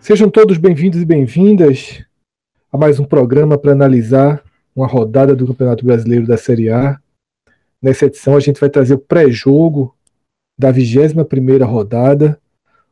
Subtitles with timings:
[0.00, 2.02] Sejam todos bem-vindos e bem-vindas
[2.72, 4.42] a mais um programa para analisar
[4.74, 6.98] uma rodada do Campeonato Brasileiro da Série A.
[7.80, 9.94] Nessa edição a gente vai trazer o pré-jogo
[10.58, 12.40] da 21ª rodada,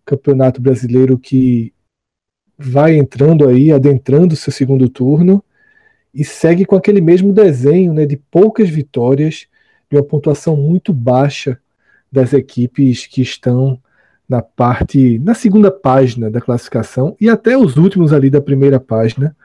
[0.04, 1.72] Campeonato Brasileiro que
[2.59, 5.43] vai entrando aí, adentrando seu segundo turno
[6.14, 9.46] e segue com aquele mesmo desenho, né, de poucas vitórias,
[9.90, 11.58] de uma pontuação muito baixa
[12.11, 13.79] das equipes que estão
[14.29, 19.36] na parte, na segunda página da classificação e até os últimos ali da primeira página.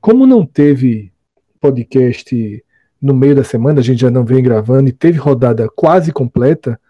[0.00, 1.12] Como não teve
[1.60, 2.64] podcast
[3.00, 6.80] no meio da semana, a gente já não vem gravando e teve rodada quase completa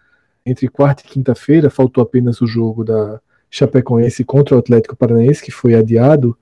[0.46, 3.20] entre quarta e quinta-feira, faltou apenas o jogo da
[3.54, 6.36] Chapecoense contra o Atlético Paranaense que foi adiado.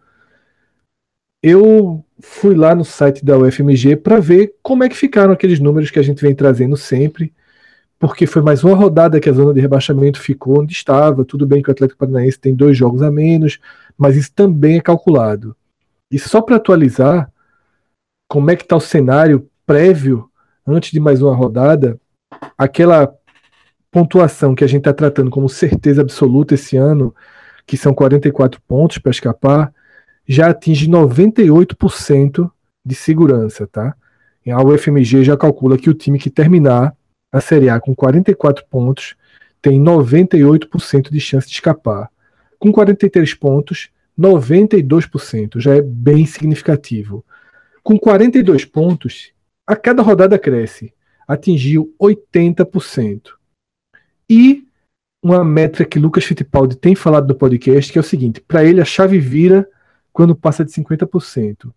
[1.43, 5.91] Eu fui lá no site da UFMG para ver como é que ficaram aqueles números
[5.91, 7.33] que a gente vem trazendo sempre
[8.03, 11.25] porque foi mais uma rodada que a zona de rebaixamento ficou onde estava.
[11.25, 13.61] Tudo bem que o Atlético Paranaense tem dois jogos a menos,
[13.97, 15.55] mas isso também é calculado.
[16.11, 17.31] E só para atualizar
[18.29, 20.29] como é que está o cenário prévio,
[20.67, 21.97] antes de mais uma rodada,
[22.59, 23.07] aquela
[23.93, 27.15] pontuação que a gente está tratando como certeza absoluta esse ano,
[27.67, 29.73] que são 44 pontos para escapar,
[30.27, 32.51] já atinge 98%
[32.85, 33.95] de segurança, tá?
[34.51, 36.97] A UFMG já calcula que o time que terminar
[37.31, 39.15] a Série A com 44 pontos
[39.61, 42.11] tem 98% de chance de escapar.
[42.59, 47.25] Com 43 pontos, 92%, já é bem significativo.
[47.83, 49.33] Com 42 pontos,
[49.67, 50.93] a cada rodada cresce,
[51.29, 53.42] atingiu 80%.
[54.29, 54.67] E
[55.23, 58.81] uma métrica que Lucas Fittipaldi tem falado no podcast, que é o seguinte: para ele
[58.81, 59.69] a chave vira
[60.13, 61.73] quando passa de 50%.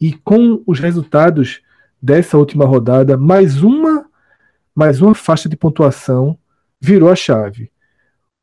[0.00, 1.60] E com os resultados
[2.00, 4.06] dessa última rodada, mais uma
[4.74, 6.38] mais uma faixa de pontuação
[6.80, 7.68] virou a chave.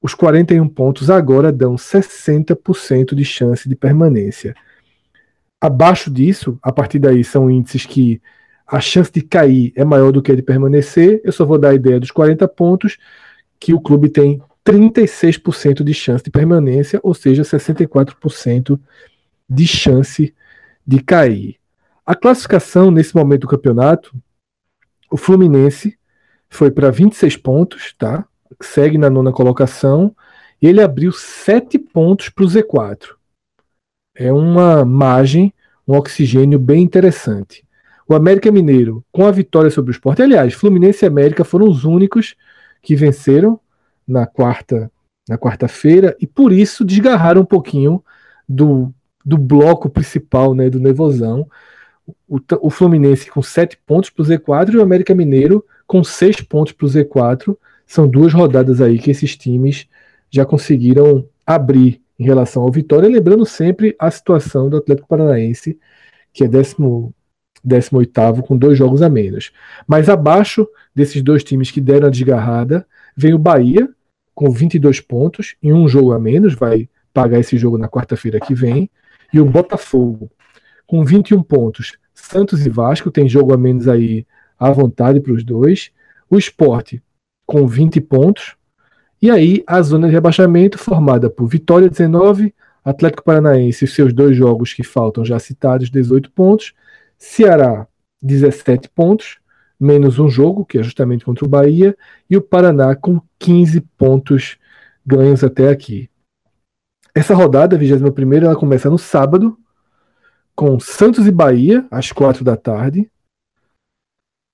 [0.02, 4.54] Os 41 pontos agora dão 60% de chance de permanência.
[5.62, 8.22] Abaixo disso, a partir daí são índices que
[8.68, 11.22] a chance de cair é maior do que a de permanecer.
[11.24, 12.98] Eu só vou dar a ideia dos 40 pontos,
[13.60, 18.80] que o clube tem 36% de chance de permanência, ou seja, 64%
[19.48, 20.34] de chance
[20.86, 21.58] de cair.
[22.06, 24.16] A classificação nesse momento do campeonato,
[25.12, 25.98] o Fluminense
[26.50, 28.26] foi para 26 pontos, tá?
[28.62, 30.16] Segue na nona colocação.
[30.62, 33.16] Ele abriu 7 pontos para o Z4.
[34.16, 35.54] É uma margem,
[35.88, 37.66] um oxigênio bem interessante.
[38.08, 41.84] O América Mineiro, com a vitória sobre o Sport, aliás, Fluminense e América foram os
[41.84, 42.36] únicos
[42.86, 43.60] que venceram
[44.08, 44.92] na quarta
[45.28, 48.04] na quarta-feira e por isso desgarraram um pouquinho
[48.48, 48.94] do,
[49.26, 51.48] do bloco principal né, do Nevozão.
[52.30, 56.40] O, o Fluminense com 7 pontos para o Z4 e o América Mineiro com seis
[56.42, 57.58] pontos para o Z4.
[57.88, 59.88] São duas rodadas aí que esses times
[60.30, 65.80] já conseguiram abrir em relação ao Vitória, lembrando sempre a situação do Atlético Paranaense,
[66.32, 66.48] que é
[67.66, 69.52] 18 com dois jogos a menos.
[69.88, 72.86] Mas abaixo desses dois times que deram a desgarrada,
[73.18, 73.90] vem o Bahia,
[74.34, 78.54] com 22 pontos, em um jogo a menos, vai pagar esse jogo na quarta-feira que
[78.54, 78.90] vem,
[79.34, 80.30] e o Botafogo,
[80.86, 81.98] com 21 pontos.
[82.14, 84.26] Santos e Vasco tem jogo a menos aí
[84.60, 85.92] à vontade para os dois.
[86.30, 87.02] O esporte
[87.46, 88.56] com 20 pontos.
[89.22, 94.36] E aí a zona de rebaixamento formada por Vitória 19, Atlético Paranaense e seus dois
[94.36, 96.74] jogos que faltam já citados, 18 pontos.
[97.18, 97.88] Ceará,
[98.22, 99.40] 17 pontos,
[99.80, 101.98] menos um jogo, que é justamente contra o Bahia.
[102.30, 104.58] E o Paraná com 15 pontos
[105.06, 106.10] ganhos até aqui.
[107.14, 109.58] Essa rodada, a 21, ela começa no sábado,
[110.56, 113.10] com Santos e Bahia, às 4 da tarde.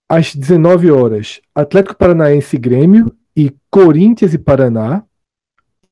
[0.10, 5.04] Às 19 horas, Atlético Paranaense e Grêmio e Corinthians e Paraná.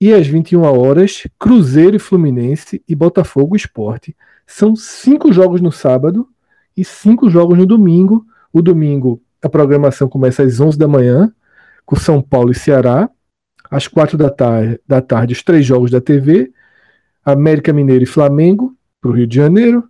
[0.02, 4.16] E às 21 horas, Cruzeiro e Fluminense e Botafogo Esporte.
[4.46, 6.28] São cinco jogos no sábado
[6.80, 8.26] e cinco jogos no domingo.
[8.52, 11.32] O domingo, a programação começa às 11 da manhã,
[11.86, 13.10] com São Paulo e Ceará.
[13.70, 16.52] Às 4 da tarde, da tarde os três jogos da TV.
[17.24, 19.84] América Mineiro e Flamengo, para o Rio de Janeiro.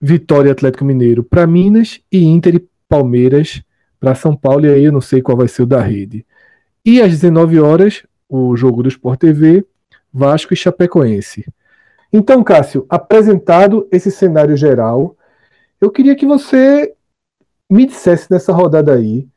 [0.00, 3.62] Vitória Atlético Mineiro para Minas e Inter e Palmeiras
[3.98, 6.26] para São Paulo, e aí eu não sei qual vai ser o da rede.
[6.84, 9.64] E às 19 horas, o jogo do Sport TV,
[10.12, 11.46] Vasco e Chapecoense.
[12.12, 15.16] Então, Cássio, apresentado esse cenário geral,
[15.80, 16.94] eu queria que você
[17.70, 19.28] me dissesse nessa rodada aí.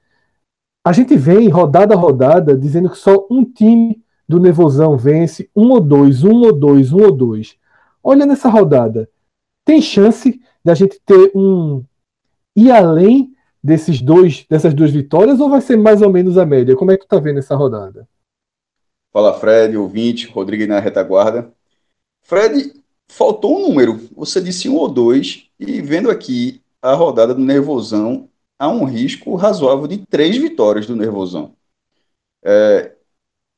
[0.85, 5.71] A gente vem rodada a rodada dizendo que só um time do Nevozão vence, um
[5.71, 7.57] ou dois, um ou dois, um ou dois.
[8.03, 9.09] olha nessa rodada,
[9.65, 11.83] tem chance da gente ter um
[12.55, 16.75] ir além desses dois, dessas duas vitórias ou vai ser mais ou menos a média?
[16.75, 18.07] Como é que tu tá vendo essa rodada?
[19.11, 21.51] Fala Fred, ouvinte, Rodrigo na retaguarda.
[22.21, 22.73] Fred,
[23.09, 23.97] faltou um número.
[24.15, 29.35] Você disse um ou dois, e vendo aqui a rodada do Nervosão, há um risco
[29.35, 31.55] razoável de três vitórias do Nervosão.
[32.43, 32.95] É,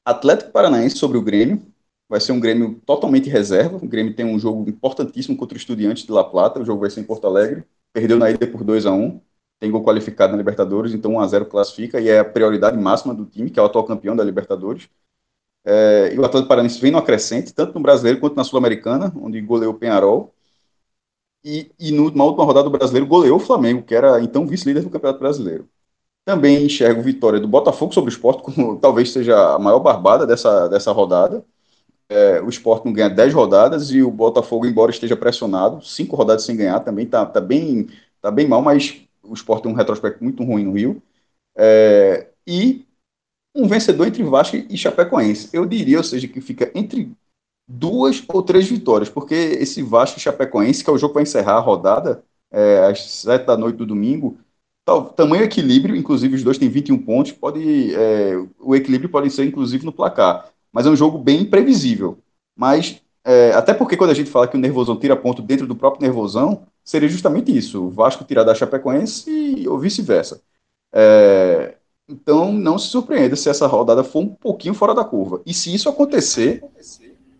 [0.05, 1.61] Atlético Paranaense sobre o Grêmio,
[2.07, 3.77] vai ser um Grêmio totalmente reserva.
[3.77, 6.89] O Grêmio tem um jogo importantíssimo contra o Estudiantes de La Plata, o jogo vai
[6.89, 7.63] ser em Porto Alegre.
[7.93, 9.19] Perdeu na ida por 2 a 1
[9.59, 13.13] tem gol qualificado na Libertadores, então 1 a 0 classifica e é a prioridade máxima
[13.13, 14.89] do time, que é o atual campeão da Libertadores.
[15.65, 19.39] É, e o Atlético Paranaense vem no acrescente, tanto no brasileiro quanto na Sul-Americana, onde
[19.41, 20.33] goleou o Penharol.
[21.43, 24.89] E, e numa última rodada do brasileiro goleou o Flamengo, que era então vice-líder do
[24.89, 25.69] Campeonato Brasileiro.
[26.25, 30.67] Também enxergo vitória do Botafogo sobre o Sport, como talvez seja a maior barbada dessa,
[30.69, 31.45] dessa rodada.
[32.09, 36.43] É, o Sport não ganha 10 rodadas e o Botafogo, embora esteja pressionado, 5 rodadas
[36.43, 37.87] sem ganhar, também está tá bem,
[38.21, 41.01] tá bem mal, mas o Sport tem um retrospecto muito ruim no Rio.
[41.57, 42.85] É, e
[43.55, 45.49] um vencedor entre Vasco e Chapecoense.
[45.53, 47.11] Eu diria, ou seja, que fica entre
[47.67, 51.57] duas ou três vitórias, porque esse Vasco e Chapecoense, que é o jogo para encerrar
[51.57, 54.37] a rodada, é, às sete da noite do domingo,
[54.83, 59.45] tal, tamanho equilíbrio, inclusive os dois têm 21 pontos, pode, é, o equilíbrio pode ser
[59.45, 62.17] inclusive no placar, mas é um jogo bem imprevisível.
[62.55, 65.75] Mas, é, até porque quando a gente fala que o Nervosão tira ponto dentro do
[65.75, 70.41] próprio Nervosão, seria justamente isso, o Vasco tirar da Chapecoense ou vice-versa.
[70.91, 71.75] É,
[72.09, 75.41] então, não se surpreenda se essa rodada for um pouquinho fora da curva.
[75.45, 76.63] E se isso acontecer,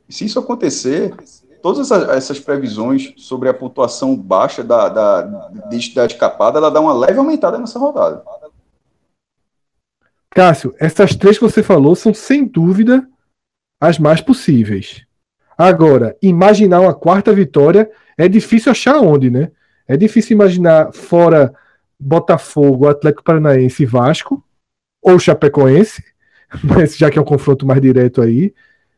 [0.08, 1.12] se isso acontecer,
[1.60, 7.18] todas essas, previsões sobre a pontuação baixa da, da, da escapada, ela dá uma leve
[7.18, 8.24] aumentada nessa rodada.
[10.30, 13.10] Cássio, essas três que você falou são sem dúvida
[13.82, 15.04] as mais possíveis.
[15.58, 19.52] Agora, imaginar uma quarta vitória é difícil achar onde, né?
[19.88, 21.56] É difícil imaginar fora
[22.00, 24.44] Botafogo, Atlético Paranaense e Vasco
[25.02, 26.04] ou Chapecoense,
[26.64, 28.54] mas já que é um confronto mais direto aí,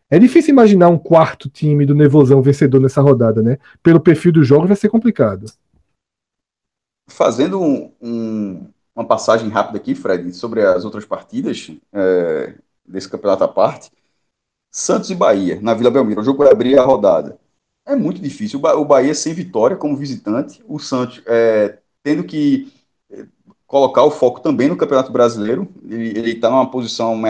[0.10, 3.58] é difícil imaginar um quarto time do Nevozão vencedor nessa rodada, né?
[3.82, 5.46] Pelo perfil do jogo vai ser complicado.
[7.10, 12.56] Fazendo um, um, uma passagem rápida aqui, Fred, sobre as outras partidas é,
[12.86, 13.90] desse campeonato à parte.
[14.70, 16.20] Santos e Bahia, na Vila Belmiro.
[16.20, 17.40] O jogo vai abrir a rodada.
[17.86, 18.60] É muito difícil.
[18.60, 20.62] O Bahia sem vitória como visitante.
[20.68, 22.72] O Santos é, tendo que
[23.72, 25.66] colocar o foco também no Campeonato Brasileiro.
[25.90, 27.22] Ele está numa posição,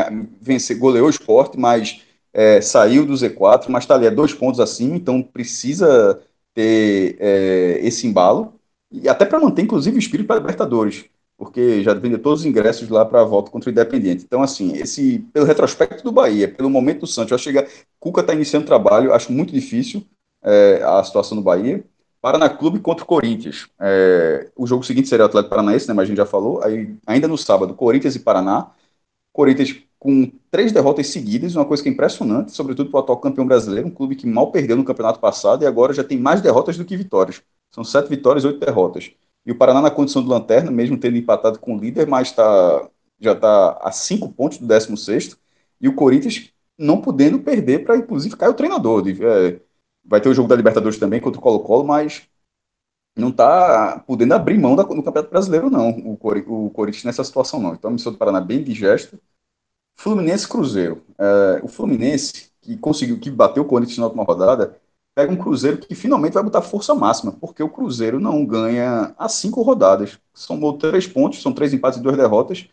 [0.42, 2.02] vencer, goleou o esporte, mas
[2.34, 6.20] é, saiu do Z4, mas está ali a dois pontos acima, então precisa
[6.56, 8.56] ter é, esse embalo,
[8.92, 11.06] e até para manter, inclusive, o espírito para Libertadores,
[11.38, 14.24] porque já vendeu todos os ingressos lá para a volta contra o Independiente.
[14.26, 18.22] Então, assim, esse pelo retrospecto do Bahia, pelo momento do Santos, eu acho que Cuca
[18.22, 20.04] está iniciando trabalho, acho muito difícil
[20.44, 21.84] é, a situação do Bahia.
[22.22, 23.68] Paraná Clube contra o Corinthians.
[23.80, 26.64] É, o jogo seguinte seria o Atlético Paranaense, né, mas a gente já falou.
[26.64, 28.72] Aí, ainda no sábado, Corinthians e Paraná.
[29.34, 33.46] Corinthians com três derrotas seguidas, uma coisa que é impressionante, sobretudo para o atual campeão
[33.46, 36.76] brasileiro, um clube que mal perdeu no campeonato passado e agora já tem mais derrotas
[36.78, 37.42] do que vitórias.
[37.72, 39.12] São sete vitórias oito derrotas.
[39.46, 42.90] E o Paraná na condição do lanterna, mesmo tendo empatado com o líder, mas tá,
[43.20, 45.38] já está a cinco pontos do 16
[45.80, 49.04] E o Corinthians não podendo perder para, inclusive, cair o treinador.
[49.04, 49.62] De, é,
[50.03, 52.27] Vai ter o jogo da Libertadores também contra o Colo-Colo, mas
[53.15, 56.17] não está podendo abrir mão da, no Campeonato Brasileiro, não, o,
[56.65, 57.74] o Corinthians nessa situação, não.
[57.74, 59.20] Então, a missão do Paraná bem digesto.
[59.98, 61.03] Fluminense Cruzeiro.
[61.20, 64.79] É, o Fluminense, que conseguiu, que bateu o Corinthians na última rodada,
[65.15, 69.29] pega um Cruzeiro que finalmente vai botar força máxima, porque o Cruzeiro não ganha há
[69.29, 70.20] cinco rodadas.
[70.34, 72.67] São três pontos, são três empates e duas derrotas.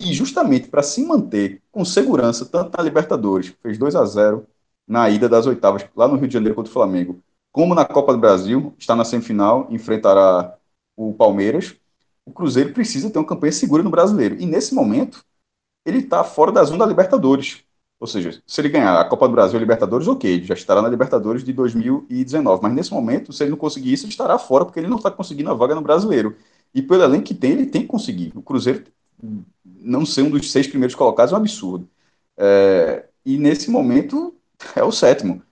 [0.00, 4.46] E justamente para se manter com segurança, tanto na Libertadores, fez 2 a 0
[4.86, 7.20] na ida das oitavas, lá no Rio de Janeiro contra o Flamengo,
[7.52, 10.56] como na Copa do Brasil, está na semifinal, enfrentará
[10.96, 11.74] o Palmeiras.
[12.24, 14.36] O Cruzeiro precisa ter uma campanha segura no brasileiro.
[14.38, 15.24] E nesse momento,
[15.84, 17.64] ele está fora da zona da Libertadores.
[17.98, 20.82] Ou seja, se ele ganhar a Copa do Brasil e a Libertadores, ok, já estará
[20.82, 22.62] na Libertadores de 2019.
[22.62, 25.10] Mas nesse momento, se ele não conseguir isso, ele estará fora, porque ele não está
[25.10, 26.36] conseguindo a vaga no brasileiro.
[26.74, 28.32] E pelo elenco que tem, ele tem que conseguir.
[28.34, 28.84] O Cruzeiro
[29.64, 31.88] não ser um dos seis primeiros colocados é um absurdo.
[32.36, 34.35] É, e nesse momento,
[34.74, 35.42] é o sétimo.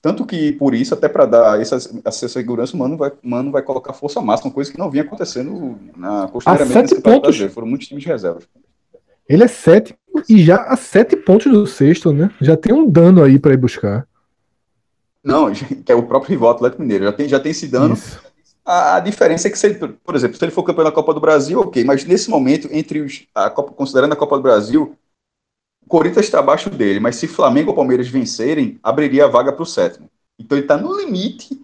[0.00, 3.62] Tanto que, por isso, até para dar essa, essa segurança, o Mano vai, Mano vai
[3.62, 7.20] colocar força máxima, coisa que não vinha acontecendo na costumeiramente nesse pontos.
[7.20, 7.52] brasileiro.
[7.52, 8.44] Foram muitos times de reservas.
[9.28, 12.30] Ele é sétimo e já a sete pontos do sexto, né?
[12.40, 14.06] Já tem um dano aí para ir buscar.
[15.22, 15.52] Não,
[15.84, 17.04] que é o próprio rival Atlético Mineiro.
[17.04, 17.98] Já tem, já tem esse dano.
[18.64, 21.12] A, a, diferença é que, se ele, por exemplo, se ele for campeão da Copa
[21.12, 23.26] do Brasil, ok, mas nesse momento, entre os.
[23.34, 24.94] A Copa, considerando a Copa do Brasil,
[25.88, 29.66] Corinthians está abaixo dele, mas se Flamengo ou Palmeiras vencerem, abriria a vaga para o
[29.66, 30.08] sétimo.
[30.38, 31.60] Então ele está no limite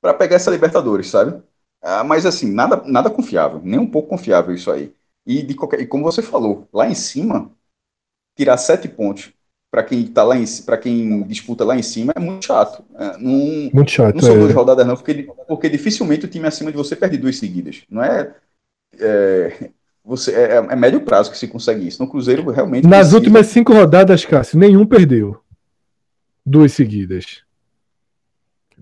[0.00, 1.40] para pegar essa Libertadores, sabe?
[1.80, 4.92] Ah, mas assim, nada, nada confiável, nem um pouco confiável isso aí.
[5.26, 7.50] E, de qualquer, e como você falou, lá em cima,
[8.36, 9.32] tirar sete pontos
[9.70, 12.84] para quem tá lá em para quem disputa lá em cima é muito chato.
[12.94, 14.14] É, não, muito chato.
[14.14, 14.38] Não são é.
[14.38, 17.82] duas rodadas não, porque, porque dificilmente o time acima de você perde duas seguidas.
[17.88, 18.34] Não é,
[18.98, 19.70] é
[20.04, 22.02] você é, é, médio prazo que se consegue isso.
[22.02, 22.84] No Cruzeiro realmente.
[22.84, 23.16] Nas precisa...
[23.16, 25.38] últimas cinco rodadas, Cássio, nenhum perdeu
[26.44, 27.42] duas seguidas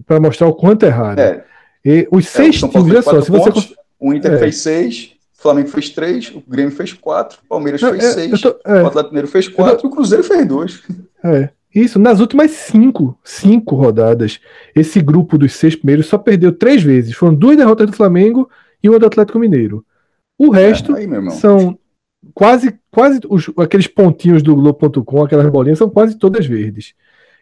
[0.06, 1.20] para mostrar o quanto é raro.
[1.20, 1.44] É.
[1.84, 5.68] E os é, seis times, olha só, se você o Inter fez seis, o Flamengo
[5.68, 8.82] fez três, o Grêmio fez quatro, o Palmeiras fez é, seis, tô, é.
[8.82, 9.86] o Atlético Mineiro fez quatro, tô...
[9.86, 10.82] e o Cruzeiro fez dois.
[11.22, 11.50] É.
[11.72, 14.40] Isso, nas últimas cinco, cinco rodadas,
[14.74, 17.14] esse grupo dos seis primeiros só perdeu três vezes.
[17.14, 18.50] Foram duas derrotas do Flamengo
[18.82, 19.84] e uma do Atlético Mineiro.
[20.40, 21.78] O resto é, aí, são
[22.32, 26.94] quase, quase os, aqueles pontinhos do Globo.com, aquelas bolinhas, são quase todas verdes.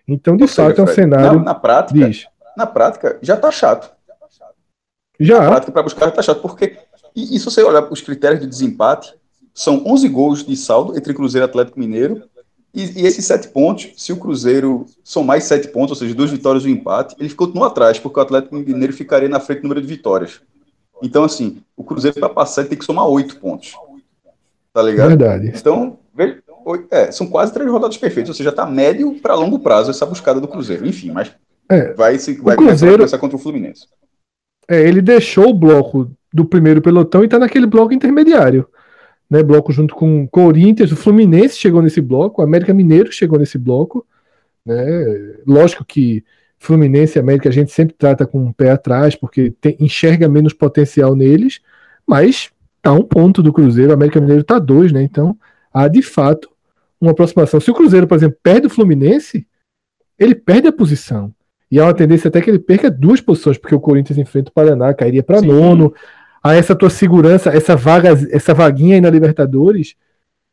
[0.08, 1.38] Então, de Ou fato, seja, é um cenário.
[1.38, 2.26] Na, na prática, diz.
[2.56, 3.96] na prática, já tá chato.
[5.20, 5.42] Já.
[5.42, 6.42] Na prática, para buscar, já tá chato.
[6.42, 6.76] Porque,
[7.14, 9.14] e, e se você olhar os critérios de desempate,
[9.54, 12.24] são 11 gols de saldo entre Cruzeiro e Atlético Mineiro.
[12.74, 16.32] E, e, esses sete pontos, se o Cruzeiro são mais sete pontos, ou seja, duas
[16.32, 19.68] vitórias e um empate, ele continua atrás, porque o Atlético Mineiro ficaria na frente do
[19.68, 20.40] número de vitórias.
[21.02, 23.74] Então, assim, o Cruzeiro para passar ele tem que somar oito pontos.
[24.72, 25.08] Tá ligado?
[25.08, 25.52] Verdade.
[25.54, 25.98] Então,
[26.90, 30.40] é, são quase três rodadas perfeitas, ou seja, tá médio para longo prazo essa buscada
[30.40, 30.86] do Cruzeiro.
[30.86, 31.32] Enfim, mas
[31.68, 33.86] é, vai, se, vai, Cruzeiro, começar contra o Fluminense.
[34.68, 38.68] É, ele deixou o bloco do primeiro pelotão e tá naquele bloco intermediário.
[39.30, 43.38] Né, bloco junto com o Corinthians, o Fluminense chegou nesse bloco, o América Mineiro chegou
[43.38, 44.06] nesse bloco.
[44.64, 46.24] Né, lógico que
[46.58, 50.52] Fluminense e América a gente sempre trata com um pé atrás, porque tem, enxerga menos
[50.52, 51.60] potencial neles,
[52.06, 52.50] mas
[52.82, 55.02] tá um ponto do Cruzeiro, o América Mineiro tá dois, né?
[55.02, 55.36] Então
[55.72, 56.48] há de fato
[57.00, 57.60] uma aproximação.
[57.60, 59.46] Se o Cruzeiro, por exemplo, perde o Fluminense,
[60.18, 61.32] ele perde a posição.
[61.70, 64.52] E há uma tendência até que ele perca duas posições, porque o Corinthians enfrenta o
[64.52, 65.94] Paraná, cairia para nono.
[66.42, 69.94] A essa tua segurança, essa vaga, essa vaguinha aí na Libertadores,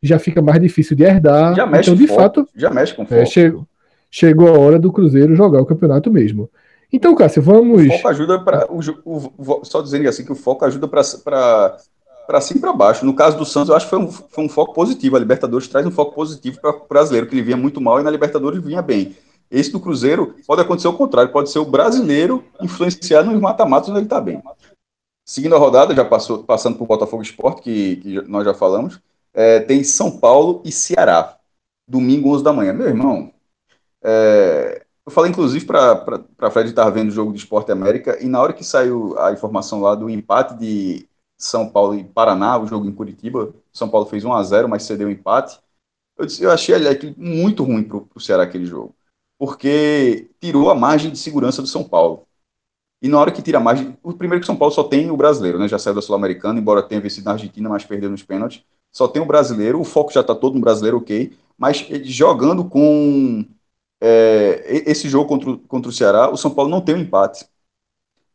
[0.03, 1.55] já fica mais difícil de herdar.
[1.55, 3.65] Já mexe então, de fato, já mexe com é, chegou,
[4.15, 6.49] chegou a hora do Cruzeiro jogar o campeonato mesmo.
[6.91, 7.85] Então, Cássio, vamos.
[7.85, 8.65] O foco ajuda para.
[9.63, 11.03] Só dizendo assim que o foco ajuda para
[12.25, 13.05] para cima e para baixo.
[13.05, 15.15] No caso do Santos, eu acho que foi um, foi um foco positivo.
[15.15, 18.03] A Libertadores traz um foco positivo para o brasileiro, que ele vinha muito mal e
[18.03, 19.15] na Libertadores vinha bem.
[19.51, 23.99] Esse do Cruzeiro pode acontecer o contrário, pode ser o brasileiro influenciar nos mata-matas onde
[23.99, 24.41] ele está bem.
[25.23, 28.99] Seguindo a rodada, já passou, passando por Botafogo Esporte, que, que nós já falamos,
[29.33, 31.37] é, tem São Paulo e Ceará,
[31.87, 32.73] domingo 11 da manhã.
[32.73, 33.31] Meu irmão,
[34.05, 38.41] é, eu falei inclusive para Fred estar vendo o jogo de Esporte América, e na
[38.41, 41.07] hora que saiu a informação lá do empate de
[41.37, 44.83] São Paulo e Paraná, o jogo em Curitiba, São Paulo fez 1 a 0 mas
[44.83, 45.59] cedeu o empate.
[46.17, 46.75] Eu, disse, eu achei
[47.17, 48.95] muito ruim para o Ceará aquele jogo,
[49.37, 52.25] porque tirou a margem de segurança do São Paulo.
[53.01, 53.95] E na hora que tira a margem.
[54.01, 55.67] O primeiro que São Paulo só tem o brasileiro, né?
[55.67, 58.63] Já saiu da Sul-Americana, embora tenha vencido na Argentina, mas perdeu nos pênaltis.
[58.91, 61.31] Só tem o brasileiro, o foco já está todo no brasileiro, ok.
[61.57, 63.45] Mas jogando com
[64.01, 67.45] é, esse jogo contra, contra o Ceará, o São Paulo não tem um empate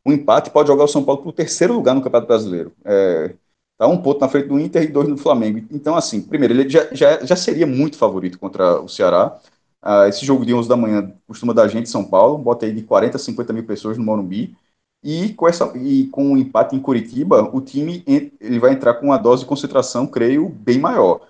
[0.05, 2.73] um empate pode jogar o São Paulo para o terceiro lugar no Campeonato Brasileiro.
[2.85, 3.35] É,
[3.79, 5.67] tá um ponto na frente do Inter e dois no Flamengo.
[5.71, 9.38] Então, assim, primeiro, ele já, já, já seria muito favorito contra o Ceará.
[9.83, 12.83] Ah, esse jogo de 11 da manhã costuma dar gente São Paulo, bota aí de
[12.83, 14.57] 40 a 50 mil pessoas no Morumbi.
[15.02, 19.07] E com, essa, e com o empate em Curitiba, o time ele vai entrar com
[19.07, 21.26] uma dose de concentração, creio, bem maior.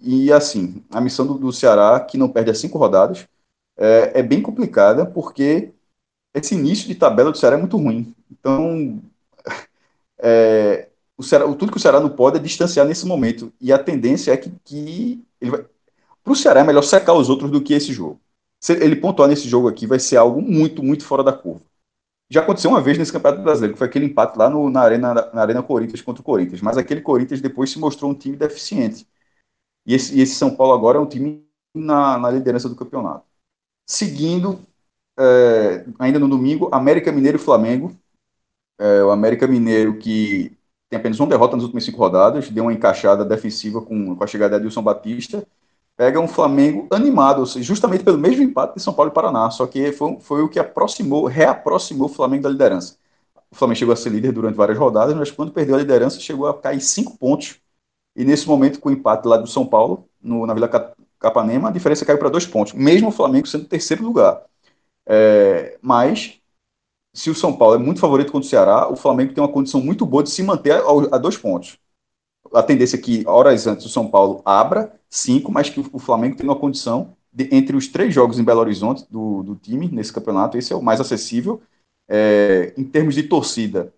[0.00, 3.26] E assim, a missão do, do Ceará, que não perde as cinco rodadas,
[3.80, 5.72] é, é bem complicada, porque
[6.34, 8.14] esse início de tabela do Ceará é muito ruim.
[8.30, 9.02] Então,
[10.18, 13.52] é, o Ceará, tudo que o Ceará não pode é distanciar nesse momento.
[13.60, 15.66] E a tendência é que, que ele vai.
[16.22, 18.20] Para o Ceará é melhor secar os outros do que esse jogo.
[18.60, 21.62] Se ele pontuar nesse jogo aqui, vai ser algo muito, muito fora da curva.
[22.30, 25.14] Já aconteceu uma vez nesse Campeonato Brasileiro, que foi aquele empate lá no, na, arena,
[25.14, 26.60] na Arena Corinthians contra o Corinthians.
[26.62, 29.06] Mas aquele Corinthians depois se mostrou um time deficiente.
[29.86, 31.44] E esse, e esse São Paulo agora é um time
[31.74, 33.29] na, na liderança do campeonato.
[33.90, 34.60] Seguindo,
[35.18, 37.90] é, ainda no domingo, América Mineiro e Flamengo.
[38.78, 40.56] É, o América Mineiro que
[40.88, 44.28] tem apenas uma derrota nas últimas cinco rodadas, deu uma encaixada defensiva com, com a
[44.28, 45.44] chegada de Adilson Batista.
[45.96, 49.90] Pega um Flamengo animado, justamente pelo mesmo empate de São Paulo e Paraná, só que
[49.90, 52.96] foi, foi o que aproximou, reaproximou o Flamengo da liderança.
[53.50, 56.46] O Flamengo chegou a ser líder durante várias rodadas, mas quando perdeu a liderança, chegou
[56.46, 57.56] a cair cinco pontos.
[58.14, 60.68] E nesse momento, com o empate lá do São Paulo, no, na Vila
[61.20, 64.42] Capanema, a diferença caiu para dois pontos, mesmo o Flamengo sendo terceiro lugar.
[65.06, 66.40] É, mas,
[67.14, 69.80] se o São Paulo é muito favorito contra o Ceará, o Flamengo tem uma condição
[69.80, 70.80] muito boa de se manter a,
[71.12, 71.78] a dois pontos.
[72.54, 76.36] A tendência é que, horas antes, o São Paulo abra cinco, mas que o Flamengo
[76.36, 80.12] tem uma condição de, entre os três jogos em Belo Horizonte do, do time nesse
[80.12, 81.62] campeonato, esse é o mais acessível.
[82.08, 83.94] É, em termos de torcida,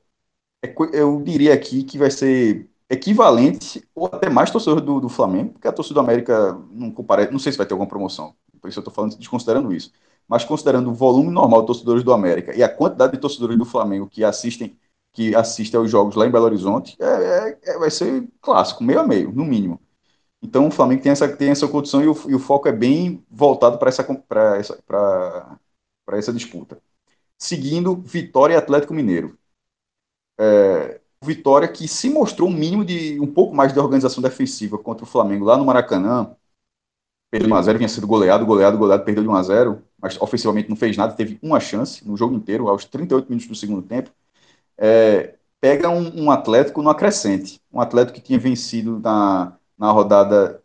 [0.64, 5.52] é, eu diria aqui que vai ser equivalente ou até mais torcedor do, do Flamengo,
[5.54, 8.68] porque a torcida do América não compara, não sei se vai ter alguma promoção, por
[8.68, 9.92] isso eu estou falando desconsiderando isso,
[10.28, 13.64] mas considerando o volume normal de torcedores do América e a quantidade de torcedores do
[13.64, 14.76] Flamengo que assistem
[15.12, 19.00] que assistem aos jogos lá em Belo Horizonte, é, é, é vai ser clássico, meio
[19.00, 19.78] a meio, no mínimo.
[20.42, 23.25] Então o Flamengo tem essa, tem essa condição e o, e o foco é bem
[23.30, 24.06] voltado para essa,
[24.58, 25.58] essa,
[26.12, 26.80] essa disputa.
[27.38, 29.38] Seguindo, Vitória e Atlético Mineiro.
[30.38, 35.04] É, Vitória que se mostrou um mínimo de um pouco mais de organização defensiva contra
[35.04, 36.34] o Flamengo lá no Maracanã.
[37.30, 40.96] Perdeu de 1x0, vinha sido goleado, goleado, goleado, perdeu de 1x0, mas ofensivamente não fez
[40.96, 44.10] nada, teve uma chance no jogo inteiro, aos 38 minutos do segundo tempo.
[44.76, 47.60] É, pega um, um, Atlético no acrescente.
[47.72, 50.62] Um Atlético que tinha vencido na, na rodada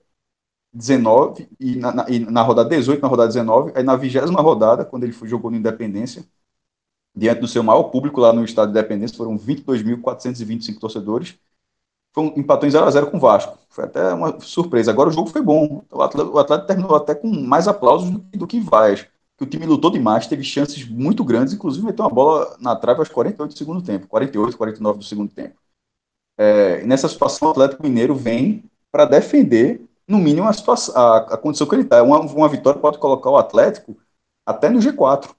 [0.73, 4.85] 19 e na, na, e na rodada 18, na rodada 19, aí na vigésima rodada,
[4.85, 6.25] quando ele foi, jogou no Independência,
[7.17, 11.35] diante do seu maior público lá no estado de Independência, foram 22.425 torcedores.
[12.13, 13.57] Foi um, empatou em 0x0 com o Vasco.
[13.69, 14.91] Foi até uma surpresa.
[14.91, 15.83] Agora o jogo foi bom.
[15.91, 19.07] O Atlético, o Atlético terminou até com mais aplausos do, do que Vaz.
[19.35, 22.99] Que o time lutou demais, teve chances muito grandes, inclusive meteu uma bola na trave
[22.99, 25.55] aos 48 do segundo tempo, 48, 49 do segundo tempo.
[26.37, 31.37] É, nessa situação, o Atlético Mineiro vem para defender, no mínimo, a, situação, a, a
[31.37, 32.01] condição que ele está.
[32.01, 33.95] Uma, uma vitória pode colocar o Atlético
[34.45, 35.29] até no G4,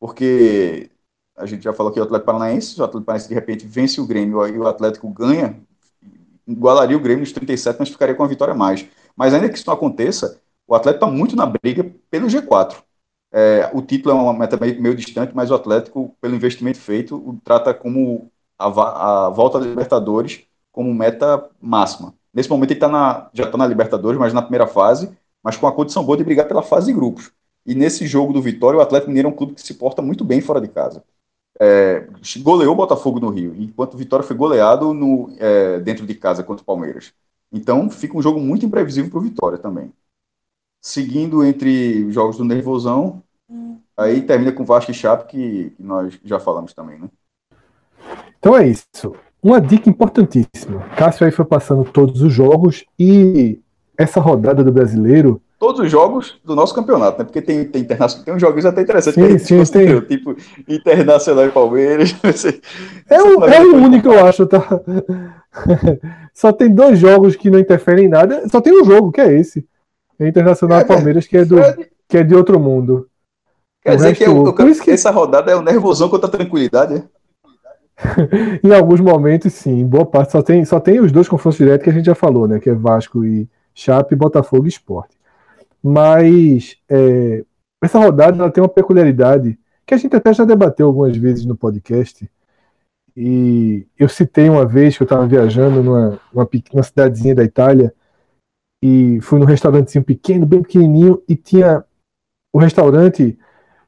[0.00, 0.90] porque
[1.36, 4.06] a gente já falou aqui o Atlético Paranaense, o Atlético Paranaense de repente vence o
[4.06, 5.60] Grêmio e o Atlético ganha,
[6.46, 8.86] igualaria o Grêmio nos 37, mas ficaria com a vitória a mais.
[9.14, 12.76] Mas ainda que isso não aconteça, o Atlético está muito na briga pelo G4.
[13.32, 17.16] É, o título é uma meta meio, meio, distante, mas o Atlético, pelo investimento feito,
[17.16, 22.14] o trata como a, a volta da Libertadores como meta máxima.
[22.32, 25.10] Nesse momento ele tá na, já está na Libertadores, mas na primeira fase,
[25.42, 27.30] mas com a condição boa de brigar pela fase de grupos.
[27.64, 30.24] E nesse jogo do Vitória, o Atlético Mineiro é um clube que se porta muito
[30.24, 31.02] bem fora de casa
[31.60, 32.06] é,
[32.38, 36.42] goleou o Botafogo no Rio, enquanto o Vitória foi goleado no, é, dentro de casa
[36.42, 37.12] contra o Palmeiras.
[37.52, 39.92] Então fica um jogo muito imprevisível para o Vitória também.
[40.80, 43.22] Seguindo entre os jogos do Nervosão,
[43.96, 47.08] aí termina com Vasco e Chape, que, que nós já falamos também, né?
[48.38, 49.14] Então é isso.
[49.42, 50.80] Uma dica importantíssima.
[50.96, 53.60] Cássio aí foi passando todos os jogos e
[53.96, 57.24] essa rodada do brasileiro todos os jogos do nosso campeonato, né?
[57.24, 59.42] Porque tem, tem, internacional, tem uns jogos até interessantes.
[59.42, 60.00] Sim, sim, tem.
[60.02, 60.36] Tipo,
[60.68, 62.14] Internacional e Palmeiras.
[63.10, 64.62] é o, é o único, eu acho, tá?
[66.34, 68.48] só tem dois jogos que não interferem em nada.
[68.48, 69.66] Só tem um jogo, que é esse.
[70.18, 71.56] É Internacional e é, Palmeiras, que é, do,
[72.08, 73.08] que é de outro mundo.
[73.82, 76.94] Quer o dizer que, eu, eu, que essa rodada é o nervosão contra a tranquilidade,
[76.94, 77.04] né?
[78.62, 79.86] em alguns momentos, sim.
[79.86, 82.46] Boa parte só tem, só tem os dois confrontos diretos que a gente já falou,
[82.46, 82.58] né?
[82.58, 85.15] Que é Vasco e Chape, Botafogo e Esporte.
[85.88, 87.44] Mas é,
[87.80, 91.56] essa rodada ela tem uma peculiaridade que a gente até já debateu algumas vezes no
[91.56, 92.28] podcast.
[93.16, 97.94] E eu citei uma vez que eu estava viajando numa uma pequena cidadezinha da Itália
[98.82, 101.84] e fui num restaurantezinho pequeno, bem pequenininho, e tinha
[102.52, 103.38] o restaurante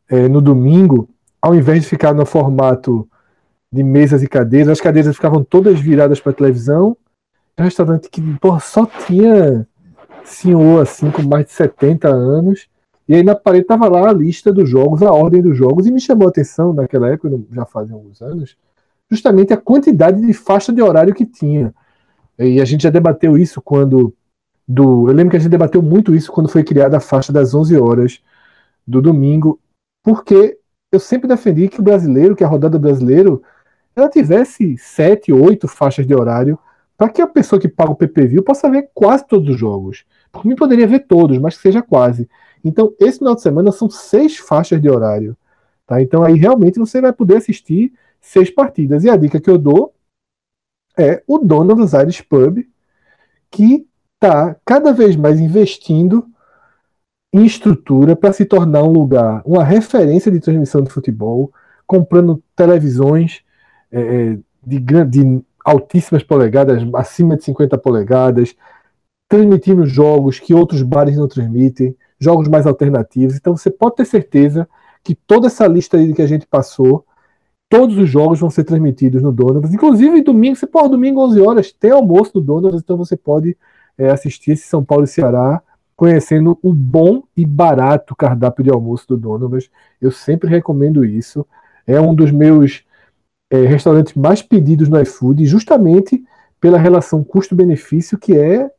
[0.08, 1.10] é, no domingo,
[1.42, 3.08] ao invés de ficar no formato
[3.72, 6.96] de mesas e cadeiras, as cadeiras ficavam todas viradas para a televisão.
[7.56, 9.66] É um restaurante que porra, só tinha
[10.28, 12.68] senhor assim com mais de 70 anos.
[13.08, 15.90] E aí na parede tava lá a lista dos jogos, a ordem dos jogos, e
[15.90, 18.56] me chamou a atenção naquela época, já fazem alguns anos,
[19.10, 21.74] justamente a quantidade de faixa de horário que tinha.
[22.38, 24.14] E a gente já debateu isso quando
[24.68, 27.54] do, eu lembro que a gente debateu muito isso quando foi criada a faixa das
[27.54, 28.20] 11 horas
[28.86, 29.58] do domingo,
[30.02, 30.58] porque
[30.92, 33.42] eu sempre defendi que o brasileiro, que a rodada brasileiro,
[33.96, 36.58] ela tivesse sete, oito faixas de horário
[36.96, 40.04] para que a pessoa que paga o PPV possa ver quase todos os jogos.
[40.30, 42.28] Por mim, poderia ver todos, mas que seja quase.
[42.64, 45.36] Então, esse final de semana são seis faixas de horário.
[45.86, 46.02] Tá?
[46.02, 49.04] Então, aí realmente você vai poder assistir seis partidas.
[49.04, 49.94] E a dica que eu dou
[50.98, 52.58] é o dono dos Aires Pub,
[53.50, 56.28] que está cada vez mais investindo
[57.32, 61.52] em estrutura para se tornar um lugar, uma referência de transmissão de futebol,
[61.86, 63.42] comprando televisões
[63.92, 68.56] é, de, de altíssimas polegadas, acima de 50 polegadas,
[69.28, 73.36] transmitindo jogos que outros bares não transmitem, jogos mais alternativos.
[73.36, 74.68] Então você pode ter certeza
[75.04, 77.04] que toda essa lista aí que a gente passou,
[77.68, 79.68] todos os jogos vão ser transmitidos no Donovan.
[79.72, 83.56] Inclusive domingo, você pode domingo 11 horas, tem almoço no Donovan, então você pode
[83.96, 85.62] é, assistir esse São Paulo e Ceará
[85.94, 89.58] conhecendo o bom e barato cardápio de almoço do Donovan.
[90.00, 91.44] Eu sempre recomendo isso.
[91.86, 92.84] É um dos meus
[93.50, 96.24] é, restaurantes mais pedidos no iFood, justamente
[96.60, 98.70] pela relação custo-benefício que é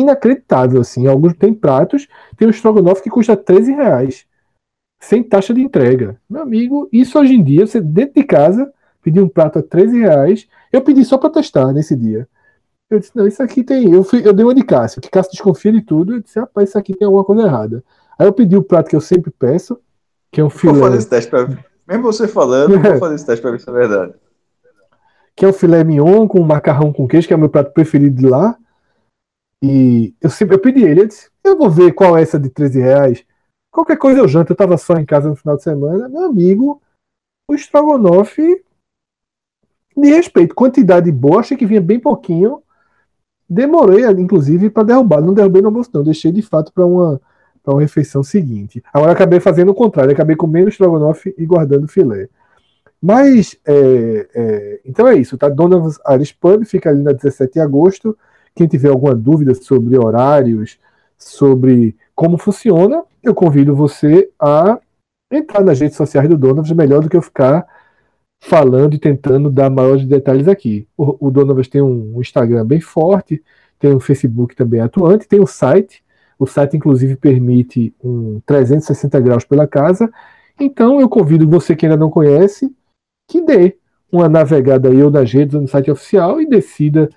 [0.00, 1.06] inacreditável, assim.
[1.06, 4.26] Alguns tem pratos, tem um estrogonofe que custa 13 reais,
[5.00, 6.20] sem taxa de entrega.
[6.28, 10.00] Meu amigo, isso hoje em dia, você dentro de casa, pedir um prato a 13
[10.00, 12.28] reais, eu pedi só para testar nesse dia.
[12.90, 13.92] Eu disse, não, isso aqui tem.
[13.92, 16.14] Eu, fui, eu dei uma de Cássio, que Cássio desconfia de tudo.
[16.14, 17.84] Eu disse, rapaz, isso aqui tem alguma coisa errada.
[18.18, 19.78] Aí eu pedi o prato que eu sempre peço,
[20.30, 20.74] que é um filé.
[20.74, 21.48] Vou fazer esse teste pra...
[21.86, 24.14] Mesmo você falando, vou fazer esse teste para ver se é verdade.
[25.36, 28.14] Que é o filé mignon com macarrão com queijo, que é o meu prato preferido
[28.14, 28.56] de lá.
[29.66, 32.50] E eu sempre eu pedi ele, eu disse, eu vou ver qual é essa de
[32.50, 33.24] 13 reais.
[33.70, 36.06] Qualquer coisa eu janto, eu tava só em casa no final de semana.
[36.06, 36.82] Meu amigo,
[37.48, 38.62] o estrogonofe
[39.96, 42.62] de respeito, quantidade boa, achei que vinha bem pouquinho.
[43.48, 45.22] Demorei, inclusive, para derrubar.
[45.22, 46.04] Não derrubei no almoço, não.
[46.04, 47.18] Deixei de fato para uma,
[47.66, 48.82] uma refeição seguinte.
[48.92, 50.12] Agora acabei fazendo o contrário.
[50.12, 52.28] Acabei comendo estrogonofe e guardando filé.
[53.00, 55.48] Mas, é, é, então é isso, tá?
[55.48, 58.16] Donovan's Irish Pub fica ali na 17 de agosto.
[58.54, 60.78] Quem tiver alguma dúvida sobre horários,
[61.18, 64.78] sobre como funciona, eu convido você a
[65.30, 67.66] entrar nas redes sociais do Donovas, melhor do que eu ficar
[68.40, 70.86] falando e tentando dar maiores detalhes aqui.
[70.96, 73.42] O, o Donovas tem um, Instagram bem forte,
[73.78, 76.04] tem um Facebook também atuante, tem um site.
[76.38, 80.12] O site, inclusive, permite um 360 graus pela casa.
[80.60, 82.72] Então, eu convido você que ainda não conhece
[83.28, 83.76] que dê
[84.12, 87.08] uma navegada aí ou nas redes ou no site oficial e decida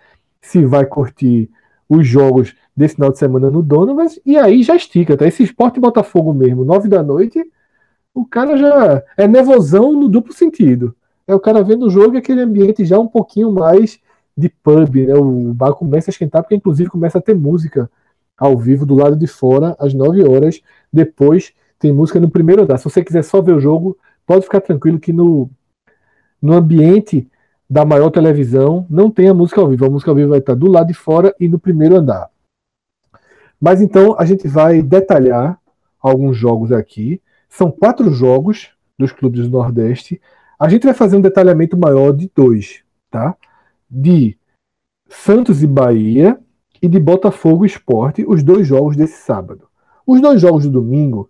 [0.41, 1.49] se vai curtir
[1.89, 4.19] os jogos desse final de semana no Donovas.
[4.25, 5.25] E aí já estica, tá?
[5.25, 7.43] Esse esporte Botafogo mesmo, nove da noite,
[8.13, 10.95] o cara já é nervosão no duplo sentido
[11.27, 13.99] é o cara vendo o jogo e aquele ambiente já um pouquinho mais
[14.35, 15.13] de pub, né?
[15.15, 17.91] O bar começa a esquentar, porque inclusive começa a ter música
[18.37, 20.61] ao vivo do lado de fora, às 9 horas.
[20.91, 22.77] Depois tem música no primeiro andar.
[22.77, 25.49] Se você quiser só ver o jogo, pode ficar tranquilo que no,
[26.41, 27.29] no ambiente
[27.69, 29.85] da maior televisão não tem a música ao vivo.
[29.85, 32.29] A música ao vivo vai estar do lado de fora e no primeiro andar.
[33.59, 35.59] Mas então a gente vai detalhar
[35.99, 37.21] alguns jogos aqui.
[37.49, 40.21] São quatro jogos dos clubes do Nordeste.
[40.59, 43.35] A gente vai fazer um detalhamento maior de dois, tá?
[43.89, 44.37] De
[45.09, 46.39] Santos e Bahia
[46.81, 49.67] e de Botafogo Esporte, os dois jogos desse sábado.
[50.05, 51.29] Os dois jogos do domingo,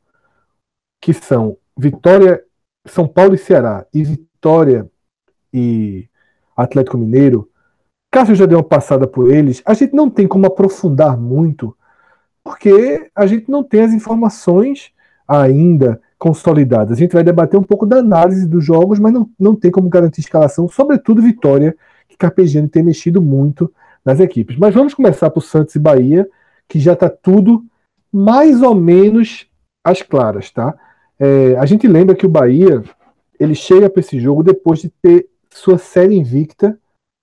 [1.02, 2.44] que são Vitória,
[2.86, 4.90] São Paulo e Ceará e Vitória
[5.54, 6.10] e
[6.58, 7.50] Atlético Mineiro,
[8.12, 11.76] Cássio já deu uma passada por eles, a gente não tem como aprofundar muito,
[12.44, 14.92] porque a gente não tem as informações
[15.28, 16.98] ainda consolidadas.
[16.98, 19.90] A gente vai debater um pouco da análise dos jogos, mas não, não tem como
[19.90, 21.76] garantir escalação, sobretudo Vitória,
[22.08, 23.72] que Carpegiani tem mexido muito
[24.04, 24.58] nas equipes.
[24.58, 26.28] Mas vamos começar por Santos e Bahia,
[26.68, 27.64] que já está tudo
[28.12, 29.48] mais ou menos
[29.84, 30.74] às claras, tá?
[31.20, 32.84] É, a gente lembra que o Bahia
[33.40, 36.80] ele chega para esse jogo depois de ter sua série invicta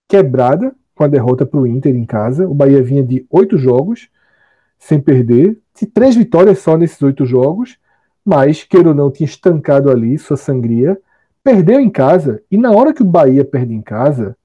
[0.09, 2.49] quebrada com a derrota para o Inter em casa.
[2.49, 4.09] O Bahia vinha de oito jogos
[4.79, 7.79] sem perder, de três vitórias só nesses oito jogos
[8.25, 10.99] mas, queira ou não, tinha estancado ali sua sangria,
[11.43, 14.37] perdeu em casa, e na hora que o Bahia perde em casa,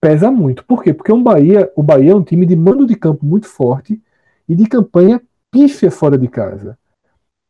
[0.00, 0.62] pesa muito.
[0.66, 0.92] Por quê?
[0.92, 4.00] Porque um Bahia, o Bahia é um time de mando de campo muito forte
[4.46, 6.78] e de campanha pífia fora de casa.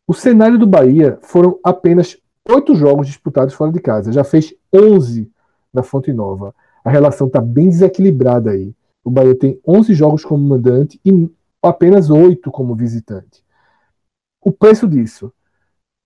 [0.07, 2.17] O cenário do Bahia foram apenas
[2.49, 4.13] oito jogos disputados fora de casa.
[4.13, 5.31] Já fez 11
[5.73, 6.55] na Fonte Nova.
[6.85, 8.75] A relação está bem desequilibrada aí.
[9.03, 11.31] O Bahia tem 11 jogos como mandante e
[11.63, 13.45] apenas oito como visitante
[14.45, 15.33] o preço disso.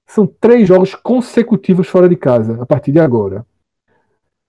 [0.07, 3.45] São três jogos consecutivos fora de casa a partir de agora.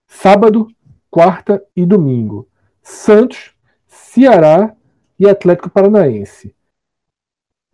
[0.08, 0.68] Sábado,
[1.10, 2.48] quarta e domingo.
[2.82, 3.54] Santos,
[3.88, 4.74] Ceará
[5.20, 6.56] e Atlético Paranaense.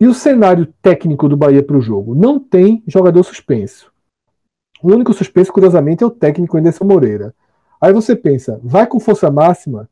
[0.00, 2.14] E o cenário técnico do Bahia para o jogo?
[2.14, 3.92] Não tem jogador suspenso.
[4.86, 7.34] O único suspenso, curiosamente, é o técnico Anderson Moreira.
[7.80, 9.90] Aí você pensa, vai com força máxima?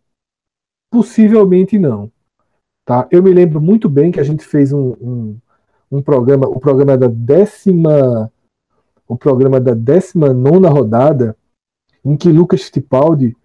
[0.89, 2.13] Possivelmente não.
[2.85, 3.05] Tá?
[3.11, 5.37] Eu me lembro muito bem que a gente fez um, um,
[5.91, 8.31] um programa, o programa da décima,
[9.09, 11.37] o programa da décima nona rodada,
[12.05, 13.37] em que Lucas Fittipaldi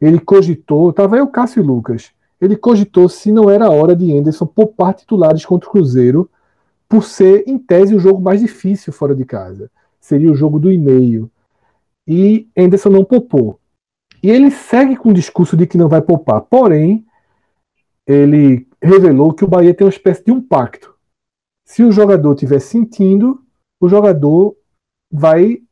[0.00, 4.46] ele cogitou, estava aí o Cássio Lucas, ele cogitou se não era hora de Anderson
[4.46, 6.30] poupar titulares contra o Cruzeiro,
[6.88, 9.70] por ser, em tese, o jogo mais difícil fora de casa.
[10.04, 11.30] Seria o jogo do e-mail.
[12.06, 13.58] E Anderson não poupou.
[14.22, 16.42] E ele segue com o discurso de que não vai poupar.
[16.42, 17.06] Porém,
[18.06, 20.94] ele revelou que o Bahia tem uma espécie de um pacto
[21.64, 23.42] se o jogador estiver sentindo,
[23.80, 24.56] o jogador
[25.10, 25.62] vai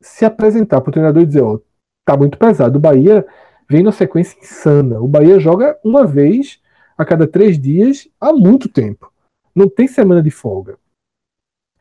[0.00, 1.58] se apresentar para o treinador e dizer: Ó,
[2.04, 2.78] tá muito pesado.
[2.78, 3.26] O Bahia
[3.68, 5.00] vem na sequência insana.
[5.00, 6.60] O Bahia joga uma vez
[6.96, 9.12] a cada três dias há muito tempo.
[9.54, 10.78] Não tem semana de folga.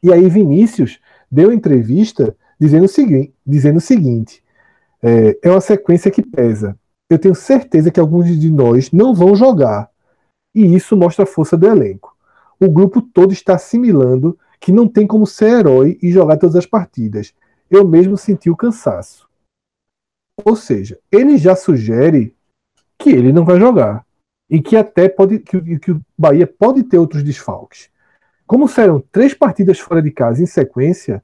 [0.02, 1.00] E aí Vinícius
[1.32, 4.44] deu entrevista dizendo o seguinte: dizendo o seguinte
[5.02, 6.78] é, é uma sequência que pesa.
[7.10, 9.90] Eu tenho certeza que alguns de nós não vão jogar.
[10.54, 12.16] E isso mostra a força do elenco.
[12.60, 16.66] O grupo todo está assimilando que não tem como ser herói e jogar todas as
[16.66, 17.34] partidas.
[17.70, 19.28] Eu mesmo senti o cansaço.
[20.44, 22.36] Ou seja, ele já sugere
[22.98, 24.06] que ele não vai jogar
[24.50, 27.90] e que até pode que, que o Bahia pode ter outros desfalques.
[28.48, 31.22] Como serão três partidas fora de casa em sequência,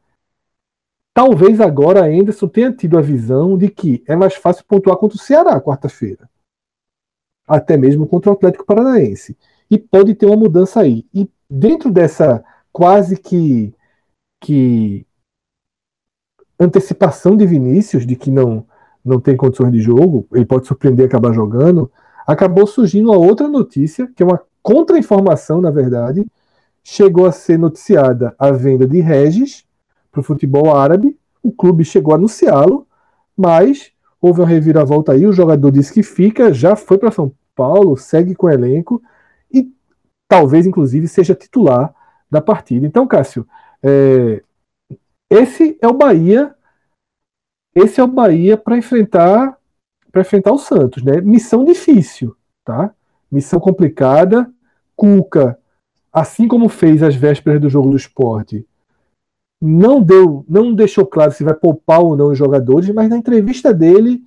[1.13, 5.21] talvez agora Anderson tenha tido a visão de que é mais fácil pontuar contra o
[5.21, 6.29] Ceará quarta-feira,
[7.47, 9.37] até mesmo contra o Atlético Paranaense,
[9.71, 11.05] e pode ter uma mudança aí.
[11.13, 13.73] E dentro dessa quase que
[14.41, 15.05] que
[16.59, 18.67] antecipação de Vinícius de que não
[19.03, 21.91] não tem condições de jogo, ele pode surpreender e acabar jogando,
[22.25, 26.25] acabou surgindo uma outra notícia, que é uma contra-informação, na verdade,
[26.83, 29.65] chegou a ser noticiada a venda de Regis
[30.11, 32.87] para o futebol árabe, o clube chegou a anunciá-lo,
[33.35, 33.91] mas
[34.21, 38.35] houve uma reviravolta aí, o jogador disse que fica, já foi para São Paulo, segue
[38.35, 39.01] com o elenco
[39.51, 39.71] e
[40.27, 41.93] talvez, inclusive, seja titular
[42.29, 42.85] da partida.
[42.85, 43.47] Então, Cássio,
[43.81, 44.41] é,
[45.29, 46.55] esse é o Bahia
[47.75, 49.57] esse é o Bahia para enfrentar
[50.11, 51.19] para enfrentar o Santos, né?
[51.21, 52.93] Missão difícil, tá?
[53.31, 54.51] Missão complicada.
[54.95, 55.57] Cuca,
[56.13, 58.65] assim como fez às vésperas do jogo do esporte,
[59.59, 63.73] não deu, não deixou claro se vai poupar ou não os jogadores, mas na entrevista
[63.73, 64.21] dele,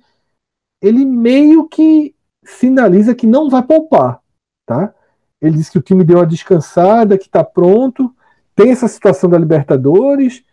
[0.81, 4.19] ele meio que sinaliza que não vai poupar,
[4.65, 4.93] tá?
[5.41, 8.13] Ele disse que o time deu uma descansada, que está pronto.
[8.55, 10.43] Tem essa situação da Libertadores,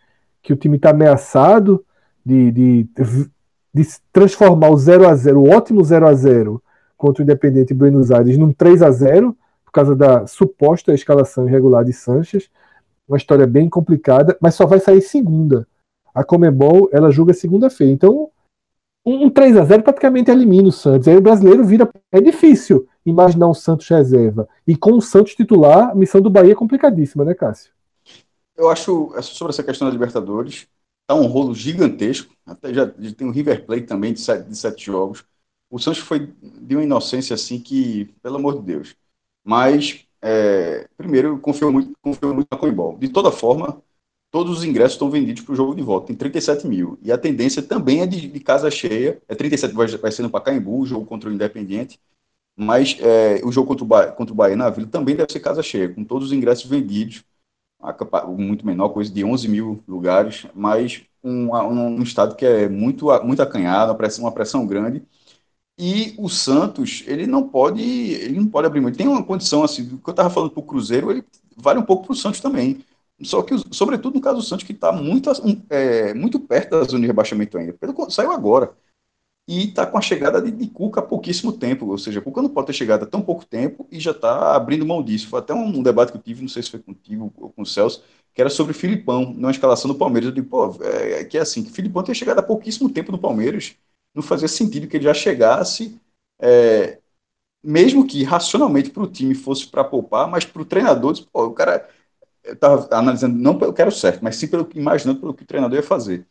[0.43, 1.83] que o time está ameaçado
[2.23, 2.89] de, de,
[3.73, 6.63] de transformar o 0 a 0 o ótimo 0 a 0
[6.95, 9.35] contra o Independente Buenos Aires num 3 a 0 por
[9.75, 12.49] causa da suposta escalação irregular de Sanches.
[13.07, 15.67] Uma história bem complicada, mas só vai sair segunda.
[16.13, 17.93] A Comebol ela julga segunda-feira.
[17.93, 18.31] Então,
[19.05, 21.07] um 3 a 0 praticamente elimina o Santos.
[21.07, 21.87] Aí o brasileiro vira.
[22.11, 24.47] É difícil imaginar um Santos reserva.
[24.65, 27.71] E com o Santos titular, a missão do Bahia é complicadíssima, né, Cássio?
[28.57, 30.67] Eu acho, sobre essa questão da Libertadores,
[31.07, 32.33] Tá um rolo gigantesco.
[32.45, 35.23] Até já, tem um River Plate também de sete, de sete jogos.
[35.69, 38.95] O Santos foi de uma inocência assim que, pelo amor de Deus.
[39.45, 42.97] Mas, é, primeiro, confio muito, confio muito na Coibol.
[42.97, 43.81] De toda forma,
[44.31, 46.07] todos os ingressos estão vendidos para o jogo de volta.
[46.07, 46.97] Tem 37 mil.
[47.03, 49.21] E a tendência também é de, de casa cheia.
[49.27, 51.99] É 37 vai, vai ser no Pacaembu, o jogo contra o Independiente.
[52.57, 55.41] Mas é, o jogo contra o, ba contra o Bahia na Vila também deve ser
[55.41, 57.23] casa cheia, com todos os ingressos vendidos
[58.27, 63.41] muito menor, coisa de 11 mil lugares, mas um, um, estado que é muito, muito
[63.41, 65.03] acanhado, uma pressão, uma pressão grande.
[65.77, 68.97] E o Santos, ele não pode, ele não pode abrir muito.
[68.97, 71.23] Tem uma condição assim, que eu estava falando para o Cruzeiro, ele
[71.57, 72.83] vale um pouco para o Santos também.
[73.21, 75.29] Só que, sobretudo no caso do Santos, que está muito,
[75.69, 77.77] é, muito perto da zona de rebaixamento ainda.
[78.09, 78.73] Saiu agora
[79.47, 82.49] e está com a chegada de, de, Cuca há pouquíssimo tempo, ou seja, Cuca não
[82.49, 85.27] pode ter chegado há tão pouco tempo e já está abrindo mão disso.
[85.29, 87.61] Foi até um, um, debate que eu tive, não sei se foi contigo ou com
[87.61, 90.29] o Celso, que era sobre Filipão, na escalação do Palmeiras.
[90.29, 93.11] Eu digo, pô, é, é que é assim, que Filipão tinha chegado há pouquíssimo tempo
[93.11, 93.75] no Palmeiras,
[94.15, 95.99] não fazia sentido que ele já chegasse,
[96.39, 96.99] é,
[97.63, 101.53] mesmo que racionalmente para o time fosse para poupar, mas para o treinador, pô, o
[101.53, 101.89] cara
[102.43, 105.77] estava analisando, não pelo que era certo, mas sim pelo imaginando pelo que o treinador
[105.77, 106.27] ia fazer.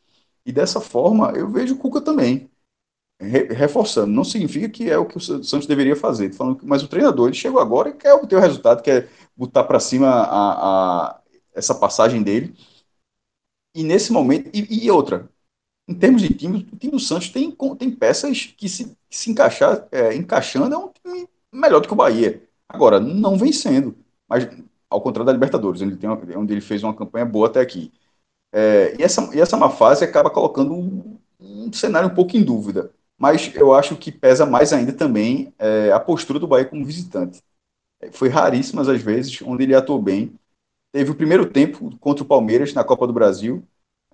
[0.47, 2.51] E dessa forma, eu vejo o Cuca também
[3.21, 6.89] reforçando, não significa que é o que o Santos deveria fazer, falando que, mas o
[6.89, 11.21] treinador ele chegou agora e quer obter o resultado, quer botar para cima a, a,
[11.55, 12.55] essa passagem dele.
[13.75, 15.29] E nesse momento, e, e, outra,
[15.89, 19.87] em termos de time, o time do Santos tem, tem peças que se, se encaixar,
[19.93, 22.43] é, encaixando é um time melhor do que o Bahia.
[22.69, 23.97] Agora, não vencendo,
[24.29, 24.49] mas
[24.89, 27.93] ao contrário da Libertadores, onde, tem, onde ele fez uma campanha boa até aqui.
[28.53, 32.43] É, e, essa, e essa má fase acaba colocando um, um cenário um pouco em
[32.45, 36.85] dúvida mas eu acho que pesa mais ainda também é, a postura do Bahia como
[36.85, 37.41] visitante.
[38.01, 40.35] É, foi raríssimas as vezes onde ele atuou bem.
[40.93, 43.65] Teve o primeiro tempo contra o Palmeiras na Copa do Brasil,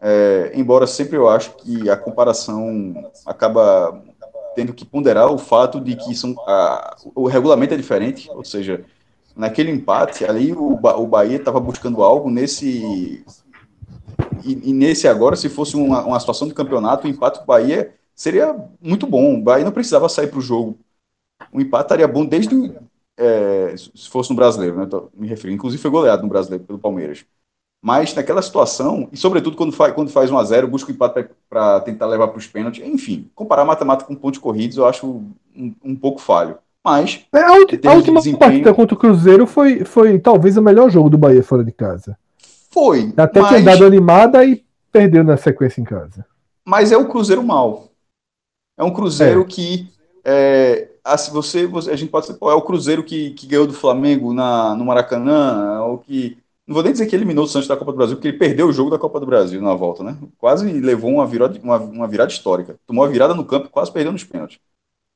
[0.00, 2.94] é, embora sempre eu acho que a comparação
[3.26, 4.02] acaba
[4.54, 8.84] tendo que ponderar o fato de que são, a, o regulamento é diferente, ou seja,
[9.36, 13.24] naquele empate ali o, o Bahia estava buscando algo nesse
[14.44, 17.94] e, e, nesse agora, se fosse uma, uma situação de campeonato, o empate do Bahia
[18.14, 19.34] seria muito bom.
[19.34, 20.78] O Bahia não precisava sair para o jogo.
[21.52, 22.72] O empate estaria bom desde
[23.16, 24.86] é, se fosse no brasileiro, né?
[24.86, 25.56] Tô me referindo.
[25.56, 27.24] Inclusive foi goleado no brasileiro pelo Palmeiras.
[27.82, 31.30] Mas naquela situação, e sobretudo quando faz, quando faz 1 a 0 busca o empate
[31.48, 32.84] para tentar levar para os pênaltis.
[32.84, 35.06] Enfim, comparar matemática com pontos corridos eu acho
[35.56, 36.58] um, um pouco falho.
[36.84, 37.24] Mas.
[37.32, 41.10] É, a, a última de partida contra o Cruzeiro foi, foi talvez o melhor jogo
[41.10, 42.18] do Bahia fora de casa.
[42.70, 43.12] Foi.
[43.16, 43.48] Até mas...
[43.50, 44.62] tinha dado animada e
[44.92, 46.24] perdeu na sequência em casa.
[46.64, 47.88] Mas é o Cruzeiro mal.
[48.78, 49.44] É um Cruzeiro é.
[49.44, 49.88] que
[50.24, 53.66] é, assim, você, você, a gente pode ser, pô, é o Cruzeiro que, que ganhou
[53.66, 56.38] do Flamengo na, no Maracanã, ou que.
[56.70, 58.68] Não vou nem dizer que eliminou o Santos da Copa do Brasil, porque ele perdeu
[58.68, 60.16] o jogo da Copa do Brasil na volta, né?
[60.38, 62.76] Quase levou uma virada, uma, uma virada histórica.
[62.86, 64.60] Tomou a virada no campo e quase perdeu nos pênaltis.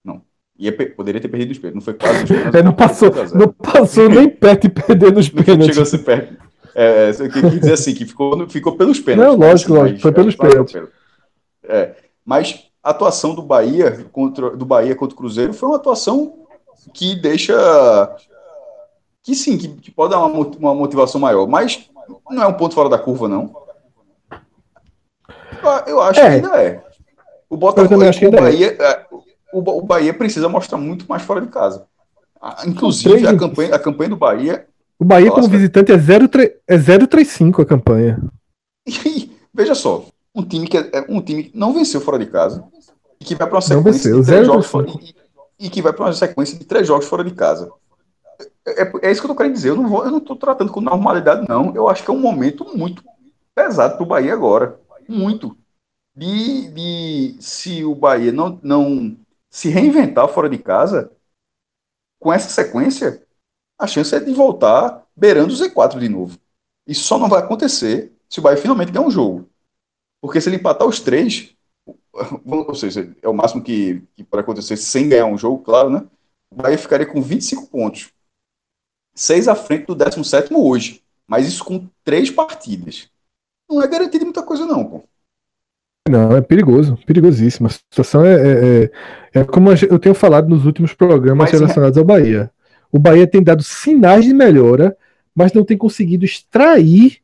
[0.04, 0.20] Não.
[0.58, 1.76] Ia, poderia ter perdido nos pênaltis.
[1.76, 2.54] Não foi quase nos pênaltis.
[2.58, 5.66] É, não, passou, não passou nem perto de perder nos pênaltis.
[5.66, 6.36] Chegou a ser perto.
[6.74, 9.38] É, eu quis dizer assim, que ficou, ficou pelos pênaltis.
[9.38, 10.00] Não, lógico, lógico.
[10.00, 10.82] Foi pelos pênaltis.
[11.62, 11.94] É,
[12.26, 16.34] mas a atuação do Bahia contra, do Bahia contra o Cruzeiro foi uma atuação
[16.92, 17.54] que deixa.
[19.24, 21.88] Que sim, que, que pode dar uma, uma motivação maior, mas
[22.30, 23.64] não é um ponto fora da curva, não.
[25.87, 26.22] Eu acho é.
[26.22, 26.84] que ainda é.
[27.48, 28.30] O Botafogo, o é.
[28.30, 29.06] Bahia, é.
[29.52, 31.87] o, Bahia precisa mostrar muito mais fora de casa.
[32.66, 34.66] Inclusive, a campanha, a campanha do Bahia.
[34.98, 38.22] O Bahia, nossa, como visitante, é 0,35 é a campanha.
[38.87, 42.62] E, veja só, um time que é, um time que não venceu fora de casa
[43.18, 45.14] e que vai para uma sequência venceu, de três jogos fora, e,
[45.66, 47.70] e, que vai para uma sequência de três jogos fora de casa.
[48.66, 49.70] É, é, isso que eu tô querendo dizer.
[49.70, 51.74] Eu não vou, eu não estou tratando com normalidade, não.
[51.74, 53.05] Eu acho que é um momento muito
[53.55, 55.57] pesado para o Bahia agora, muito.
[56.16, 59.16] De, de se o Bahia não, não
[59.50, 61.12] se reinventar fora de casa,
[62.18, 63.22] com essa sequência,
[63.79, 66.38] a chance é de voltar beirando o Z4 de novo.
[66.87, 69.48] Isso só não vai acontecer se o Bahia finalmente ganhar um jogo.
[70.20, 71.55] Porque se ele empatar os três,
[72.46, 76.07] ou seja, é o máximo que, que pode acontecer sem ganhar um jogo, claro, né?
[76.50, 78.13] O Bahia ficaria com 25 pontos.
[79.14, 81.03] Seis à frente do 17 hoje.
[81.27, 83.09] Mas isso com três partidas.
[83.68, 85.05] Não é garantido muita coisa, não, pô.
[86.09, 87.66] Não, é perigoso, perigosíssimo.
[87.66, 88.90] A situação é, é,
[89.35, 92.50] é, é como eu tenho falado nos últimos programas mas, relacionados ao Bahia.
[92.92, 94.96] O Bahia tem dado sinais de melhora,
[95.35, 97.18] mas não tem conseguido extrair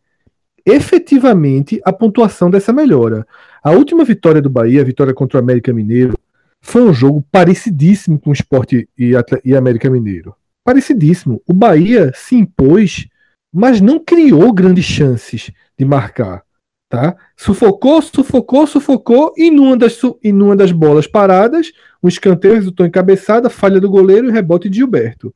[0.64, 3.26] efetivamente a pontuação dessa melhora.
[3.62, 6.18] A última vitória do Bahia, a vitória contra o América Mineiro,
[6.60, 9.12] foi um jogo parecidíssimo com o Esporte e,
[9.44, 10.34] e América Mineiro.
[10.64, 11.42] Parecidíssimo.
[11.46, 13.08] O Bahia se impôs,
[13.52, 16.42] mas não criou grandes chances de marcar.
[16.88, 17.16] Tá?
[17.36, 21.70] Sufocou, sufocou, sufocou, e numa das, e numa das bolas paradas,
[22.02, 25.32] um escanteio resultou em cabeçada, falha do goleiro e rebote de Gilberto.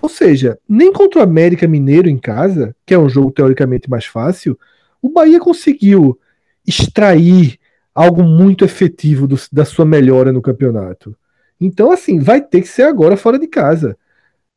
[0.00, 4.04] Ou seja, nem contra o América Mineiro em casa, que é um jogo teoricamente mais
[4.04, 4.58] fácil,
[5.02, 6.18] o Bahia conseguiu
[6.66, 7.58] extrair
[7.94, 11.16] algo muito efetivo do, da sua melhora no campeonato.
[11.60, 13.96] Então, assim, vai ter que ser agora fora de casa.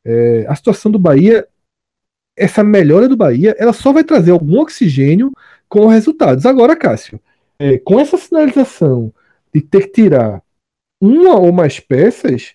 [0.04, 1.46] É, a situação do Bahia,
[2.36, 5.30] essa melhora do Bahia, ela só vai trazer algum oxigênio
[5.68, 6.46] com resultados.
[6.46, 7.20] Agora, Cássio,
[7.58, 9.12] é, com essa sinalização
[9.54, 10.42] de ter que tirar
[11.00, 12.54] uma ou mais peças,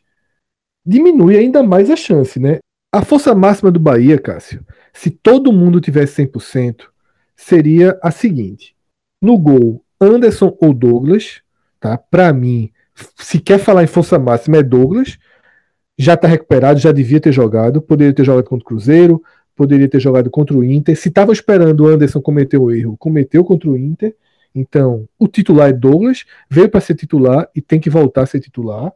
[0.85, 2.59] diminui ainda mais a chance, né?
[2.91, 6.87] A força máxima do Bahia, Cássio, se todo mundo tivesse 100%,
[7.35, 8.75] seria a seguinte:
[9.21, 11.41] no gol, Anderson ou Douglas,
[11.79, 11.97] tá?
[11.97, 12.71] Para mim,
[13.17, 15.17] se quer falar em força máxima, é Douglas.
[15.97, 19.23] Já está recuperado, já devia ter jogado, poderia ter jogado contra o Cruzeiro,
[19.55, 20.95] poderia ter jogado contra o Inter.
[20.97, 24.15] Se estava esperando o Anderson cometer o erro, cometeu contra o Inter.
[24.53, 28.39] Então, o titular é Douglas, veio para ser titular e tem que voltar a ser
[28.39, 28.91] titular.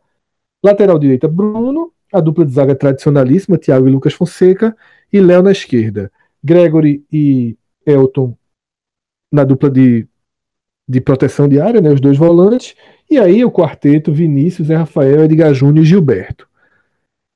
[0.64, 4.76] Lateral direita, Bruno a dupla de zaga tradicionalíssima, Thiago e Lucas Fonseca,
[5.12, 6.12] e Léo na esquerda.
[6.44, 8.36] Gregory e Elton
[9.32, 10.08] na dupla de,
[10.88, 12.76] de proteção de área, né, os dois volantes,
[13.10, 16.49] e aí o quarteto Vinícius, Zé Rafael, Edgar Júnior e Gilberto.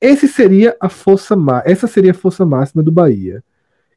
[0.04, 3.42] Esse seria a força essa seria a força máxima do Bahia.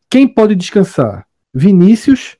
[0.09, 1.27] Quem pode descansar?
[1.53, 2.37] Vinícius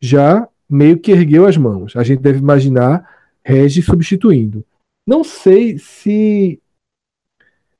[0.00, 1.94] já meio que ergueu as mãos.
[1.96, 3.06] A gente deve imaginar
[3.44, 4.64] Regis substituindo.
[5.06, 6.58] Não sei se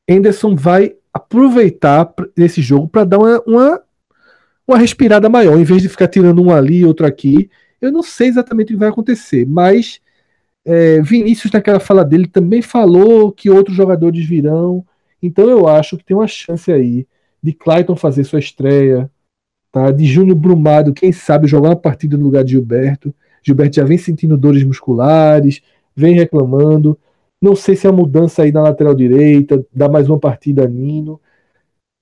[0.07, 3.83] Anderson vai aproveitar esse jogo para dar uma, uma,
[4.69, 7.49] uma, respirada maior, em vez de ficar tirando um ali e outro aqui.
[7.81, 10.03] Eu não sei exatamente o que vai acontecer, mas
[10.67, 14.85] é, Vinícius, naquela fala dele, também falou que outros jogadores virão.
[15.27, 17.07] Então eu acho que tem uma chance aí
[17.43, 19.11] de Clayton fazer sua estreia,
[19.73, 19.91] tá?
[19.91, 23.15] de Júnior Brumado, quem sabe, jogar uma partida no lugar de Gilberto.
[23.43, 25.63] Gilberto já vem sentindo dores musculares,
[25.97, 26.99] vem reclamando.
[27.41, 30.69] Não sei se é a mudança aí na lateral direita, dá mais uma partida a
[30.69, 31.19] Nino.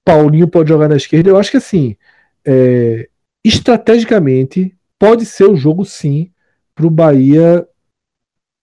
[0.05, 1.31] Paulinho pode jogar na esquerda.
[1.31, 1.96] Eu acho que assim,
[2.44, 3.09] é,
[3.44, 6.33] estrategicamente, pode ser o jogo sim
[6.75, 7.67] para o Bahia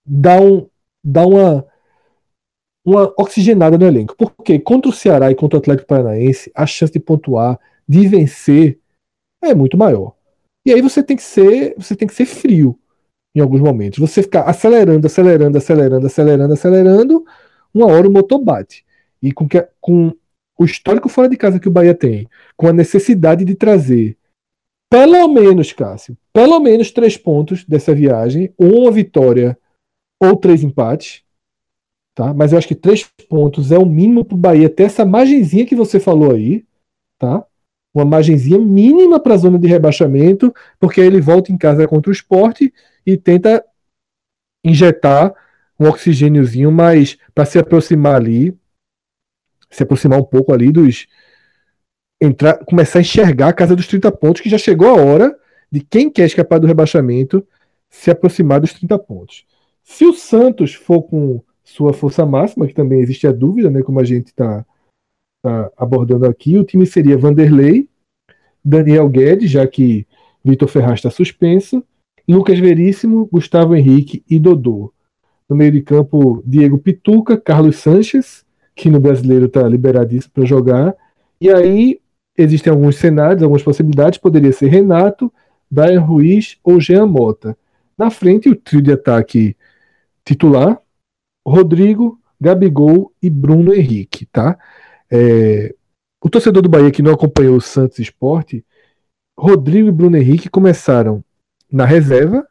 [0.05, 0.67] dar, um,
[1.01, 1.65] dar uma,
[2.89, 4.15] uma oxigenada no elenco.
[4.15, 8.79] Porque contra o Ceará e contra o Atlético Paranaense, a chance de pontuar, de vencer,
[9.41, 10.15] é muito maior.
[10.65, 12.77] E aí você tem que ser, você tem que ser frio
[13.35, 13.99] em alguns momentos.
[13.99, 17.25] Você ficar acelerando, acelerando, acelerando, acelerando, acelerando,
[17.73, 18.85] uma hora o motor bate.
[19.21, 20.13] E com, que, com
[20.57, 22.27] o histórico fora de casa que o Bahia tem,
[22.57, 24.17] com a necessidade de trazer
[24.91, 29.57] pelo menos, Cássio, pelo menos três pontos dessa viagem, ou uma vitória
[30.21, 31.23] ou três empates,
[32.19, 32.33] tá?
[32.33, 35.65] Mas eu acho que três pontos é o mínimo para o Bahia ter essa margenzinha
[35.65, 36.65] que você falou aí,
[37.17, 37.45] tá?
[37.93, 42.09] Uma margenzinha mínima para a zona de rebaixamento, porque aí ele volta em casa contra
[42.09, 42.73] o esporte
[43.05, 43.63] e tenta
[44.65, 45.33] injetar
[45.79, 48.53] um oxigêniozinho mais para se aproximar ali,
[49.71, 51.07] se aproximar um pouco ali dos
[52.21, 55.39] entrar, começar a enxergar a casa dos 30 pontos, que já chegou a hora
[55.71, 57.47] de quem quer escapar do rebaixamento
[57.89, 59.45] se aproximar dos 30 pontos.
[59.85, 63.99] Se o Santos for com sua força máxima, que também existe a dúvida, né, como
[63.99, 64.65] a gente está
[65.43, 67.87] tá abordando aqui, o time seria Vanderlei,
[68.63, 70.05] Daniel Guedes, já que
[70.43, 71.83] Vitor Ferraz está suspenso,
[72.27, 74.93] Lucas Veríssimo, Gustavo Henrique e Dodô.
[75.47, 78.45] No meio de campo, Diego Pituca, Carlos Sanches,
[78.75, 80.95] que no brasileiro está liberadíssimo para jogar.
[81.41, 81.99] E aí
[82.37, 84.19] existem alguns cenários, algumas possibilidades.
[84.19, 85.31] Poderia ser Renato,
[85.69, 87.57] Brian Ruiz ou Jean Mota.
[87.97, 89.55] Na frente, o trio de ataque
[90.23, 90.79] titular,
[91.45, 94.57] Rodrigo, Gabigol e Bruno Henrique, tá?
[95.11, 95.73] É,
[96.21, 98.65] o torcedor do Bahia que não acompanhou o Santos Esporte,
[99.37, 101.23] Rodrigo e Bruno Henrique começaram
[101.71, 102.45] na reserva,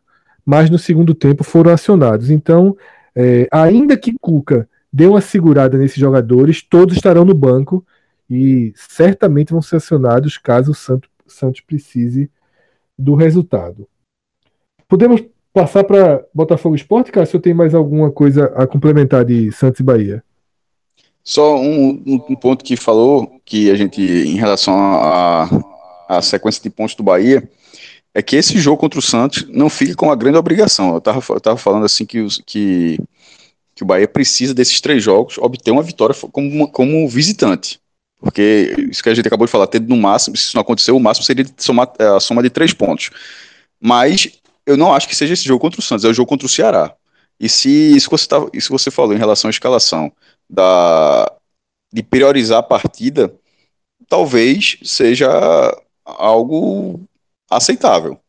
[0.44, 2.30] mas no segundo tempo foram acionados.
[2.30, 2.76] Então,
[3.14, 7.86] é, ainda que Cuca dê uma segurada nesses jogadores, todos estarão no banco
[8.28, 12.30] e certamente vão ser acionados caso o Santos, Santos precise
[12.98, 13.86] do resultado.
[14.88, 15.22] Podemos
[15.58, 17.26] passar para Botafogo Esporte, cara?
[17.26, 20.22] Se eu tenho mais alguma coisa a complementar de Santos e Bahia.
[21.24, 24.74] Só um, um, ponto que falou que a gente, em relação
[26.08, 27.42] à sequência de pontos do Bahia,
[28.14, 30.92] é que esse jogo contra o Santos não fique com a grande obrigação.
[30.92, 32.98] Eu estava eu tava falando assim que, os, que,
[33.74, 37.80] que o Bahia precisa desses três jogos obter uma vitória como, como visitante.
[38.20, 40.92] Porque isso que a gente acabou de falar, tendo no máximo, se isso não acontecer,
[40.92, 43.10] o máximo seria somar, a soma de três pontos.
[43.80, 44.38] Mas
[44.68, 46.50] eu não acho que seja esse jogo contra o Santos, é o jogo contra o
[46.50, 46.94] Ceará.
[47.40, 50.12] E se isso você, tá, isso você falou em relação à escalação
[50.48, 51.32] da,
[51.92, 53.34] de priorizar a partida,
[54.08, 55.28] talvez seja
[56.04, 57.00] algo
[57.50, 58.20] aceitável.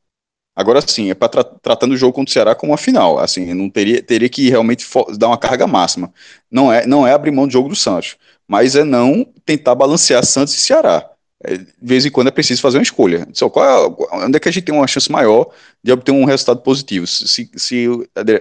[0.56, 3.54] Agora sim, é para tra tratando o jogo contra o Ceará como uma final, assim,
[3.54, 4.86] não teria, teria que realmente
[5.18, 6.14] dar uma carga máxima.
[6.52, 8.18] Não é, não é abrir mão do jogo do Santos,
[8.48, 11.10] mas é não tentar balancear Santos e Ceará.
[11.44, 13.28] É, de vez em quando é preciso fazer uma escolha.
[13.34, 15.50] Só qual é, onde é que a gente tem uma chance maior
[15.84, 17.08] de obter um resultado positivo?
[17.08, 17.88] Se, se,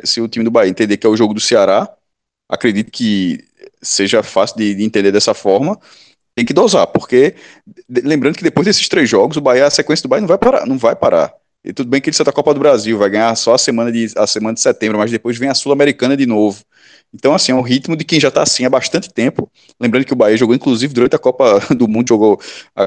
[0.04, 1.88] se o time do Bahia entender que é o jogo do Ceará,
[2.48, 3.44] acredito que
[3.80, 5.78] seja fácil de, de entender dessa forma
[6.38, 7.34] tem que dosar, porque
[7.88, 10.66] lembrando que depois desses três jogos, o Bahia, a sequência do Bahia não vai parar,
[10.66, 11.34] não vai parar.
[11.64, 13.90] E tudo bem que ele está a Copa do Brasil, vai ganhar só a semana
[13.90, 16.64] de, a semana de setembro, mas depois vem a Sul-Americana de novo.
[17.12, 19.50] Então, assim, é um ritmo de quem já está assim há bastante tempo.
[19.80, 22.40] Lembrando que o Bahia jogou, inclusive, durante a Copa do Mundo, jogou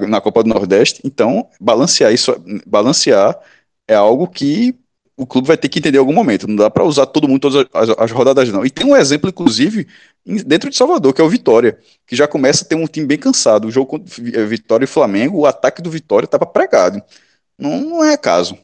[0.08, 1.02] na Copa do Nordeste.
[1.04, 3.38] Então, balancear isso, balancear
[3.88, 4.76] é algo que
[5.18, 6.48] o clube vai ter que entender em algum momento.
[6.48, 8.66] Não dá para usar todo mundo todas as, as, rodadas, não.
[8.66, 9.88] E tem um exemplo, inclusive,
[10.26, 13.18] dentro de Salvador, que é o Vitória, que já começa a ter um time bem
[13.18, 13.68] cansado.
[13.68, 17.02] O jogo contra Vitória e Flamengo, o ataque do Vitória estava pregado.
[17.62, 18.58] Não, não é caso.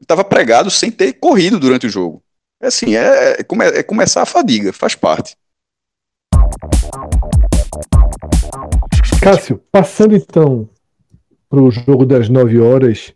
[0.00, 2.22] Estava pregado sem ter corrido durante o jogo.
[2.60, 5.36] É assim, é, é, é começar a fadiga, faz parte.
[9.20, 10.70] Cássio, passando então
[11.50, 13.12] para o jogo das 9 horas,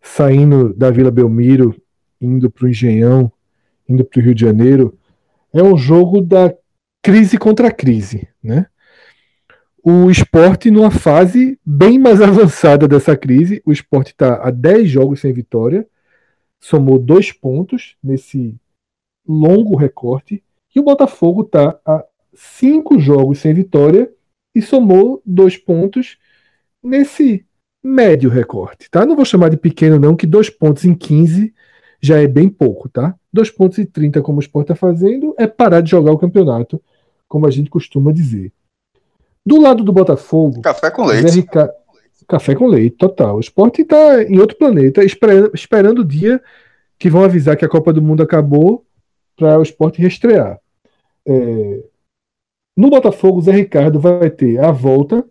[0.00, 1.74] saindo da Vila Belmiro,
[2.20, 3.32] indo para o Engenhão,
[3.88, 4.96] indo para o Rio de Janeiro,
[5.52, 6.54] é um jogo da
[7.02, 8.66] crise contra crise, né?
[9.90, 13.62] O esporte numa fase bem mais avançada dessa crise.
[13.64, 15.88] O esporte está a 10 jogos sem vitória,
[16.60, 18.54] somou dois pontos nesse
[19.26, 20.44] longo recorte,
[20.76, 24.12] e o Botafogo está a cinco jogos sem vitória
[24.54, 26.18] e somou dois pontos
[26.82, 27.46] nesse
[27.82, 29.06] médio recorte, tá?
[29.06, 31.54] Não vou chamar de pequeno não, que dois pontos em 15
[31.98, 33.14] já é bem pouco, tá?
[33.32, 36.78] Dois pontos e 30 como o Sport está fazendo é parar de jogar o campeonato,
[37.26, 38.52] como a gente costuma dizer.
[39.48, 40.60] Do lado do Botafogo.
[40.60, 41.46] Café com leite.
[42.28, 43.36] Café com leite, total.
[43.36, 46.42] O Sport está em outro planeta, esperando, esperando o dia
[46.98, 48.84] que vão avisar que a Copa do Mundo acabou
[49.36, 50.60] para o Sport restrear.
[51.26, 51.84] É...
[52.76, 55.24] No Botafogo, o Zé Ricardo vai ter a volta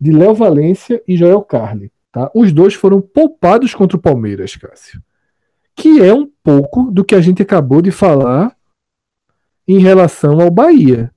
[0.00, 1.92] de Léo Valência e Joel Carli.
[2.10, 2.30] Tá?
[2.34, 5.00] Os dois foram poupados contra o Palmeiras, Cássio
[5.76, 8.56] que é um pouco do que a gente acabou de falar
[9.68, 11.12] em relação ao Bahia.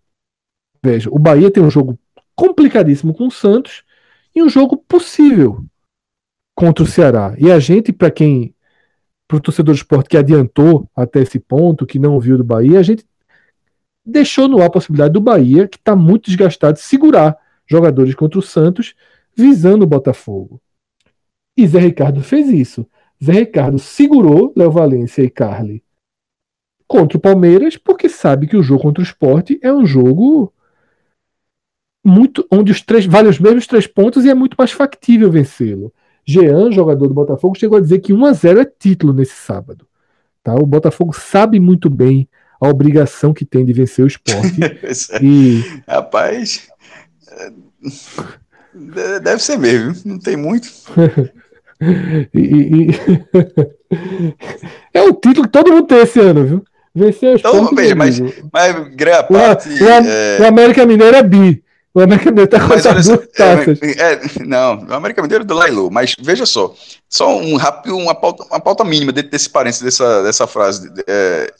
[0.83, 1.97] Veja, o Bahia tem um jogo
[2.39, 3.83] complicadíssimo com o Santos
[4.33, 5.65] e um jogo possível
[6.55, 7.35] contra o Ceará.
[7.37, 8.55] E a gente, para quem,
[9.27, 12.79] para o torcedor do esporte que adiantou até esse ponto, que não viu do Bahia,
[12.79, 13.05] a gente
[14.05, 17.37] deixou no ar a possibilidade do Bahia, que está muito desgastado, segurar
[17.67, 18.95] jogadores contra o Santos,
[19.35, 20.61] visando o Botafogo.
[21.57, 22.87] E Zé Ricardo fez isso.
[23.21, 25.83] Zé Ricardo segurou Léo Valência e Carly
[26.87, 30.53] contra o Palmeiras, porque sabe que o jogo contra o esporte é um jogo
[32.03, 35.93] muito onde os três valem os mesmos três pontos e é muito mais factível vencê-lo.
[36.25, 39.87] Jean, jogador do Botafogo, chegou a dizer que 1 a 0 é título nesse sábado.
[40.43, 40.53] Tá?
[40.53, 42.27] O Botafogo sabe muito bem
[42.61, 44.59] a obrigação que tem de vencer o esporte.
[45.21, 45.63] e...
[45.87, 46.67] Rapaz,
[49.21, 50.67] deve ser mesmo, não tem muito.
[52.33, 52.87] e, e...
[54.93, 56.65] é o título que todo mundo tem esse ano, viu?
[56.93, 57.57] Vencer o esporte.
[57.57, 58.19] Então, bem, mas,
[58.51, 59.69] mas grande parte.
[59.69, 60.41] O, o, é...
[60.41, 61.63] o América Mineiro é bi.
[61.99, 63.81] O América Mineiro tá com as duas taças.
[63.81, 66.73] É, é, não, o América Mineiro é do Lailu, mas veja só,
[67.09, 70.89] só um rápido, uma pauta, uma pauta mínima dentro desse parênteses dessa, dessa frase.
[71.05, 71.53] É,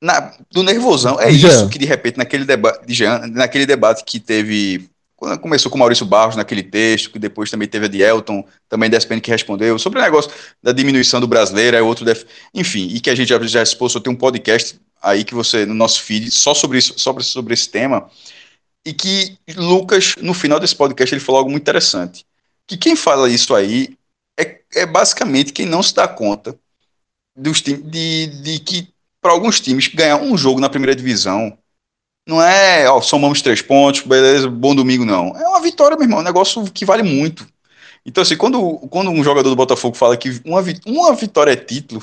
[0.00, 1.48] na, do nervosão, é Jean.
[1.48, 5.78] isso que de repente naquele debate, de Jean, naquele debate que teve, quando começou com
[5.78, 9.32] Maurício Barros naquele texto, que depois também teve a de Elton, também da SPN que
[9.32, 10.30] respondeu, sobre o negócio
[10.62, 12.22] da diminuição do brasileiro, é outro, def...
[12.54, 15.74] enfim, e que a gente já, já expôs, tem um podcast aí que você, no
[15.74, 18.08] nosso feed, só sobre isso, sobre, sobre esse tema,
[18.84, 22.26] e que Lucas, no final desse podcast, ele falou algo muito interessante.
[22.66, 23.96] Que quem fala isso aí
[24.38, 26.58] é, é basicamente quem não se dá conta
[27.36, 28.88] dos de, de que,
[29.20, 31.56] para alguns times, ganhar um jogo na primeira divisão
[32.26, 35.36] não é, ó, somamos três pontos, beleza, bom domingo, não.
[35.36, 37.46] É uma vitória, meu irmão, é um negócio que vale muito.
[38.06, 42.02] Então, assim, quando, quando um jogador do Botafogo fala que uma, uma vitória é título,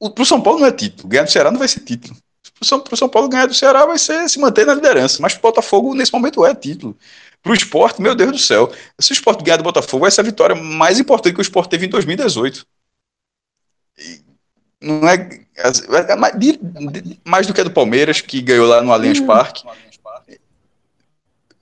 [0.00, 2.16] o São Paulo não é título, ganhar do Ceará não vai ser título
[2.54, 5.18] pro São, pro São Paulo ganhar do Ceará vai ser se manter na liderança.
[5.20, 6.96] Mas pro Botafogo, nesse momento, é título.
[7.42, 8.70] Pro esporte, meu Deus do céu.
[8.98, 11.70] Se o esporte ganhar do Botafogo, vai ser a vitória mais importante que o esporte
[11.70, 12.64] teve em 2018.
[13.98, 14.20] E
[14.80, 15.14] não é,
[15.56, 16.34] é, é mais,
[17.24, 19.62] mais, do que a do Palmeiras, que ganhou lá no Allianz Parque.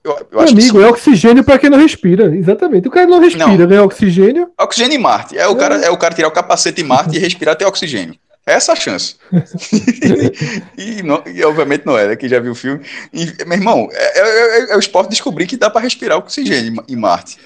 [0.03, 0.83] Eu, eu amigo, que...
[0.83, 2.35] é oxigênio para quem não respira.
[2.35, 2.87] Exatamente.
[2.87, 3.67] O cara não respira, não.
[3.67, 4.51] ganha oxigênio.
[4.59, 5.37] Oxigênio em Marte.
[5.37, 5.55] É o, é.
[5.55, 8.15] Cara, é o cara tirar o capacete em Marte e respirar até oxigênio.
[8.45, 9.15] Essa a chance.
[10.77, 12.15] e, não, e, obviamente não é, né?
[12.15, 12.83] Quem já viu o filme.
[13.13, 16.83] E, meu irmão, é, é, é, é o esporte descobrir que dá para respirar oxigênio
[16.87, 17.37] em, em Marte.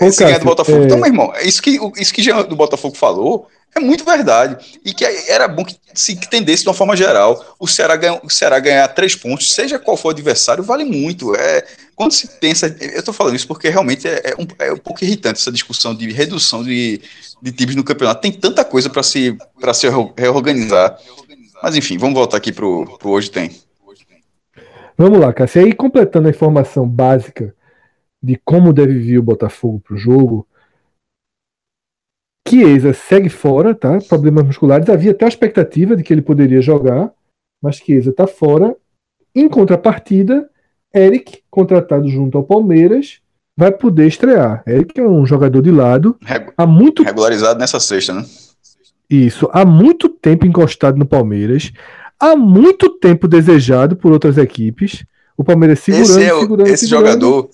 [0.00, 0.82] Esse Cássio, do Botafogo.
[0.82, 0.84] É...
[0.84, 4.56] Então, meu irmão, isso que, isso que o do Botafogo falou é muito verdade.
[4.84, 7.56] E que era bom que se tendesse de uma forma geral.
[7.58, 11.34] O Ceará, ganha, o Ceará ganhar três pontos, seja qual for o adversário, vale muito.
[11.34, 11.64] É,
[11.94, 12.66] quando se pensa.
[12.80, 15.94] Eu estou falando isso porque realmente é, é, um, é um pouco irritante essa discussão
[15.94, 17.00] de redução de,
[17.40, 18.20] de times no campeonato.
[18.20, 19.36] Tem tanta coisa para se,
[19.74, 20.98] se reorganizar.
[21.62, 23.50] Mas enfim, vamos voltar aqui para o Hoje Tem.
[24.98, 25.62] Vamos lá, Cássio.
[25.62, 27.54] E aí, completando a informação básica
[28.22, 30.46] de como deve vir o Botafogo para o jogo,
[32.48, 33.98] Chiesa segue fora, tá?
[34.08, 34.88] Problemas musculares.
[34.88, 37.10] Havia até a expectativa de que ele poderia jogar,
[37.62, 38.76] mas Chiesa está fora.
[39.34, 40.48] Em contrapartida,
[40.94, 43.20] Eric, contratado junto ao Palmeiras,
[43.56, 44.62] vai poder estrear.
[44.66, 46.16] Eric é um jogador de lado.
[46.56, 48.24] há muito Regularizado nessa sexta, né?
[49.08, 49.48] Isso.
[49.52, 51.72] Há muito tempo encostado no Palmeiras.
[52.18, 55.04] Há muito tempo desejado por outras equipes.
[55.36, 57.06] O Palmeiras segurando, esse é o, segurando, Esse segurando.
[57.08, 57.50] jogador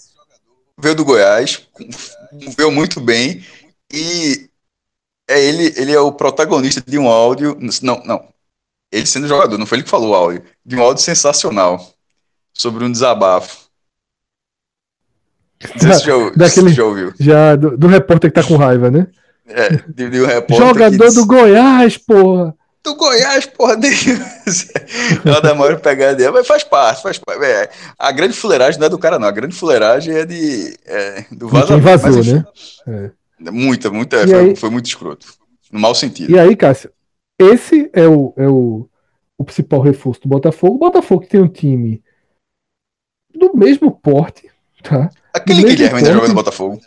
[0.81, 1.67] veio do Goiás,
[2.57, 3.43] veio muito bem
[3.93, 4.48] e
[5.29, 7.57] é ele, ele é o protagonista de um áudio.
[7.83, 8.25] Não, não.
[8.91, 10.43] Ele sendo jogador, não foi ele que falou o áudio.
[10.65, 11.95] De um áudio sensacional
[12.53, 13.69] sobre um desabafo.
[15.77, 17.13] Se já, Daquele, já ouviu.
[17.19, 19.07] Já, do, do, repórter que tá com raiva, né?
[19.47, 20.67] É, de, de um repórter.
[20.67, 22.55] Jogador do Goiás, porra!
[22.83, 27.45] Do Goiás, porra, é uma da maior pegada dele, mas faz parte, faz parte.
[27.45, 27.69] É,
[27.99, 29.27] a grande fuleiragem não é do cara, não.
[29.27, 30.79] A grande fuleiragem é de.
[30.87, 31.85] É, do vazamento.
[31.85, 32.45] Vazou, mas, né?
[32.87, 33.11] É.
[33.41, 34.27] Muita, muita.
[34.27, 35.27] Foi, aí, foi, muito escroto.
[35.71, 36.31] No mau sentido.
[36.31, 36.91] E aí, Cássio,
[37.39, 38.89] esse é o, é o,
[39.37, 40.77] o principal reforço do Botafogo.
[40.77, 42.03] O Botafogo tem um time
[43.35, 44.51] do mesmo porte,
[44.83, 45.11] tá?
[45.33, 46.81] Aquele Guilherme ainda joga no Botafogo.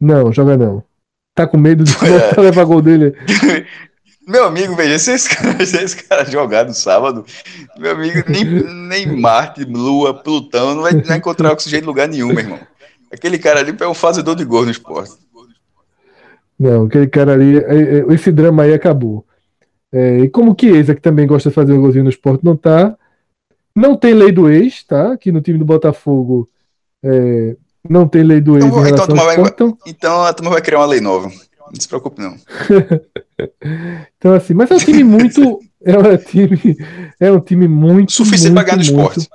[0.00, 0.82] Não, joga não.
[1.34, 1.92] Tá com medo de
[2.36, 2.40] é.
[2.40, 3.14] levar gol dele.
[4.28, 7.24] Meu amigo, veja, se esse cara, se esse cara jogar no sábado,
[7.78, 12.06] meu amigo, nem, nem Marte, Lua, Plutão, não vai, não vai encontrar oxigênio em lugar
[12.06, 12.60] nenhum, meu irmão.
[13.10, 15.14] Aquele cara ali é um fazedor de gol no esporte.
[16.58, 19.24] Não, aquele cara ali, é, é, esse drama aí acabou.
[19.92, 22.56] É, e como que esse que também gosta de fazer um golzinho no esporte, não
[22.56, 22.96] tá.
[23.74, 25.12] Não tem lei do ex, tá?
[25.12, 26.48] Aqui no time do Botafogo
[27.02, 27.56] é,
[27.88, 29.78] não tem lei do ex então, em então, ao esporte, vai, então...
[29.86, 31.28] então a turma vai criar uma lei nova.
[31.28, 32.34] Não se preocupe, não.
[34.18, 35.60] então, assim, mas é um time muito.
[35.84, 36.76] É um time,
[37.20, 38.12] é um time muito.
[38.12, 39.28] Suficiente para ganhar no esporte.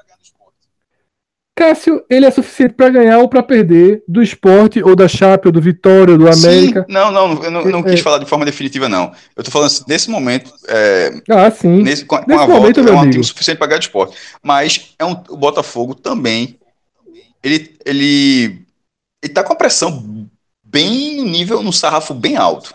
[1.64, 5.52] Cássio, ele é suficiente para ganhar ou para perder do esporte, ou da Chape, ou
[5.52, 6.82] do Vitória, ou do América.
[6.82, 8.04] Sim, não, não, eu não, não quis é.
[8.04, 9.14] falar de forma definitiva, não.
[9.34, 10.54] Eu tô falando assim, nesse momento.
[10.68, 11.82] É, ah, sim.
[11.82, 14.18] Nesse, com, nesse a momento, volta, é um time suficiente para ganhar do esporte.
[14.42, 16.60] Mas é um, o Botafogo também.
[17.42, 18.62] Ele, ele,
[19.22, 20.28] ele tá com a pressão
[20.62, 22.74] bem no nível, no sarrafo bem alto.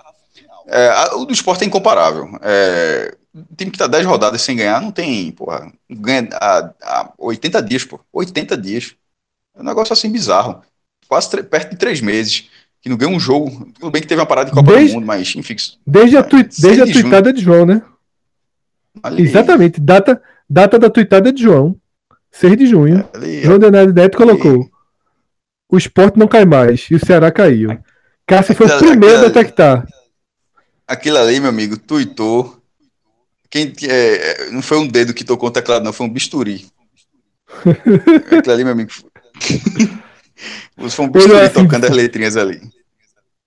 [0.69, 2.29] É, a, o do esporte é incomparável.
[2.43, 7.13] É, o time que tá 10 rodadas sem ganhar não tem, porra, ganha há, há
[7.19, 7.99] 80 dias, pô.
[8.13, 8.95] 80 dias.
[9.57, 10.63] É um negócio assim bizarro.
[11.09, 12.49] Quase perto de 3 meses.
[12.81, 13.73] Que não ganha um jogo.
[13.81, 15.57] Tudo bem que teve uma parada de Copa desde, do Mundo, mas enfim.
[15.87, 17.83] Desde a, tui, desde a de tuitada de João, né?
[19.03, 19.81] Ali, Exatamente.
[19.81, 21.77] Data, data da tuitada de João.
[22.31, 23.09] 6 de junho.
[23.15, 24.69] Ali, João Leonardo Neto colocou.
[25.69, 26.87] O esporte não cai mais.
[26.91, 27.79] E o Ceará caiu.
[28.27, 29.87] Cássio foi o primeiro a detectar.
[30.89, 32.59] Aquilo ali, meu amigo, tuitou.
[33.51, 36.67] Quem, é, é, não foi um dedo que tocou o teclado, não, foi um bisturi.
[38.33, 38.91] Aquilo ali, meu amigo.
[40.89, 42.61] foi um bisturi assim, tocando as letrinhas ali.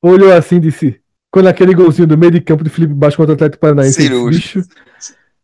[0.01, 3.31] Olhou assim e disse: quando aquele golzinho do meio de campo de Felipe Baixo contra
[3.31, 4.09] o Atlético Paranaense.
[4.29, 4.63] Bicho,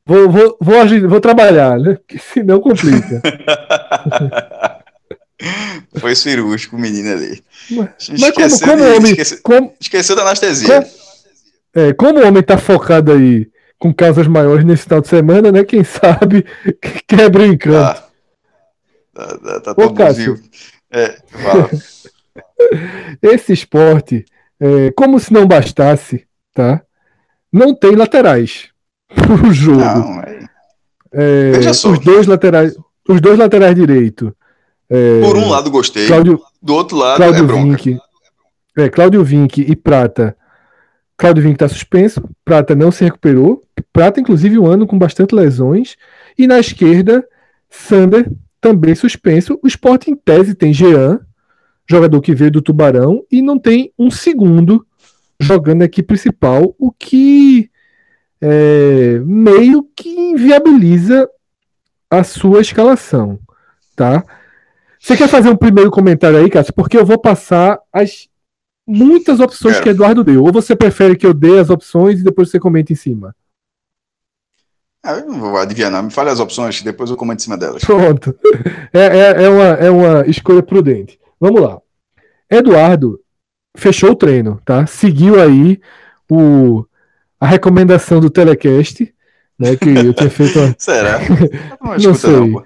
[0.06, 1.96] vou, vou, vou, agir, vou trabalhar, né?
[1.96, 3.22] Porque senão complica.
[6.00, 7.44] Foi cirúrgico o menino ali.
[7.70, 9.12] Mas, mas como, como de, homem.
[9.12, 10.82] Esqueceu, como, esqueceu da anestesia.
[10.82, 10.88] Como,
[11.74, 15.64] é, como o homem tá focado aí com causas maiores nesse final de semana, né?
[15.64, 16.46] Quem sabe
[17.08, 18.04] quebra o encanto.
[19.14, 20.40] Tá, tá, tá Ô, Cássio,
[20.92, 21.18] é,
[23.22, 24.26] Esse esporte,
[24.60, 26.82] é, como se não bastasse, tá?
[27.52, 28.70] Não tem laterais
[29.14, 29.80] pro jogo.
[29.80, 30.38] Não, é...
[31.14, 31.70] É.
[31.70, 32.76] Os dois laterais,
[33.08, 34.36] os dois laterais direito.
[34.90, 37.84] É, Por um lado gostei, Cláudio, do outro lado Cláudio é bronca.
[37.84, 38.00] Vinck,
[38.78, 40.37] é, Cláudio Vinck e Prata
[41.18, 45.96] Claudio Vinck está suspenso, Prata não se recuperou, Prata, inclusive, um ano com bastante lesões,
[46.38, 47.28] e na esquerda,
[47.70, 49.60] Sander também suspenso.
[49.64, 51.20] O Sport, em tese, tem Jean,
[51.90, 54.86] jogador que veio do Tubarão, e não tem um segundo
[55.40, 57.70] jogando aqui principal, o que
[58.40, 61.28] é, meio que inviabiliza
[62.10, 63.40] a sua escalação,
[63.96, 64.24] tá?
[65.00, 66.74] Você quer fazer um primeiro comentário aí, Cássio?
[66.74, 68.28] Porque eu vou passar as
[68.88, 69.84] muitas opções Quero.
[69.84, 70.44] que Eduardo deu.
[70.44, 73.36] Ou você prefere que eu dê as opções e depois você comente em cima?
[75.04, 76.04] Ah, eu não vou adivinhar, não.
[76.04, 77.84] Me fale as opções, depois eu comento em cima delas.
[77.84, 78.38] Pronto.
[78.94, 81.20] É, é, é, uma, é uma escolha prudente.
[81.40, 81.80] Vamos lá.
[82.50, 83.20] Eduardo
[83.76, 84.86] fechou o treino, tá?
[84.88, 85.80] Seguiu aí
[86.30, 86.86] o,
[87.40, 89.14] a recomendação do Telecast,
[89.58, 89.76] né?
[89.76, 90.60] Que eu tinha feito.
[90.60, 90.76] Uma...
[90.78, 91.20] Será?
[91.82, 92.32] Não, não sei.
[92.32, 92.64] Não,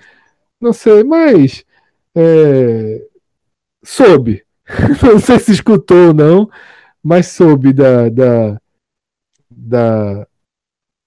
[0.59, 1.63] não sei, mas.
[2.15, 3.01] É...
[3.83, 4.43] Soube.
[5.03, 6.49] não sei se escutou ou não,
[7.03, 8.61] mas soube da, da,
[9.49, 10.27] da,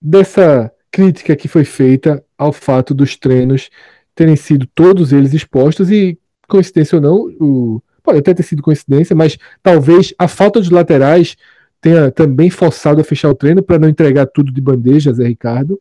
[0.00, 3.70] dessa crítica que foi feita ao fato dos treinos
[4.14, 9.16] terem sido todos eles expostos e, coincidência ou não, o, pode até ter sido coincidência,
[9.16, 11.36] mas talvez a falta de laterais
[11.80, 15.80] tenha também forçado a fechar o treino para não entregar tudo de bandeja, Zé Ricardo.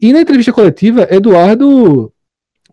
[0.00, 2.12] E na entrevista coletiva, Eduardo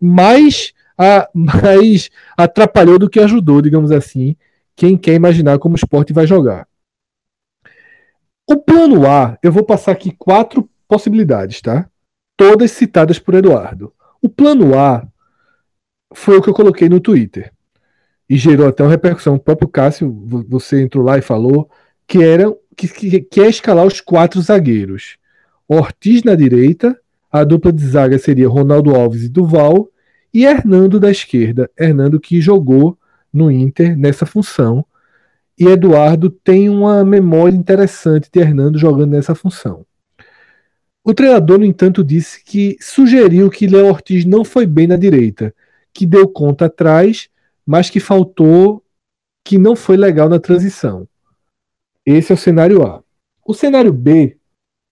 [0.00, 4.36] mais a, mais atrapalhou do que ajudou, digamos assim,
[4.74, 6.66] quem quer imaginar como o esporte vai jogar.
[8.48, 11.88] O plano A, eu vou passar aqui quatro possibilidades, tá?
[12.36, 13.92] Todas citadas por Eduardo.
[14.22, 15.06] O plano A
[16.14, 17.52] foi o que eu coloquei no Twitter.
[18.28, 19.34] E gerou até uma repercussão.
[19.34, 20.12] O próprio Cássio,
[20.48, 21.68] você entrou lá e falou
[22.06, 25.16] que era que, que, que é escalar os quatro zagueiros.
[25.68, 26.98] Ortiz na direita,
[27.30, 29.88] a dupla de zaga seria Ronaldo Alves e Duval,
[30.36, 31.70] e Hernando da esquerda.
[31.80, 32.98] Hernando que jogou
[33.32, 34.84] no Inter nessa função.
[35.58, 39.86] E Eduardo tem uma memória interessante de Hernando jogando nessa função.
[41.02, 45.54] O treinador, no entanto, disse que sugeriu que Léo Ortiz não foi bem na direita,
[45.90, 47.30] que deu conta atrás,
[47.64, 48.84] mas que faltou,
[49.42, 51.08] que não foi legal na transição.
[52.04, 53.02] Esse é o cenário A.
[53.42, 54.36] O cenário B,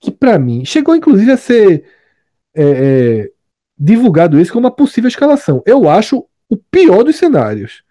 [0.01, 1.84] que para mim chegou inclusive a ser
[2.55, 3.34] é, é,
[3.76, 5.62] divulgado isso como uma possível escalação.
[5.66, 7.82] Eu acho o pior dos cenários.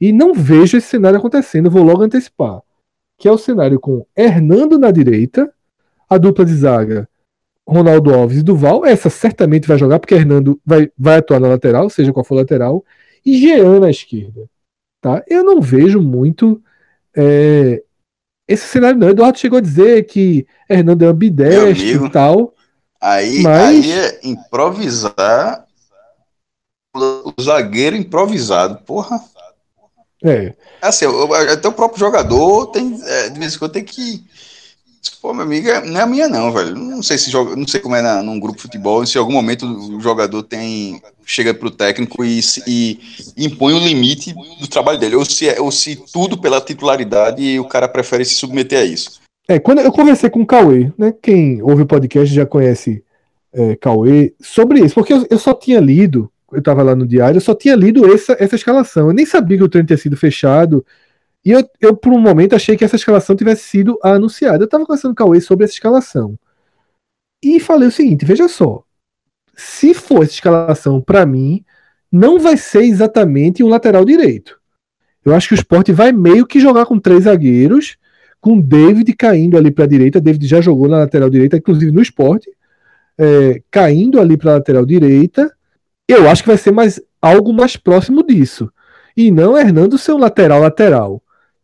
[0.00, 2.60] E não vejo esse cenário acontecendo, vou logo antecipar.
[3.18, 5.52] Que é o cenário com Hernando na direita,
[6.08, 7.08] a dupla de zaga
[7.66, 8.84] Ronaldo Alves e Duval.
[8.84, 12.84] Essa certamente vai jogar, porque Hernando vai, vai atuar na lateral, seja qual for lateral.
[13.24, 14.48] E Jean na esquerda.
[15.00, 15.22] Tá?
[15.28, 16.60] Eu não vejo muito
[17.16, 17.82] é,
[18.46, 19.08] esse cenário, não.
[19.08, 22.54] Eduardo chegou a dizer que Hernando é ambidestro e tal.
[23.02, 23.68] Aí, Mas...
[23.68, 25.66] aí é improvisar
[26.94, 29.20] o zagueiro improvisado, porra.
[30.22, 30.54] É.
[30.80, 31.06] Assim,
[31.50, 34.24] até o próprio jogador tem, é, de vez em quando tem que.
[35.20, 36.76] Pô, minha amiga, não é a minha, não, velho.
[36.76, 39.20] Não sei se joga, não sei como é na, num grupo de futebol, se em
[39.20, 41.02] algum momento o jogador tem.
[41.26, 43.00] chega pro técnico e, e,
[43.36, 45.16] impõe o limite do trabalho dele.
[45.16, 48.84] Ou se, é, ou se tudo pela titularidade e o cara prefere se submeter a
[48.84, 49.21] isso.
[49.48, 51.12] É, quando eu conversei com o Cauê, né?
[51.20, 53.04] Quem ouve o podcast já conhece
[53.52, 57.36] é, Cauê, sobre isso, porque eu, eu só tinha lido, eu estava lá no diário,
[57.36, 59.08] eu só tinha lido essa, essa escalação.
[59.08, 60.84] Eu nem sabia que o treino tinha sido fechado.
[61.44, 64.62] E eu, eu, por um momento, achei que essa escalação tivesse sido anunciada.
[64.62, 66.38] Eu estava conversando com o Cauê sobre essa escalação.
[67.42, 68.84] E falei o seguinte: veja só.
[69.56, 71.64] Se for essa escalação, para mim,
[72.10, 74.60] não vai ser exatamente um lateral direito.
[75.24, 77.96] Eu acho que o Sport vai meio que jogar com três zagueiros,
[78.42, 80.20] com David caindo ali para a direita.
[80.20, 82.44] David já jogou na lateral direita, inclusive no Sport,
[83.16, 85.50] é, caindo ali para a lateral direita.
[86.08, 88.68] Eu acho que vai ser mais algo mais próximo disso.
[89.16, 91.22] E não Hernando ser um lateral lateral.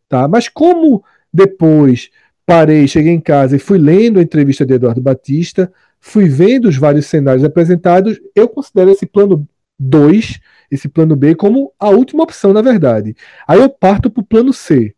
[0.08, 0.28] Tá?
[0.28, 1.02] Mas como
[1.34, 2.10] depois
[2.46, 5.70] parei, cheguei em casa e fui lendo a entrevista de Eduardo Batista,
[6.00, 9.46] fui vendo os vários cenários apresentados, eu considero esse plano
[9.80, 10.38] 2,
[10.70, 13.16] esse plano B, como a última opção, na verdade.
[13.48, 14.94] Aí eu parto para o plano C,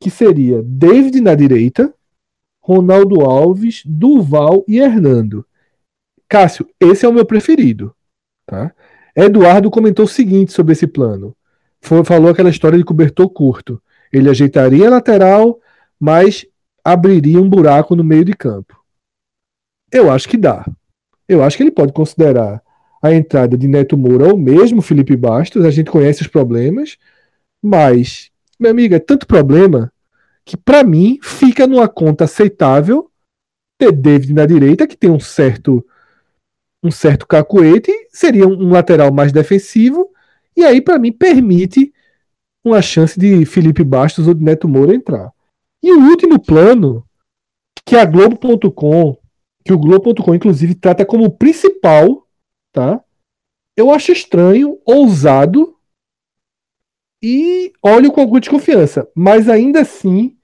[0.00, 1.92] que seria David na direita,
[2.60, 5.44] Ronaldo Alves, Duval e Hernando.
[6.28, 7.94] Cássio, esse é o meu preferido.
[8.46, 8.74] Tá?
[9.16, 11.34] Eduardo comentou o seguinte sobre esse plano.
[11.80, 13.82] Foi, falou aquela história de cobertor curto.
[14.12, 15.58] Ele ajeitaria a lateral,
[15.98, 16.46] mas
[16.84, 18.78] abriria um buraco no meio de campo.
[19.90, 20.66] Eu acho que dá.
[21.28, 22.62] Eu acho que ele pode considerar
[23.02, 25.64] a entrada de Neto Moura ou mesmo Felipe Bastos.
[25.64, 26.96] A gente conhece os problemas,
[27.62, 28.27] mas,
[28.58, 29.92] meu amigo, é tanto problema
[30.44, 33.10] que para mim fica numa conta aceitável
[33.78, 35.84] ter David na direita, que tem um certo
[36.82, 40.10] um certo cacuete, seria um lateral mais defensivo,
[40.56, 41.92] e aí para mim permite
[42.64, 45.32] uma chance de Felipe Bastos ou de Neto Moura entrar.
[45.82, 47.04] E o último plano,
[47.84, 49.16] que a Globo.com,
[49.64, 52.26] que o Globo.com inclusive trata como principal,
[52.72, 53.02] tá?
[53.76, 55.77] Eu acho estranho, ousado
[57.22, 60.36] e olho com alguma desconfiança, mas ainda assim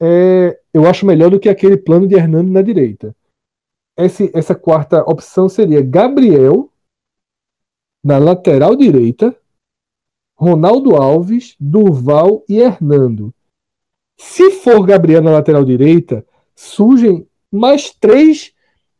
[0.00, 3.14] é, eu acho melhor do que aquele plano de Hernando na direita.
[3.96, 6.70] Esse, essa quarta opção seria Gabriel
[8.02, 9.34] na lateral direita,
[10.36, 13.32] Ronaldo Alves, Durval e Hernando.
[14.18, 18.52] Se for Gabriel na lateral direita, surgem mais três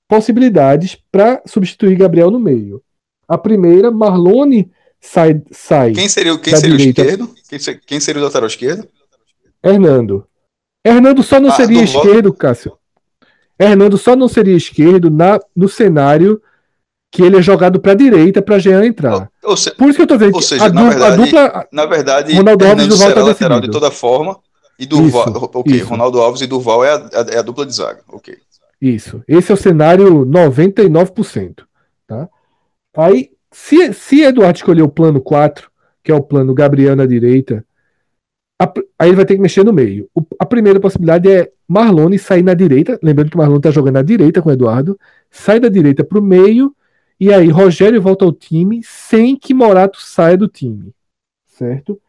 [0.08, 2.82] possibilidades para substituir Gabriel no meio.
[3.26, 4.70] A primeira, Marlone
[5.04, 5.42] sai.
[5.50, 7.34] sai quem seria, quem seria o esquerdo?
[7.48, 8.88] Quem, quem, seria o lateral esquerdo?
[9.62, 10.26] Hernando.
[10.84, 12.76] Hernando só não ah, seria esquerdo, Cássio.
[13.58, 16.40] Hernando só não seria esquerdo na, no cenário
[17.10, 19.30] que ele é jogado para direita para Jean entrar.
[19.42, 21.16] Ou, ou se, Por isso que eu tô dizendo ou seja, a, na verdade, a
[21.16, 21.68] dupla.
[21.70, 24.38] Na verdade, Ronaldo Alves e tá lateral de toda forma.
[24.76, 25.86] E Durval, isso, ok, isso.
[25.86, 28.36] Ronaldo Alves e Durval é a, é a dupla de zaga, ok.
[28.80, 29.22] Isso.
[29.28, 31.62] Esse é o cenário 99%.
[32.06, 32.28] Tá?
[32.96, 35.70] Aí, se, se Eduardo escolher o plano 4,
[36.02, 37.64] que é o plano Gabriel na direita,
[38.60, 40.08] a, aí ele vai ter que mexer no meio.
[40.14, 44.02] O, a primeira possibilidade é Marlone sair na direita, lembrando que Marlone está jogando na
[44.02, 44.98] direita com o Eduardo,
[45.30, 46.74] sai da direita para o meio
[47.20, 50.92] e aí, Rogério volta ao time sem que Morato saia do time.
[51.46, 52.00] Certo?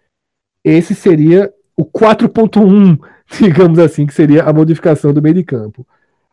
[0.63, 2.99] Esse seria o 4.1,
[3.39, 5.85] digamos assim, que seria a modificação do meio de campo.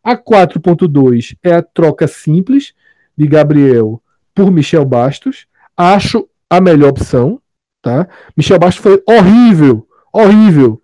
[0.03, 2.73] A 4.2 é a troca simples
[3.17, 4.03] de Gabriel
[4.35, 5.47] por Michel Bastos.
[5.77, 7.41] Acho a melhor opção.
[7.81, 8.09] Tá?
[8.37, 10.81] Michel Bastos foi horrível, horrível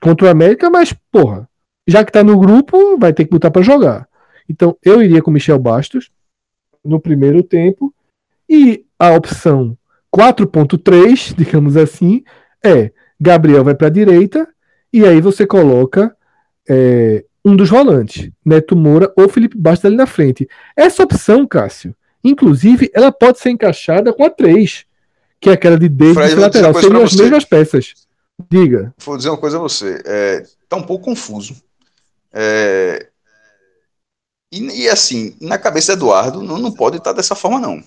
[0.00, 1.48] contra o América, mas, porra,
[1.86, 4.08] já que tá no grupo, vai ter que botar para jogar.
[4.48, 6.10] Então, eu iria com Michel Bastos
[6.84, 7.94] no primeiro tempo.
[8.48, 9.76] E a opção
[10.14, 12.24] 4.3, digamos assim,
[12.64, 14.48] é Gabriel vai para a direita
[14.92, 16.14] e aí você coloca
[16.68, 20.48] é, um dos volantes, Neto Moura ou Felipe Bastos ali na frente.
[20.76, 24.84] Essa opção, Cássio, inclusive, ela pode ser encaixada com a 3,
[25.40, 26.74] que é aquela de David lateral.
[26.74, 27.94] Seriam as mesmas peças.
[28.50, 28.94] Diga.
[29.04, 30.02] Vou dizer uma coisa a você.
[30.04, 31.54] É, tá um pouco confuso.
[32.32, 33.06] É,
[34.52, 37.82] e, e, assim, na cabeça do Eduardo, não, não pode estar dessa forma, não.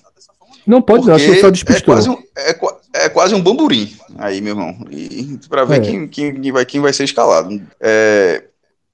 [0.66, 1.94] Não pode, não, acho que só despistou.
[1.94, 4.76] É quase, um, é, é, quase um bamburim aí, meu irmão.
[4.90, 5.80] E para ver é.
[5.80, 7.62] quem, quem, vai, quem vai ser escalado.
[7.80, 8.42] É,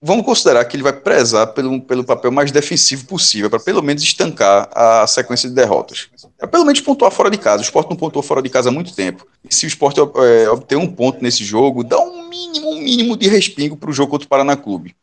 [0.02, 4.02] vamos considerar que ele vai prezar pelo, pelo papel mais defensivo possível, para pelo menos
[4.02, 6.08] estancar a sequência de derrotas.
[6.36, 7.58] Para pelo menos pontuar fora de casa.
[7.58, 9.26] O esporte não pontuou fora de casa há muito tempo.
[9.48, 13.16] E se o esporte é, obter um ponto nesse jogo, dá um mínimo, um mínimo
[13.16, 14.96] de respingo para o jogo contra o Paraná Clube.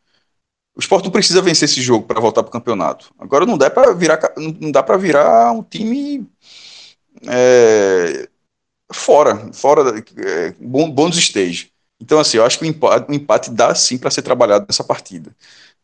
[0.74, 3.12] O Sport não precisa vencer esse jogo para voltar para o campeonato.
[3.18, 6.26] Agora não dá para virar, não dá para virar um time
[7.26, 8.28] é,
[8.90, 11.70] fora, fora é, bônus stage.
[12.00, 14.82] Então assim, eu acho que o empate, o empate dá sim para ser trabalhado nessa
[14.84, 15.34] partida,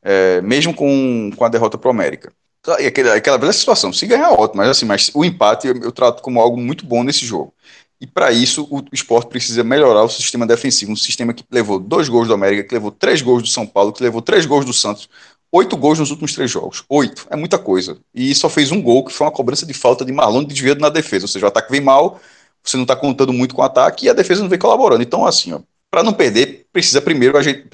[0.02, 2.32] é, mesmo com, com a derrota para o América.
[2.80, 5.92] E aquela, aquela velha situação, se ganhar ótimo, mas assim, mas o empate eu, eu
[5.92, 7.54] trato como algo muito bom nesse jogo.
[8.00, 10.92] E para isso, o, o esporte precisa melhorar o sistema defensivo.
[10.92, 13.92] Um sistema que levou dois gols do América, que levou três gols do São Paulo,
[13.92, 15.08] que levou três gols do Santos.
[15.50, 16.84] Oito gols nos últimos três jogos.
[16.88, 17.26] Oito.
[17.30, 17.98] É muita coisa.
[18.14, 20.74] E só fez um gol, que foi uma cobrança de falta de Marlon de desvio
[20.76, 21.24] na defesa.
[21.24, 22.20] Ou seja, o ataque vem mal,
[22.62, 25.02] você não está contando muito com o ataque e a defesa não vem colaborando.
[25.02, 25.60] Então, assim, ó,
[25.90, 27.68] para não perder, precisa primeiro, a gente,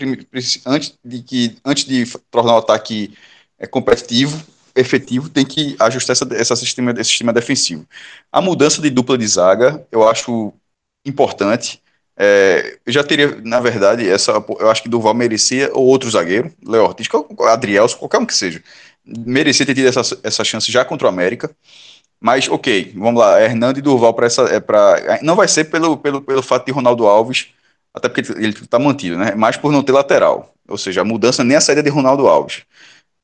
[0.66, 3.16] antes, de que, antes de tornar o ataque
[3.58, 4.42] é, competitivo,
[4.74, 7.86] efetivo, tem que ajustar essa, essa sistema, esse sistema defensivo.
[8.30, 10.52] A mudança de dupla de zaga, eu acho
[11.04, 11.82] importante.
[12.16, 16.52] É, eu já teria, na verdade, essa, eu acho que Duval merecia, ou outro zagueiro,
[16.66, 17.08] Léo Ortiz,
[17.40, 18.62] Adrielso, qualquer um que seja,
[19.04, 21.50] merecia ter tido essa, essa chance já contra o América.
[22.20, 24.42] Mas, ok, vamos lá, Hernando e Durval para essa.
[24.42, 27.48] É pra, não vai ser pelo, pelo, pelo fato de Ronaldo Alves,
[27.94, 29.34] até porque ele está mantido, né?
[29.36, 30.52] Mas por não ter lateral.
[30.68, 32.62] Ou seja, a mudança nem a saída de Ronaldo Alves.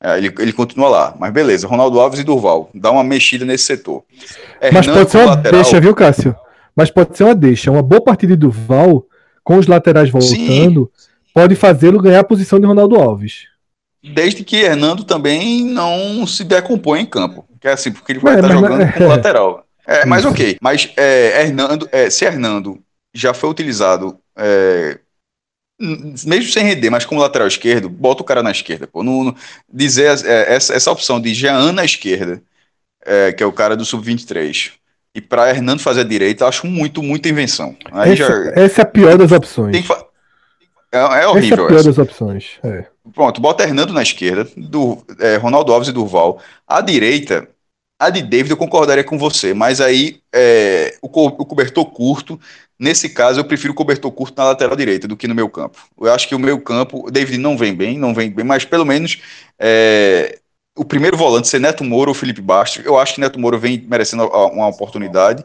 [0.01, 1.15] É, ele, ele continua lá.
[1.19, 2.69] Mas beleza, Ronaldo Alves e Durval.
[2.73, 4.03] Dá uma mexida nesse setor.
[4.71, 6.35] Mas pode ser uma lateral, deixa, viu, Cássio?
[6.75, 7.71] Mas pode ser uma deixa.
[7.71, 9.05] Uma boa partida de Durval,
[9.43, 11.09] com os laterais voltando, Sim.
[11.33, 13.47] pode fazê-lo ganhar a posição de Ronaldo Alves.
[14.01, 17.45] Desde que Hernando também não se decompõe em campo.
[17.59, 19.65] Que é assim, porque ele vai é, estar jogando é, lateral.
[19.85, 20.57] É, mas ok.
[20.61, 22.79] Mas é, Hernando, é, se Hernando
[23.13, 24.99] já foi utilizado, é,
[25.79, 28.87] mesmo sem render, mas como lateral esquerdo, bota o cara na esquerda.
[28.87, 29.03] Pô.
[29.03, 29.35] No, no
[29.71, 32.41] dizer é, essa, essa opção de Jean na esquerda,
[33.05, 34.73] é, que é o cara do Sub-23,
[35.15, 37.75] e para Hernando fazer a direita, acho muito, muita invenção.
[37.91, 39.87] Aí essa, já, essa é a pior das opções.
[40.91, 41.37] É, é, horrível.
[41.37, 41.89] Essa é a pior essa.
[41.89, 42.45] das opções.
[42.63, 42.85] É.
[43.13, 46.39] Pronto, bota Hernando na esquerda, do, é, Ronaldo Alves e Durval.
[46.67, 47.47] À direita,
[47.99, 52.39] a de David eu concordaria com você, mas aí é, o, co o, cobertor curto,
[52.79, 55.77] nesse caso eu prefiro o cobertor curto na lateral direita do que no meu campo.
[55.99, 58.63] Eu acho que o meu campo, o David não vem bem, não vem bem, mas
[58.63, 59.21] pelo menos
[59.59, 60.39] é,
[60.77, 63.85] o primeiro volante ser Neto Moura ou Felipe Bastos, eu acho que Neto Moura vem
[63.85, 65.43] merecendo uma oportunidade.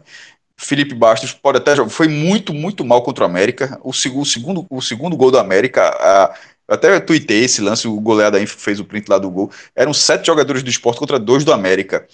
[0.57, 3.81] Felipe Bastos pode até foi muito, muito mal contra o América.
[3.83, 6.35] O, segundo, o segundo, o segundo gol do América, a,
[6.69, 9.51] eu até tuitei esse lance, o goleado aí fez o print lá do gol.
[9.75, 12.07] Eram sete jogadores do esporte contra dois do América.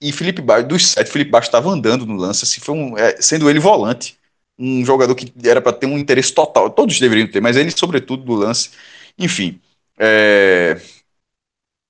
[0.00, 3.20] E Felipe Bastos, dos sete, Felipe Bastos estava andando no lance, assim, foi um, é,
[3.20, 4.18] sendo ele volante.
[4.58, 6.70] Um jogador que era para ter um interesse total.
[6.70, 8.70] Todos deveriam ter, mas ele, sobretudo, do lance.
[9.18, 9.60] Enfim.
[9.98, 10.80] É,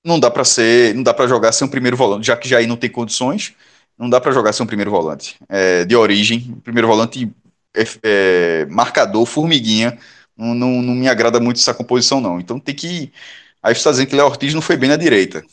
[0.03, 2.67] não dá para ser, não dá para jogar sem um primeiro volante, já que Jair
[2.67, 3.53] não tem condições,
[3.97, 5.35] não dá para jogar sem um primeiro volante.
[5.49, 7.31] É, de origem, primeiro volante
[7.75, 9.97] é, é, marcador, formiguinha,
[10.35, 12.39] não, não, não, me agrada muito essa composição, não.
[12.39, 13.11] Então tem que.
[13.67, 15.43] Aí você está dizendo que Léo Ortiz não foi bem na direita.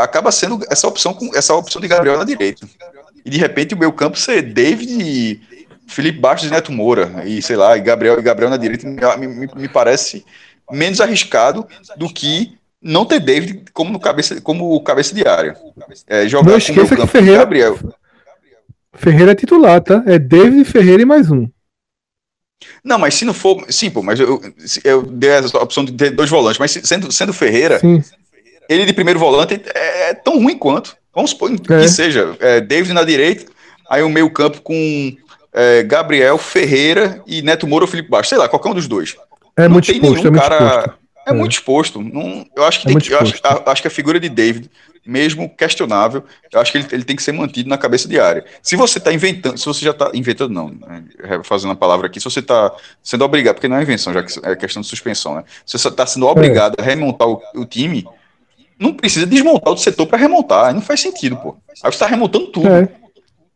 [0.00, 2.64] Acaba sendo essa opção com essa opção de Gabriel na direita.
[3.24, 5.40] E de repente o meu campo ser David,
[5.88, 7.24] Felipe Bastos e Neto Moura.
[7.26, 10.24] E sei lá, e Gabriel e Gabriel na direita me, me, me parece
[10.70, 15.56] menos arriscado do que não ter David como no cabeça como cabeça de área.
[16.06, 17.76] É, jogar não esqueça que Ferreira, Gabriel.
[18.94, 20.00] Ferreira é titular, tá?
[20.06, 21.48] É David Ferreira e mais um.
[22.82, 23.64] Não, mas se não for.
[23.68, 24.40] Sim, pô, mas eu,
[24.84, 28.02] eu dei a opção de ter dois volantes, mas sendo, sendo Ferreira, sim.
[28.68, 30.96] ele de primeiro volante é, é tão ruim quanto.
[31.14, 31.88] Vamos supor que é.
[31.88, 33.50] seja é, David na direita,
[33.88, 35.16] aí o meio campo com
[35.52, 39.16] é, Gabriel Ferreira e Neto Moura ou Felipe Baixo, sei lá, qualquer um dos dois.
[39.56, 40.56] É não muito tem exposto, nenhum é cara.
[40.56, 40.97] Exposto.
[41.30, 42.00] É, muito exposto.
[42.00, 43.34] Não, eu acho que, é que eu acho,
[43.66, 44.70] acho, que a figura de David,
[45.04, 48.44] mesmo questionável, eu acho que ele, ele tem que ser mantido na cabeça de área.
[48.62, 51.04] Se você está inventando, se você já está inventando, não, né,
[51.44, 52.72] fazendo a palavra aqui, se você está
[53.02, 55.44] sendo obrigado, porque não é invenção, já que é questão de suspensão, né?
[55.64, 56.82] Se você está sendo obrigado é.
[56.82, 58.06] a remontar o, o, time,
[58.78, 60.74] não precisa desmontar o setor para remontar.
[60.74, 61.56] Não faz sentido, pô.
[61.68, 62.68] Aí você está remontando tudo.
[62.68, 62.88] É.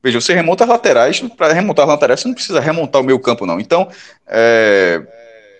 [0.03, 3.21] Veja, você remonta as laterais, para remontar as laterais, você não precisa remontar o meio
[3.21, 3.61] campo, não.
[3.61, 3.89] Então,
[4.27, 5.01] é,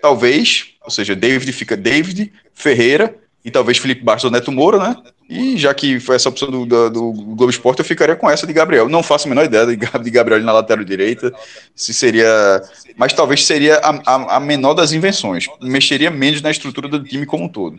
[0.03, 3.15] talvez ou seja, David fica David, Ferreira
[3.45, 4.97] e talvez Felipe Bastos ou Neto Moura, né?
[5.29, 8.47] E já que foi essa opção do, do, do, Globo Esporte, eu ficaria com essa
[8.47, 8.89] de Gabriel.
[8.89, 11.33] Não faço a menor ideia de, Gabriel na lateral direita,
[11.75, 12.63] se seria.
[12.97, 15.47] Mas talvez seria a, a, a, menor das invenções.
[15.63, 17.79] Mexeria menos na estrutura do time como um todo.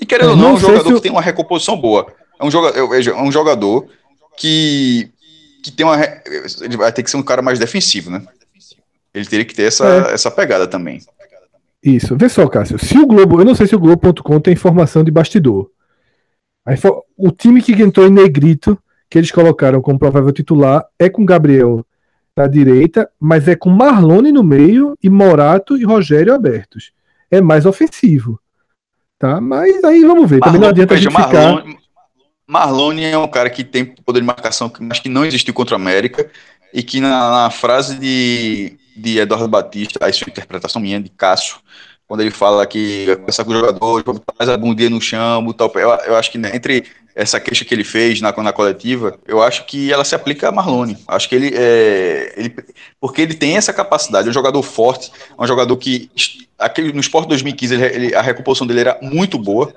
[0.00, 2.06] E querendo ou não, é um jogador que tem uma recomposição boa.
[2.40, 3.86] É um jogador, é um jogador
[4.38, 5.10] que,
[5.62, 5.98] que tem uma.
[6.62, 8.22] Ele vai ter que ser um cara mais defensivo, né?
[9.12, 10.14] Ele teria que ter essa, é.
[10.14, 11.02] essa pegada também.
[11.82, 12.16] Isso.
[12.16, 12.78] Vê só, Cássio.
[12.78, 13.40] Se o Globo.
[13.40, 15.70] Eu não sei se o Globo.com tem informação de bastidor.
[17.16, 18.78] O time que entrou em negrito,
[19.08, 21.84] que eles colocaram como provável titular, é com Gabriel
[22.36, 26.92] na direita, mas é com Marlone no meio e Morato e Rogério abertos.
[27.30, 28.40] É mais ofensivo.
[29.18, 29.40] Tá?
[29.40, 30.38] Mas aí vamos ver.
[30.38, 31.80] Marlone, Também não adianta veja, a gente Marlone, ficar...
[32.46, 35.78] Marlone é um cara que tem poder de marcação, mas que não existiu contra a
[35.78, 36.30] América
[36.72, 41.58] e que na, na frase de, de Eduardo Batista, a sua interpretação minha, de Cássio,
[42.10, 44.02] quando ele fala que essa com o jogador,
[44.36, 46.84] faz a bundinha no chão, tal, eu, eu acho que né, entre
[47.14, 50.52] essa queixa que ele fez na, na coletiva, eu acho que ela se aplica a
[50.52, 50.98] Marlone.
[51.06, 52.56] Acho que ele, é, ele
[53.00, 56.10] porque ele tem essa capacidade, é um jogador forte, é um jogador que
[56.58, 59.72] aquele, no Sport 2015 ele, ele, a recomposição dele era muito boa.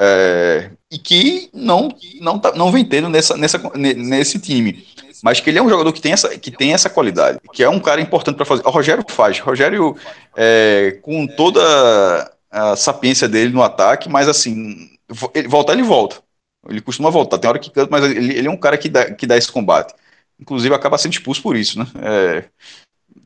[0.00, 1.88] É, e que não
[2.20, 4.86] não, tá, não vem tendo nessa, nessa, nesse time.
[5.22, 7.68] Mas que ele é um jogador que tem essa, que tem essa qualidade, que é
[7.68, 8.66] um cara importante para fazer.
[8.66, 9.40] O Rogério faz.
[9.40, 9.96] O Rogério,
[10.36, 14.90] é, com toda a sapiência dele no ataque, mas assim,
[15.34, 16.22] ele voltar, ele volta.
[16.68, 19.12] Ele costuma voltar, tem hora que canta, mas ele, ele, é um cara que dá,
[19.12, 19.94] que dá esse combate.
[20.40, 21.86] Inclusive acaba sendo expulso por isso, né?
[22.02, 22.44] É,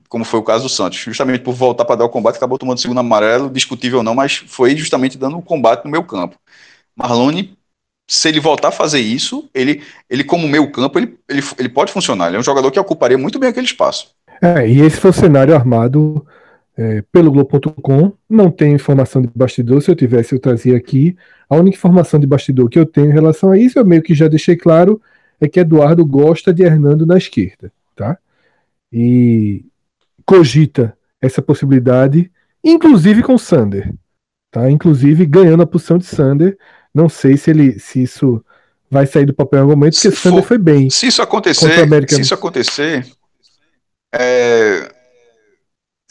[0.09, 0.99] como foi o caso do Santos.
[0.99, 4.77] Justamente por voltar para dar o combate, acabou tomando segundo amarelo, discutível não, mas foi
[4.77, 6.37] justamente dando o combate no meu campo.
[6.95, 7.57] Marlone,
[8.13, 11.91] se ele voltar a fazer isso, ele, ele como meio campo, ele, ele, ele pode
[11.91, 12.29] funcionar.
[12.29, 14.15] Ele é um jogador que ocuparia muito bem aquele espaço.
[14.43, 16.27] É, e esse foi o cenário armado
[16.77, 18.13] é, pelo Globo.com.
[18.29, 21.17] Não tem informação de bastidor, se eu tivesse eu trazia aqui.
[21.49, 24.15] A única informação de bastidor que eu tenho em relação a isso, eu meio que
[24.15, 25.01] já deixei claro,
[25.41, 28.19] é que Eduardo gosta de Hernando na esquerda, tá?
[28.93, 29.65] E
[30.27, 32.31] cogita essa possibilidade,
[32.63, 33.91] inclusive com Sander,
[34.51, 34.71] tá?
[34.71, 36.59] Inclusive ganhando a posição de Sander.
[36.95, 38.45] Não sei se ele se isso
[38.91, 40.91] vai sair do papel em algum momento, porque se Sander for, foi bem.
[40.91, 43.07] Se isso acontecer, se isso acontecer,
[44.15, 44.93] é,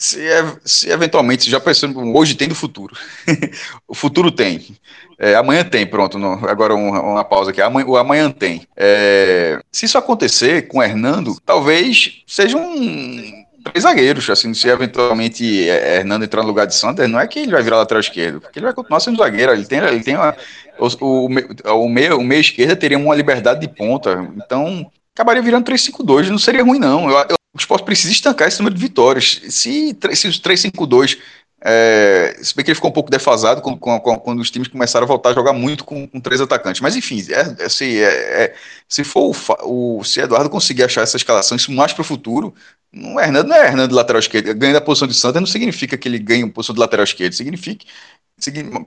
[0.02, 0.18] se,
[0.64, 2.96] se, eventualmente, já pensando, hoje tem do futuro.
[3.86, 4.76] o futuro tem.
[5.16, 6.18] É, amanhã tem, pronto.
[6.18, 7.62] No, agora uma, uma, pausa aqui.
[7.62, 8.66] Amanhã, o amanhã tem.
[8.76, 15.68] É, se isso acontecer com o Hernando, talvez seja um três zagueiros, assim, se eventualmente
[15.68, 18.40] é, Hernando entrar no lugar de Sander, não é que ele vai virar lateral esquerdo,
[18.40, 20.36] porque ele vai continuar sendo zagueiro, ele tem, ele tem uma,
[20.78, 25.70] o, o, o, meio, o meio esquerda teria uma liberdade de ponta, então acabaria virando
[25.70, 29.42] 3-5-2, não seria ruim não, eu, eu, o esporte precisa estancar esse número de vitórias.
[29.50, 31.18] Se, se os 3-5-2.
[31.64, 35.06] É, se bem que ele ficou um pouco defasado quando, quando, os times começaram a
[35.06, 36.80] voltar a jogar muito com, com três atacantes.
[36.80, 38.54] Mas enfim, é, é, se, é, é
[38.88, 39.32] se for
[39.62, 42.52] o, o, se Eduardo conseguir achar essa escalação, isso mais para o futuro,
[42.92, 44.52] não é Hernando não é Hernando lateral esquerdo.
[44.54, 47.32] Ganhar da posição de Santa não significa que ele ganhe uma posição de lateral esquerdo.
[47.32, 47.86] Significa,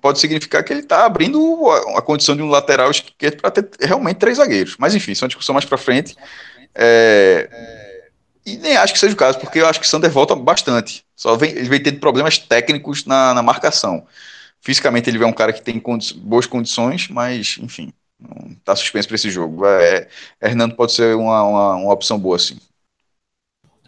[0.02, 1.40] pode significar que ele está abrindo
[1.96, 4.76] a, condição de um lateral esquerdo para ter realmente três zagueiros.
[4.78, 6.14] Mas enfim, isso é uma discussão mais para frente.
[6.76, 8.10] É,
[8.46, 11.05] e nem acho que seja o caso, porque eu acho que Sander volta bastante.
[11.16, 14.06] Só vem, ele vem tendo problemas técnicos na, na marcação.
[14.60, 19.08] Fisicamente ele é um cara que tem condi boas condições, mas, enfim, não está suspenso
[19.08, 19.66] para esse jogo.
[19.66, 20.08] É,
[20.42, 22.58] Hernando pode ser uma, uma, uma, opção boa, sim.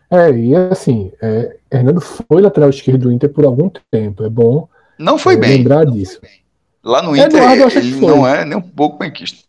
[0.09, 4.23] É, e assim, é, Hernando foi lateral esquerdo do Inter por algum tempo.
[4.23, 5.57] É bom não foi é, bem.
[5.57, 6.19] lembrar disso.
[6.84, 9.46] Lá no Inter, Eduardo, ele não é nem um pouco benquista.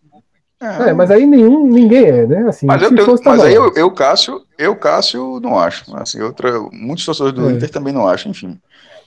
[0.61, 2.49] É, mas aí nenhum, ninguém é, né?
[2.49, 2.91] Assim, mas eu,
[3.25, 5.85] mas aí eu, eu, Cássio, eu, Cássio, não acho.
[5.97, 7.53] Assim, outra, muitos torcedores do é.
[7.53, 8.59] Inter também não acham, enfim.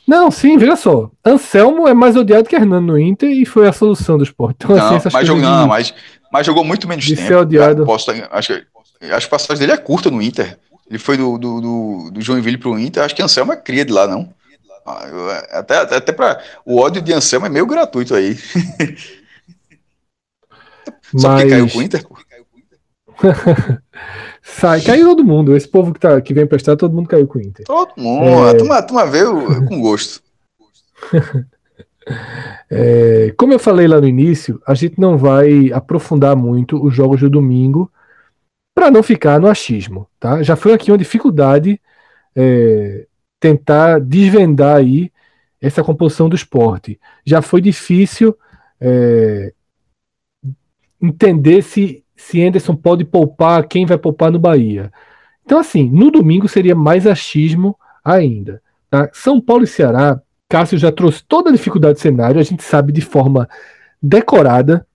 [0.08, 1.12] Não, sim, veja só.
[1.26, 4.58] Anselmo é mais odiado que Hernando no Inter e foi a solução do esporte.
[4.64, 5.94] Então, não, assim, mas, jogou, não, mas,
[6.32, 7.28] mas jogou muito menos de tempo.
[7.28, 7.86] Ser odiado.
[7.86, 8.58] Posso, acho, acho
[9.00, 10.58] que a passagem dele é curta no Inter.
[10.90, 13.04] Ele foi do, do, do, do Joinville pro Inter.
[13.04, 14.30] Acho que Anselmo é cria de lá, não.
[14.86, 18.38] Ah, até, até, até para o ódio de Anselmo é meio gratuito aí.
[21.16, 21.42] Só Mas...
[21.42, 22.06] porque caiu com o Inter.
[24.42, 25.56] Sai, caiu todo mundo.
[25.56, 27.66] Esse povo que, tá, que vem prestar, todo mundo caiu com o Inter.
[27.66, 28.26] Todo mundo.
[28.26, 28.50] É...
[28.50, 30.22] A turma, a turma veio com gosto.
[32.70, 37.20] é, como eu falei lá no início, a gente não vai aprofundar muito os jogos
[37.20, 37.92] do domingo
[38.74, 40.08] para não ficar no achismo.
[40.20, 40.42] Tá?
[40.42, 41.80] Já foi aqui uma dificuldade
[42.36, 43.06] é,
[43.40, 45.12] tentar desvendar aí
[45.62, 47.00] essa composição do esporte.
[47.26, 48.36] Já foi difícil
[48.80, 49.54] é,
[51.02, 54.92] entender se, se Anderson pode poupar, quem vai poupar no Bahia.
[55.44, 58.62] Então, assim, no domingo seria mais achismo ainda.
[58.90, 59.10] Tá?
[59.14, 62.92] São Paulo e Ceará, Cássio já trouxe toda a dificuldade do cenário, a gente sabe
[62.92, 63.48] de forma
[64.02, 64.86] decorada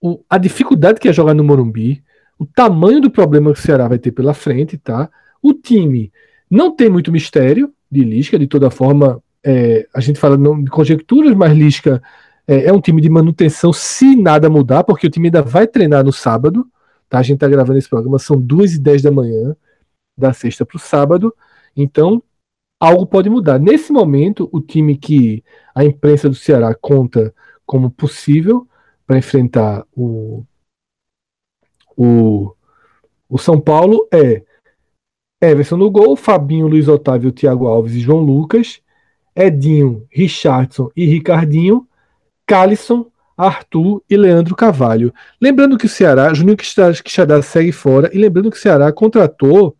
[0.00, 2.02] o, a dificuldade que é jogar no Morumbi,
[2.38, 5.08] o tamanho do problema que o Ceará vai ter pela frente, tá?
[5.42, 6.12] O time
[6.50, 10.70] não tem muito mistério de Lisca, de toda forma, é, a gente fala não, de
[10.70, 12.02] conjecturas, mas Lisca
[12.46, 16.04] é, é, um time de manutenção se nada mudar, porque o time ainda vai treinar
[16.04, 16.66] no sábado.
[17.08, 17.18] Tá?
[17.18, 19.56] A gente está gravando esse programa, são 2 e 10 da manhã,
[20.16, 21.34] da sexta para o sábado.
[21.76, 22.22] Então,
[22.80, 23.58] algo pode mudar.
[23.58, 25.42] Nesse momento, o time que
[25.74, 27.34] a imprensa do Ceará conta
[27.64, 28.66] como possível
[29.06, 30.44] para enfrentar o,
[31.96, 32.54] o,
[33.28, 34.42] o São Paulo é
[35.40, 38.80] Everson no gol, Fabinho, Luiz Otávio, Thiago Alves e João Lucas,
[39.34, 41.86] Edinho, Richardson e Ricardinho,
[42.46, 45.12] Calisson, Arthur e Leandro Carvalho.
[45.40, 49.76] Lembrando que o Ceará, Juninho Quixadá segue fora, e lembrando que o Ceará contratou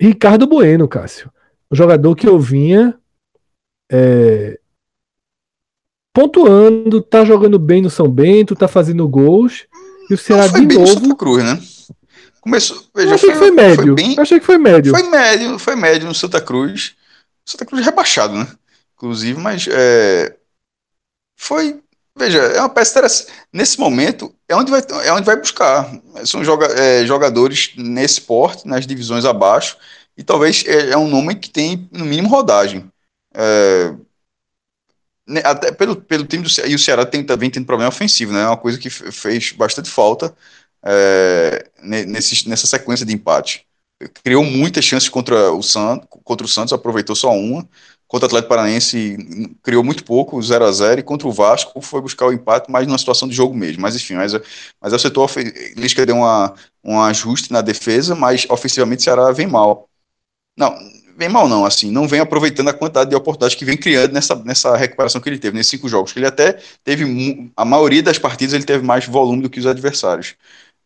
[0.00, 1.30] Ricardo Bueno, Cássio.
[1.70, 2.98] Um jogador que eu vinha
[3.90, 4.58] é,
[6.12, 9.66] pontuando, tá jogando bem no São Bento, tá fazendo gols.
[10.10, 10.86] E o Ceará de novo.
[10.86, 11.60] Santa Cruz, né?
[12.40, 12.82] Começou.
[12.94, 13.84] Veja, achei foi, que foi médio.
[13.84, 14.92] Foi bem, achei que foi médio.
[14.92, 16.96] Foi médio, foi médio no Santa Cruz.
[17.44, 18.48] Santa Cruz rebaixado, né?
[18.96, 20.36] Inclusive, mas é,
[21.40, 21.80] foi
[22.16, 23.32] Veja, é uma peça interessante.
[23.52, 25.90] Nesse momento, é onde vai, é onde vai buscar.
[26.26, 29.78] São joga, é, jogadores nesse porte, nas divisões abaixo,
[30.16, 32.90] e talvez é, é um nome que tem, no mínimo, rodagem.
[33.34, 33.94] É,
[35.26, 38.32] né, até pelo, pelo time do Ceará, e o Ceará tem, também tem problema ofensivo,
[38.32, 38.42] né?
[38.42, 40.36] É uma coisa que fez bastante falta
[40.84, 43.66] é, nesse, nessa sequência de empate.
[44.24, 47.66] Criou muitas chances contra o Santos, contra o Santos, aproveitou só uma.
[48.10, 49.16] Contra o Atlético Paranaense
[49.62, 52.84] criou muito pouco, 0 a 0 e contra o Vasco foi buscar o empate, mas
[52.84, 53.82] numa situação de jogo mesmo.
[53.82, 54.32] Mas enfim, mas,
[54.80, 55.30] mas o setor
[55.76, 56.52] Lisca deu uma,
[56.82, 59.88] um ajuste na defesa, mas ofensivamente o Ceará vem mal.
[60.56, 60.76] Não,
[61.16, 64.34] vem mal não, assim, não vem aproveitando a quantidade de oportunidades que vem criando nessa,
[64.34, 68.18] nessa recuperação que ele teve, nesses cinco jogos, que ele até teve, a maioria das
[68.18, 70.34] partidas ele teve mais volume do que os adversários.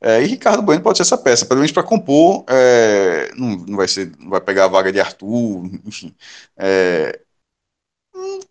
[0.00, 3.76] É, e Ricardo Bueno pode ser essa peça, pelo menos para compor, é, não, não,
[3.76, 6.14] vai ser, não vai pegar a vaga de Arthur, enfim.
[6.56, 7.20] É,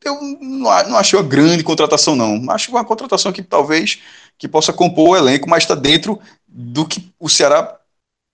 [0.03, 2.49] eu não, não achei uma grande contratação, não.
[2.51, 4.01] Acho uma contratação que talvez
[4.37, 7.79] que possa compor o elenco, mas está dentro do que o Ceará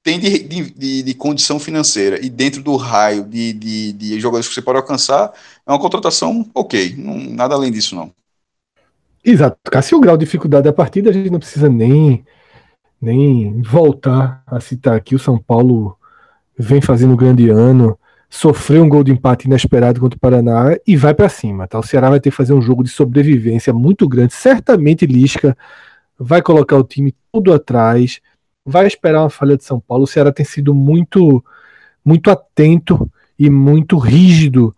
[0.02, 4.54] tem de, de, de, condição financeira e dentro do raio de, de, de, jogadores que
[4.54, 5.34] você pode alcançar,
[5.68, 8.12] é uma contratação ok, não, nada além disso não.
[9.24, 12.26] Exato, se o grau de dificuldade da partida, a gente não precisa nem,
[13.02, 15.98] nem voltar a citar aqui, o São Paulo
[16.58, 17.98] vem fazendo um grande ano,
[18.30, 21.80] sofreu um gol de empate inesperado contra o Paraná e vai para cima, tá?
[21.80, 25.58] O Ceará vai ter que fazer um jogo de sobrevivência muito grande, certamente Lisca
[26.20, 28.20] vai colocar o time tudo atrás,
[28.66, 30.04] vai esperar uma falha de São Paulo.
[30.04, 31.44] O Ceará tem sido muito,
[32.04, 34.76] muito atento e muito rígido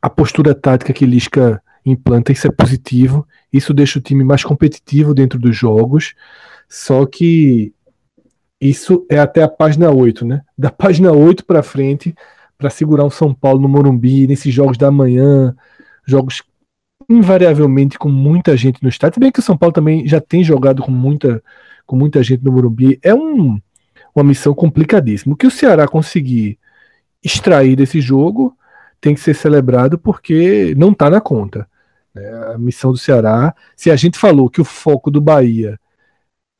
[0.00, 2.32] à postura tática que Lisca implanta.
[2.32, 3.26] Isso é positivo.
[3.52, 6.14] Isso deixa o time mais competitivo dentro dos jogos.
[6.74, 7.72] Só que
[8.60, 10.42] isso é até a página 8, né?
[10.58, 12.12] Da página 8 para frente,
[12.58, 15.54] para segurar o São Paulo no Morumbi, nesses jogos da manhã,
[16.04, 16.42] jogos
[17.08, 19.14] invariavelmente com muita gente no estádio.
[19.14, 21.40] Se bem que o São Paulo também já tem jogado com muita
[21.86, 23.60] com muita gente no Morumbi, é um,
[24.12, 25.34] uma missão complicadíssima.
[25.34, 26.58] O que o Ceará conseguir
[27.22, 28.56] extrair desse jogo
[29.00, 31.68] tem que ser celebrado porque não está na conta.
[32.12, 32.26] Né?
[32.52, 35.78] A missão do Ceará, se a gente falou que o foco do Bahia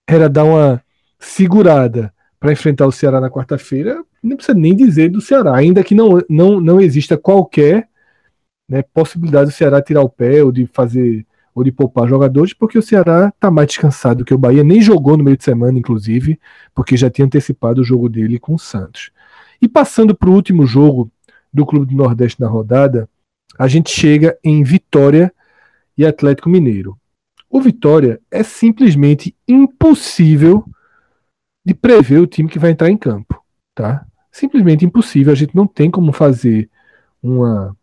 [0.08, 0.82] era dar uma
[1.18, 5.94] segurada para enfrentar o Ceará na quarta-feira, não precisa nem dizer do Ceará, ainda que
[5.94, 7.88] não, não, não exista qualquer
[8.68, 12.76] né, possibilidade do Ceará tirar o pé ou de fazer ou de poupar jogadores, porque
[12.76, 15.78] o Ceará está mais descansado do que o Bahia, nem jogou no meio de semana,
[15.78, 16.38] inclusive,
[16.74, 19.12] porque já tinha antecipado o jogo dele com o Santos.
[19.62, 21.10] E passando para o último jogo
[21.52, 23.08] do Clube do Nordeste na rodada,
[23.56, 25.32] a gente chega em Vitória
[25.96, 26.98] e Atlético Mineiro.
[27.54, 30.64] O Vitória é simplesmente impossível
[31.64, 33.40] de prever o time que vai entrar em campo,
[33.72, 34.04] tá?
[34.32, 35.32] Simplesmente impossível.
[35.32, 36.68] A gente não tem como fazer
[37.22, 37.76] uma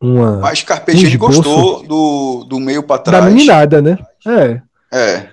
[0.00, 0.38] uma.
[0.38, 3.24] Mas Carpegiani um gostou do, do meio para trás.
[3.24, 3.98] Da meninada, né?
[4.24, 4.62] É.
[4.92, 5.30] É.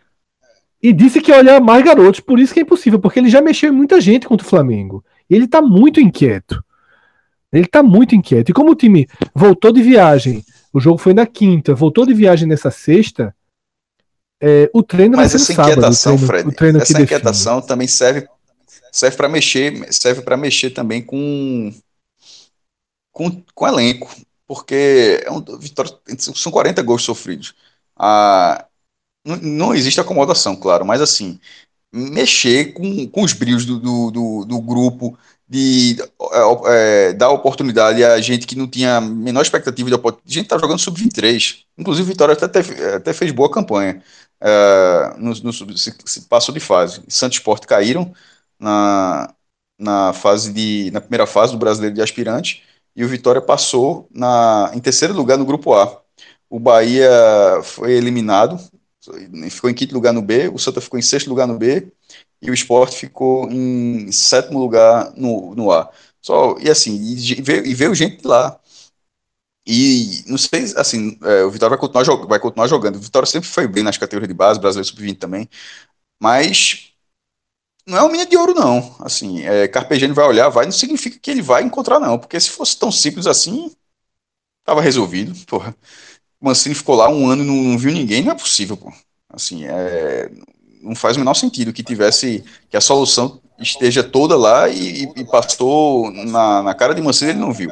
[0.82, 3.43] E disse que ia olhar mais garotos, por isso que é impossível, porque ele já
[3.43, 5.05] mexeu em muita gente contra o Flamengo.
[5.30, 6.64] E ele tá muito inquieto.
[7.51, 8.49] Ele tá muito inquieto.
[8.49, 10.43] E como o time voltou de viagem,
[10.74, 13.36] o jogo foi na quinta, voltou de viagem nessa sexta,
[14.41, 17.67] é, o treino Mas vai essa sábado, inquietação, treino, Fred, treino essa inquietação define.
[17.67, 18.28] também serve
[18.91, 21.71] serve para mexer, serve para mexer também com
[23.11, 24.09] com, com elenco
[24.45, 27.55] porque é um, vitória, são 40 gols sofridos.
[27.95, 28.67] Ah,
[29.26, 31.39] não, não, existe acomodação, claro, mas assim,
[31.91, 35.17] mexer com, com os brilhos do, do, do, do grupo,
[35.54, 40.32] de é, é, dar oportunidade a gente que não tinha a menor expectativa de oportunidade.
[40.32, 41.66] A gente tá jogando sub-23.
[41.78, 42.60] Inclusive, Vitória até,
[42.95, 44.01] até fez boa campanha.
[44.41, 47.04] É, no, no, se, se passou de fase.
[47.08, 48.12] Santos Sport caíram
[48.59, 49.32] na,
[49.78, 52.63] na fase de na primeira fase do brasileiro de aspirante
[52.96, 56.01] e o Vitória passou na, em terceiro lugar no grupo A.
[56.50, 57.12] O Bahia
[57.63, 58.59] foi eliminado,
[59.51, 61.92] ficou em quinto lugar no B, o Santa ficou em sexto lugar no B
[62.43, 65.91] e o Sport ficou em sétimo lugar no, no A.
[66.21, 68.59] Só, e assim, e veio, e veio gente lá.
[69.65, 72.97] E não sei, assim, é, o Vitória vai continuar, vai continuar jogando.
[72.97, 75.49] O Vitória sempre foi bem nas categorias de base, brasileiro sub-20 também.
[76.21, 76.93] Mas
[77.87, 78.95] não é uma mina de ouro, não.
[78.99, 82.20] Assim, é, Carpegiani vai olhar, vai, não significa que ele vai encontrar, não.
[82.20, 83.71] Porque se fosse tão simples assim,
[84.65, 85.33] tava resolvido.
[85.47, 85.75] Porra.
[86.41, 88.93] O Mancini ficou lá um ano e não, não viu ninguém, não é possível, pô.
[89.29, 90.32] Assim, é,
[90.84, 95.24] não faz o menor sentido que tivesse, que a solução esteja toda lá e, e
[95.24, 97.72] passou na, na cara de Mancini ele não viu.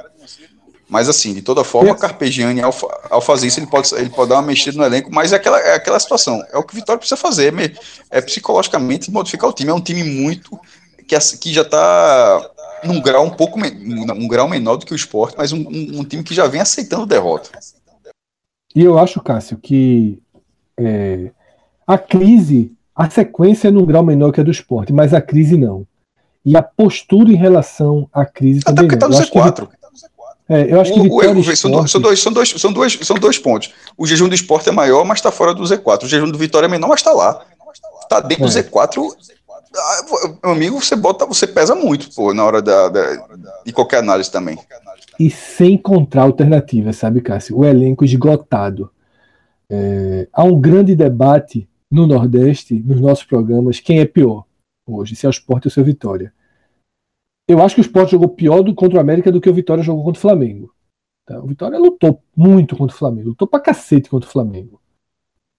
[0.89, 2.75] Mas assim, de toda forma, Carpegiani, ao,
[3.09, 5.57] ao, fazer isso, ele pode, ele pode dar uma mexida no elenco, mas é aquela,
[5.57, 6.43] é aquela situação.
[6.51, 9.71] É o que o Vitória precisa fazer, é, é psicologicamente modificar o time.
[9.71, 10.59] É um time muito
[11.07, 12.51] que, que já está
[12.83, 16.03] num grau um pouco um grau menor do que o esporte, mas um, um, um,
[16.03, 17.57] time que já vem aceitando derrota.
[18.75, 20.21] E eu acho, Cássio, que
[20.77, 21.31] É,
[21.87, 25.57] a crise, a sequência é num grau menor que a do esporte, mas a crise
[25.57, 25.85] não.
[26.45, 29.11] E a postura em relação à crise Até também porque tá não.
[29.11, 29.69] no Eu acho que- Z4.
[30.49, 32.49] é, eu acho que O- e o- são, dois, são, dois, são, dois, são, dois,
[32.61, 33.73] são, dois, são dois pontos.
[33.97, 36.03] O jejum do esporte é maior, mas está fora do Z4.
[36.05, 37.41] O jejum do Vitória é menor, mas está lá.
[38.01, 38.61] Está dentro do É.
[38.63, 39.01] Z4.
[39.73, 40.01] Ah,
[40.43, 43.25] Meu amigo, você bota, você pesa muito, pô, na hora da, da-
[43.65, 44.57] de qualquer análise também.
[45.19, 47.57] e sem encontrar alternativa, sabe, Cássio?
[47.59, 48.89] O elenco esgotado.
[49.69, 54.45] É, há um grande debate no Nordeste, nos nossos programas, quem é pior
[54.87, 56.33] hoje, se é o Sport ou se é o Vitória.
[57.47, 59.83] Eu acho que o Sport jogou pior do, contra o América do que o Vitória
[59.83, 60.73] jogou contra o Flamengo.
[61.25, 61.39] Tá?
[61.39, 64.79] O Vitória lutou muito contra o Flamengo, lutou pra cacete contra o Flamengo.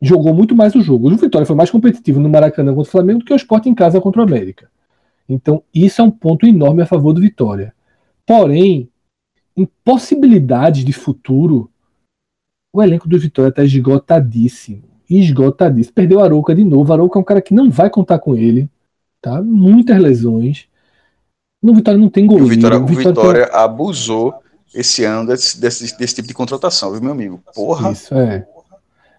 [0.01, 1.09] Jogou muito mais o jogo.
[1.09, 3.75] O Vitória foi mais competitivo no Maracanã contra o Flamengo do que o Sport em
[3.75, 4.71] casa contra o América.
[5.29, 7.75] Então, isso é um ponto enorme a favor do Vitória.
[8.27, 8.89] Porém,
[9.57, 11.71] em possibilidades de futuro,
[12.73, 14.92] o elenco do Vitória está esgotadíssimo.
[15.19, 15.95] Esgotadíssimo.
[15.95, 16.93] Perdeu a Arouca de novo.
[16.93, 18.69] A Arouca é um cara que não vai contar com ele.
[19.21, 19.41] Tá?
[19.43, 20.67] Muitas lesões.
[21.63, 22.47] No Vitória não tem goleiro.
[22.47, 24.35] o Vitória, o tem- Vitória abusou
[24.75, 27.41] esse ano desse, desse, desse tipo de contratação, viu, meu amigo?
[27.55, 27.93] Porra.
[27.93, 28.47] Isso, é.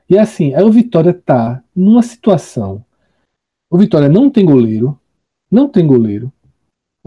[0.10, 2.84] E assim, aí o Vitória tá numa situação.
[3.72, 5.00] O Vitória não tem goleiro.
[5.50, 6.32] Não tem goleiro.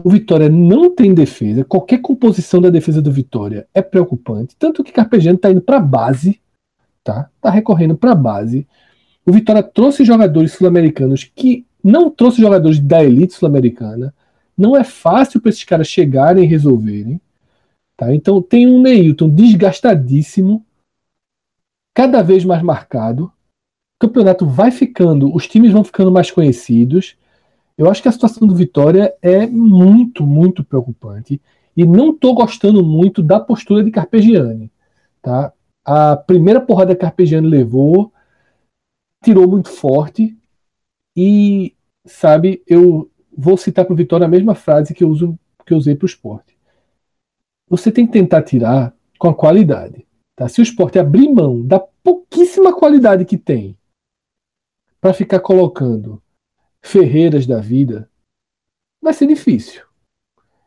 [0.03, 1.63] O Vitória não tem defesa.
[1.63, 4.55] Qualquer composição da defesa do Vitória é preocupante.
[4.57, 6.39] Tanto que Carpegiani tá indo pra base.
[7.07, 7.29] Tá?
[7.39, 8.67] Tá recorrendo pra base.
[9.25, 14.13] O Vitória trouxe jogadores sul-americanos que não trouxe jogadores da elite sul-americana.
[14.57, 17.21] Não é fácil para esses caras chegarem e resolverem.
[17.95, 18.13] Tá?
[18.13, 20.65] Então tem um Neilton desgastadíssimo
[21.93, 23.31] cada vez mais marcado.
[23.95, 27.15] O campeonato vai ficando, os times vão ficando mais conhecidos.
[27.77, 31.41] Eu acho que a situação do Vitória é muito, muito preocupante.
[31.73, 34.69] E não estou gostando muito da postura de Carpegiani.
[35.21, 35.53] Tá?
[35.87, 38.11] A primeira porrada que Carpegiani levou
[39.23, 40.37] tirou muito forte.
[41.15, 41.73] E,
[42.05, 45.77] sabe, eu vou citar para o Vitória a mesma frase que eu, uso, que eu
[45.77, 46.57] usei para o esporte.
[47.69, 50.05] Você tem que tentar tirar com a qualidade.
[50.35, 50.49] Tá?
[50.49, 53.77] Se o esporte abrir mão da pouquíssima qualidade que tem
[54.99, 56.21] para ficar colocando
[56.81, 58.09] Ferreiras da vida,
[59.01, 59.83] vai ser difícil.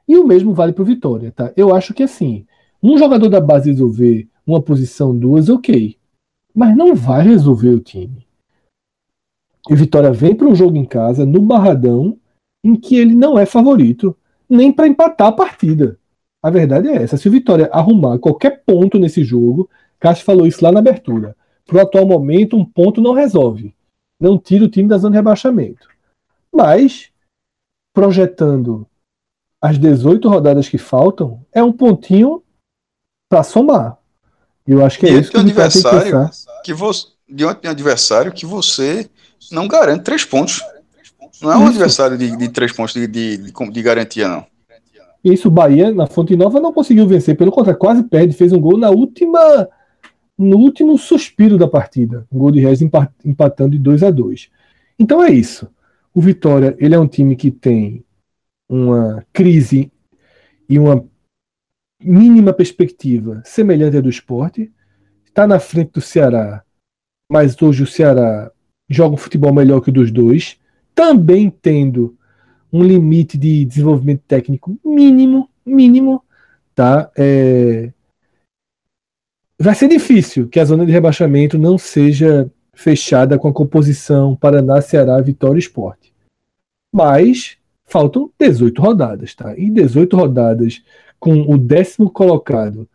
[0.09, 1.30] E o mesmo vale para o Vitória.
[1.30, 1.52] Tá?
[1.55, 2.47] Eu acho que assim,
[2.82, 5.97] um jogador da base resolver uma posição, duas, ok.
[6.55, 8.27] Mas não vai resolver o time.
[9.69, 12.19] E Vitória vem para um jogo em casa, no Barradão,
[12.65, 14.17] em que ele não é favorito,
[14.49, 15.99] nem para empatar a partida.
[16.43, 17.17] A verdade é essa.
[17.17, 19.69] Se o Vitória arrumar qualquer ponto nesse jogo,
[19.99, 21.37] Cássio falou isso lá na abertura.
[21.67, 23.75] Para o atual momento, um ponto não resolve.
[24.19, 25.89] Não tira o time da zona de rebaixamento.
[26.53, 27.12] Mas,
[27.95, 28.87] projetando
[29.62, 32.43] as 18 rodadas que faltam, é um pontinho
[33.31, 33.99] para somar.
[34.70, 36.30] E eu acho que é Diante isso que de um adversário
[36.62, 39.10] que você, diante de um adversário que você
[39.51, 40.62] não garante três pontos.
[41.42, 41.70] Não é um Isso.
[41.70, 44.47] adversário de, de três pontos de, de, de, garantia, não.
[45.24, 47.36] Isso, o Bahia, na Fonte Nova, não conseguiu vencer.
[47.36, 48.32] Pelo contrário, quase perde.
[48.32, 49.68] Fez um gol na última.
[50.38, 52.24] No último suspiro da partida.
[52.30, 54.51] Um gol de Regis empa- empatando de 2 a 2
[54.97, 55.68] Então é isso.
[56.14, 58.05] O Vitória, ele é um time que tem
[58.68, 59.90] uma crise
[60.68, 61.05] e uma
[62.02, 64.72] mínima perspectiva semelhante à do esporte.
[65.27, 66.62] Está na frente do Ceará,
[67.31, 68.51] mas hoje o Ceará
[68.89, 70.59] joga um futebol melhor que o dos dois.
[70.94, 72.16] Também tendo
[72.72, 76.22] um limite de desenvolvimento técnico mínimo, mínimo,
[76.74, 77.10] tá?
[77.16, 77.93] É...
[79.59, 84.81] Vai ser difícil que a zona de rebaixamento não seja fechada com a composição Paraná,
[84.81, 86.12] Ceará, Vitória e Esporte.
[86.93, 89.56] Mas faltam 18 rodadas, tá?
[89.56, 90.82] E 18 rodadas
[91.20, 92.88] com o décimo colocado,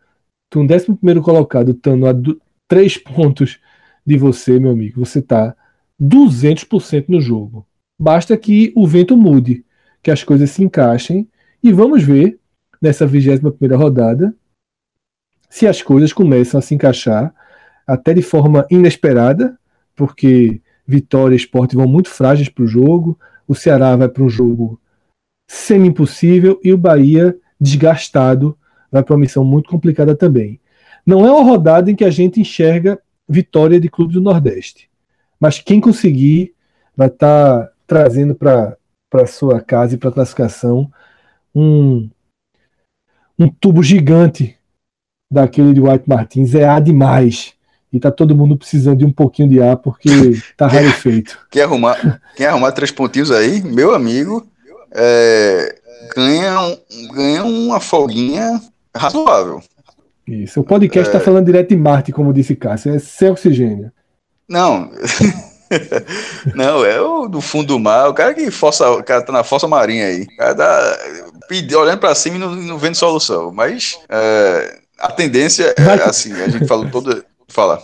[0.52, 3.58] com o décimo primeiro colocado estando a du- três pontos
[4.04, 5.56] de você, meu amigo, você tá
[6.00, 7.66] 200% no jogo.
[7.98, 9.64] Basta que o vento mude,
[10.02, 11.28] que as coisas se encaixem
[11.62, 12.38] e vamos ver
[12.82, 14.34] nessa 21 primeira rodada
[15.48, 17.34] se as coisas começam a se encaixar
[17.86, 19.58] até de forma inesperada,
[19.94, 24.28] porque Vitória e Sport vão muito frágeis para o jogo, o Ceará vai para um
[24.28, 24.80] jogo
[25.48, 28.56] semi-impossível e o Bahia, desgastado,
[28.90, 30.60] vai para uma missão muito complicada também.
[31.04, 34.88] Não é uma rodada em que a gente enxerga vitória de clube do Nordeste,
[35.38, 36.54] mas quem conseguir
[36.96, 38.76] vai estar trazendo para
[39.26, 40.90] sua casa e para a classificação
[41.54, 42.08] um
[43.38, 44.56] um tubo gigante
[45.30, 47.54] daquele de White Martins é ar demais
[47.92, 50.08] e tá todo mundo precisando de um pouquinho de ar porque
[50.56, 51.38] tá rarefeito.
[51.50, 54.46] Quem arrumar, quem arrumar três pontinhos aí, meu amigo,
[54.92, 55.78] é,
[56.14, 56.78] ganha,
[57.12, 58.60] ganha uma folguinha
[58.94, 59.62] razoável.
[60.26, 60.60] Isso.
[60.60, 63.92] O podcast está falando direto de Marte, como disse Cássio, é sem oxigênio.
[64.48, 64.90] Não.
[66.54, 69.44] não, é o do fundo do mar, o cara que força, o cara tá na
[69.44, 70.22] força marinha aí.
[70.22, 70.98] O cara tá
[71.78, 73.52] olhando para cima e não, não vendo solução.
[73.52, 77.24] Mas é, a tendência é assim, a gente falou todo.
[77.48, 77.80] Fala.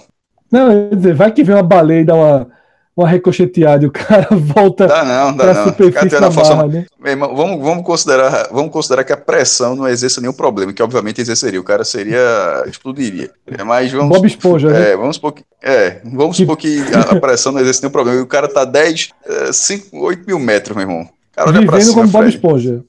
[0.51, 2.49] Não, dizer, vai que vem uma baleia e dá uma,
[2.97, 5.65] uma recocheteada e o cara volta dá não, dá não.
[5.65, 6.87] superfície da barra, né?
[7.05, 11.21] Irmão, vamos, vamos, considerar, vamos considerar que a pressão não exerça nenhum problema, que obviamente
[11.21, 11.61] exerceria.
[11.61, 12.21] O cara seria.
[12.67, 13.31] explodiria.
[13.65, 14.17] Mas vamos.
[14.17, 14.97] Bob Esponja, é, né?
[14.97, 18.19] Vamos supor que, é, vamos supor que a, a pressão não exerça nenhum problema.
[18.19, 19.11] E o cara tá 10,
[19.53, 21.03] 5, 8 mil metros, meu irmão.
[21.03, 22.85] O cara olha Vivendo pra cima, como Bob Esponja.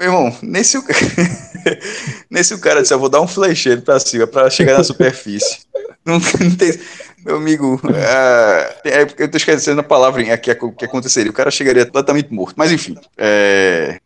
[0.00, 0.82] Meu irmão, nesse o,
[2.30, 5.60] nesse o cara disse, eu vou dar um flecheiro pra cima pra chegar na superfície.
[6.04, 6.78] não, não tem,
[7.24, 11.30] meu amigo, é, é, eu tô esquecendo a palavra aqui o que aconteceria.
[11.30, 12.54] O cara chegaria totalmente morto.
[12.56, 13.98] Mas enfim, é,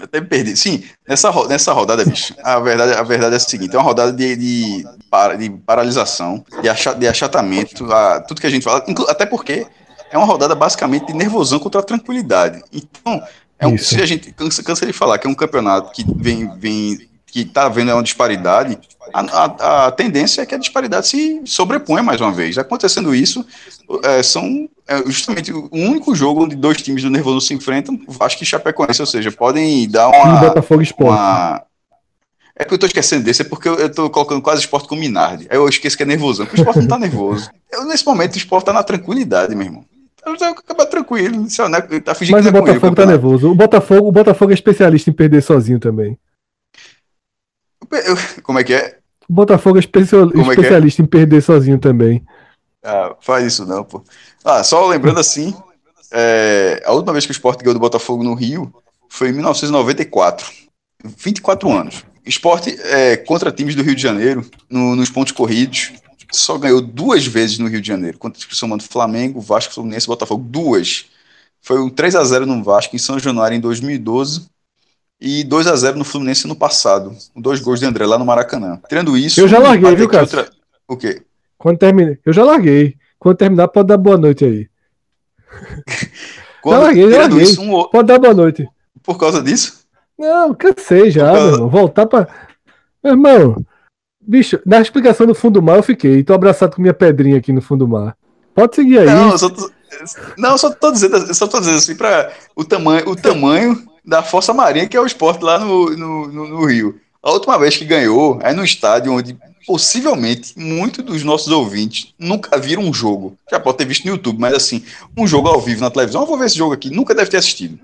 [0.00, 0.56] até me perdi.
[0.56, 4.12] Sim, nessa, nessa rodada, bicho, a verdade, a verdade é a seguinte: é uma rodada
[4.12, 4.84] de, de,
[5.38, 9.66] de paralisação, de, achat, de achatamento, a, tudo que a gente fala, até porque
[10.10, 12.62] é uma rodada basicamente de nervosão contra a tranquilidade.
[12.72, 13.22] Então,
[13.58, 16.48] é um, se a gente cansa, cansa, de falar que é um campeonato que vem,
[16.58, 17.08] vem
[17.44, 18.78] que está havendo uma disparidade,
[19.12, 22.58] a, a, a, tendência é que a disparidade se sobreponha mais uma vez.
[22.58, 23.44] Acontecendo isso,
[24.02, 28.42] é, são é, justamente o único jogo onde dois times do Nervoso se enfrentam, Vasco
[28.42, 30.38] e Chapecoense, ou seja, podem dar uma...
[30.38, 31.12] E Botafogo Esporte.
[31.12, 31.62] Uma,
[32.56, 35.46] é que eu tô esquecendo desse, é porque eu, tô colocando quase esporte com Minardi.
[35.48, 37.48] Aí eu esqueço que é nervoso, porque o esporte não tá nervoso.
[37.70, 39.84] Eu, nesse momento o esporte tá na tranquilidade, meu irmão.
[40.24, 41.46] Acaba tranquilo,
[42.04, 43.50] tá fingindo Mas o Botafogo tá nervoso.
[43.50, 46.18] O Botafogo, o Botafogo é especialista em perder sozinho também.
[48.42, 48.98] Como é que é?
[49.28, 51.04] O Botafogo é, especial, é, é especialista é?
[51.04, 52.24] em perder sozinho também.
[52.82, 54.02] Ah, faz isso não, pô.
[54.44, 55.54] Ah, só lembrando assim,
[56.10, 58.72] é, a última vez que o Sport ganhou do Botafogo no Rio
[59.08, 60.50] foi em 1994.
[61.04, 62.04] 24 anos.
[62.24, 65.92] Esporte é, contra times do Rio de Janeiro, no, nos pontos corridos,
[66.30, 70.44] só ganhou duas vezes no Rio de Janeiro, contra somando Flamengo, Vasco, Fluminense e Botafogo.
[70.44, 71.06] Duas.
[71.60, 74.48] Foi um 3 a 0 no Vasco em São Januário em 2012
[75.20, 77.14] e 2 a 0 no Fluminense no passado.
[77.34, 78.80] Dois gols de André lá no Maracanã.
[78.88, 79.40] Tirando isso.
[79.40, 80.22] Eu já larguei, viu, cara?
[80.22, 80.48] Outra...
[80.86, 81.22] O quê?
[81.56, 82.18] Quando termine...
[82.24, 82.96] Eu já larguei.
[83.18, 84.68] Quando terminar, pode dar boa noite aí.
[86.62, 87.42] Quando, já larguei, já larguei.
[87.42, 87.88] Isso, um...
[87.88, 88.68] Pode dar boa noite.
[89.02, 89.80] Por causa disso?
[90.16, 91.42] Não, cansei já, causa...
[91.42, 91.68] meu irmão.
[91.68, 92.28] Voltar pra.
[93.02, 93.66] Meu irmão,
[94.20, 96.22] bicho, na explicação do fundo do mar eu fiquei.
[96.22, 98.16] Tô abraçado com minha pedrinha aqui no fundo do mar.
[98.54, 99.06] Pode seguir aí.
[99.06, 99.70] Não, eu só tô,
[100.36, 104.54] não, só tô dizendo, só tô dizendo assim, para o tamanho, o tamanho da Força
[104.54, 106.98] Marinha, que é o esporte lá no, no, no, no Rio.
[107.22, 109.36] A última vez que ganhou é no estádio onde
[109.66, 113.36] possivelmente muitos dos nossos ouvintes nunca viram um jogo.
[113.50, 114.82] Já pode ter visto no YouTube, mas assim,
[115.14, 116.22] um jogo ao vivo na televisão.
[116.22, 117.78] Eu vou ver esse jogo aqui, nunca deve ter assistido.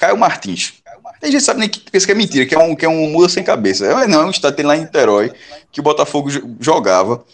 [0.00, 0.74] Caio Martins.
[1.20, 2.88] Tem gente que sabe nem que pensa que é mentira, que é um, que é
[2.88, 3.86] um muda sem cabeça.
[3.86, 5.32] É, não, é um estádio tem lá em Niterói
[5.70, 6.28] que o Botafogo
[6.58, 7.24] jogava.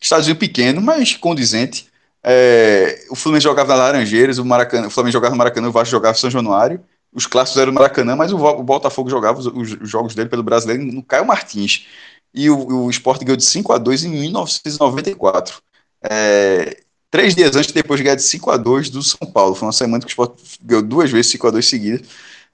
[0.00, 1.86] Estádiozinho pequeno, mas condizente.
[2.22, 5.90] É, o Fluminense jogava na Laranjeiras, o, Maracanã, o Flamengo jogava no Maracanã, o Vasco
[5.90, 6.80] jogava no São Januário.
[7.14, 10.42] Os clássicos eram no Maracanã, mas o, o Botafogo jogava os, os, jogos dele pelo
[10.42, 11.86] brasileiro no Caio Martins.
[12.32, 15.60] E o, o Sport ganhou de 5 a 2 em 1994.
[16.02, 16.78] É,
[17.10, 19.54] três dias antes, depois de ganhar de 5 a 2 do São Paulo.
[19.54, 22.08] Foi uma semana que o Sport ganhou duas vezes 5 a 2 seguidas.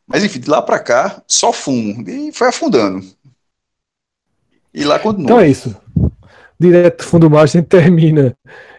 [0.05, 2.03] Mas enfim, de lá para cá, só fumo.
[2.09, 3.07] E foi afundando.
[4.75, 5.27] E lá continuou.
[5.27, 5.77] Então é isso.
[6.59, 8.37] Direto do fundo do mar, a gente termina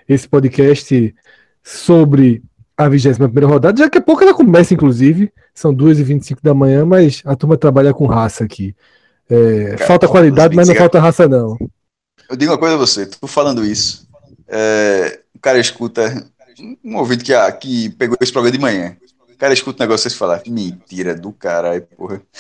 [0.08, 1.16] esse podcast
[1.64, 2.44] sobre
[2.80, 3.84] a 21 rodada.
[3.84, 5.30] Daqui a pouco ela começa, inclusive.
[5.54, 8.74] São 2h25 da manhã, mas a turma trabalha com raça aqui.
[9.30, 11.58] É, Cara, falta qualidade, mas não falta raça, não.
[12.30, 14.08] Eu digo uma coisa a você, tô falando isso.
[14.48, 16.26] É, o cara escuta
[16.84, 18.96] um ouvido que, ah, que pegou esse programa de manhã.
[19.30, 22.22] O cara escuta um negócio e falar, mentira do caralho, porra.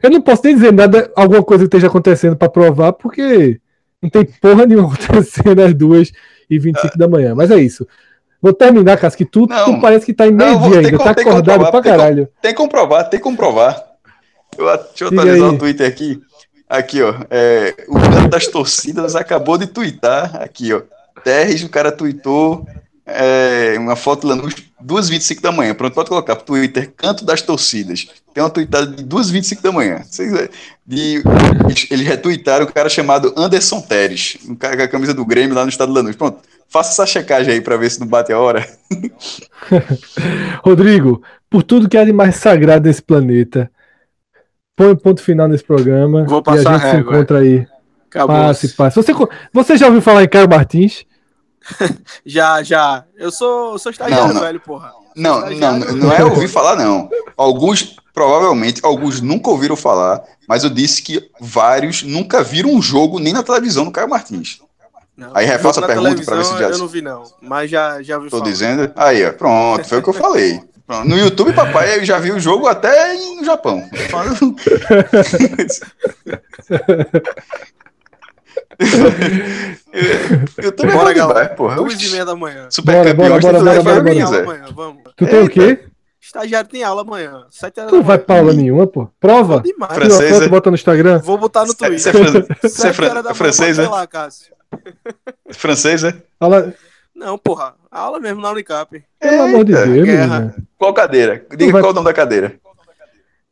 [0.00, 3.60] Eu não posso nem dizer nada, alguma coisa que esteja acontecendo para provar, porque
[4.00, 6.12] não tem porra nenhuma acontecendo às duas
[6.50, 6.98] e 25 ah.
[6.98, 7.34] da manhã.
[7.34, 7.86] Mas é isso.
[8.42, 11.82] Vou terminar, Cássio, que tu, tu parece que tá em meio-dia ainda, tá acordado pra
[11.82, 12.28] caralho.
[12.40, 13.84] Tem que comprovar, tem que comprovar.
[14.56, 16.20] Eu, deixa eu atualizar o Twitter aqui.
[16.68, 17.14] Aqui, ó.
[17.30, 20.36] É, o canto das torcidas acabou de twittar.
[20.42, 20.82] Aqui, ó.
[21.22, 22.66] Terres, o cara tweetou
[23.12, 24.54] é, uma foto lá nos
[24.84, 25.74] 2h25 da manhã.
[25.74, 28.06] Pronto, pode colocar pro Twitter, canto das torcidas.
[28.32, 30.02] Tem uma tweetada de 2h25 da manhã.
[30.86, 31.22] De,
[31.90, 35.62] eles retweetaram um cara chamado Anderson Teres, um cara com a camisa do Grêmio lá
[35.62, 36.16] no estado de Lanús.
[36.16, 36.38] Pronto,
[36.68, 38.66] faça essa checagem aí para ver se não bate a hora.
[40.64, 43.70] Rodrigo, por tudo que há de mais sagrado nesse planeta,
[44.76, 46.24] põe um ponto final nesse programa.
[46.24, 47.66] Vou passar e a gente a se encontra aí.
[48.08, 48.36] Acabou.
[48.36, 48.96] Passe, passe.
[48.96, 49.12] Você,
[49.52, 51.04] você já ouviu falar em Caio Martins?
[52.24, 53.04] já, já.
[53.16, 54.40] Eu sou, sou estagiário, não, não.
[54.40, 54.92] velho, porra.
[55.16, 57.10] Não, não, não é ouvir falar, não.
[57.36, 63.18] Alguns, provavelmente, alguns nunca ouviram falar, mas eu disse que vários nunca viram um jogo
[63.18, 64.60] nem na televisão do Caio Martins.
[65.16, 67.24] Não, Aí refaça a pergunta pra ver se já- Eu não vi, não.
[67.42, 68.50] Mas já, já vi Tô falar.
[68.50, 68.90] dizendo.
[68.96, 70.60] Aí, ó, pronto, foi o que eu falei.
[70.86, 71.08] Pronto.
[71.08, 73.82] No YouTube, papai, eu já vi o jogo até no Japão.
[79.92, 81.48] É bom Bora, galera.
[81.50, 81.76] porra.
[81.76, 82.68] Duas e meia da manhã.
[82.70, 85.02] Super Bora, campeões, bora, bora, bora, bora, amanhã, vamos.
[85.16, 85.84] Tu tem o quê?
[86.20, 87.44] Estagiário tem aula amanhã.
[87.50, 89.08] Sete horas Tu da vai pra aula nenhuma, pô.
[89.18, 89.60] Prova.
[89.60, 89.92] Demais.
[89.92, 90.34] Francesa.
[90.40, 91.18] foto, bota no Instagram.
[91.18, 91.98] Vou botar no Twitter.
[91.98, 92.12] Você é
[92.92, 93.88] fran- é fran- é?
[93.88, 94.54] lá, Cássio.
[95.50, 96.14] Francês, é?
[96.38, 96.72] Aula...
[97.14, 97.74] Não, porra.
[97.90, 99.02] Aula mesmo na Unicap.
[99.18, 100.54] Pelo amor de Eita, Deus, guerra.
[100.78, 101.44] Qual cadeira?
[101.50, 102.54] Diga vai- qual é o nome da cadeira.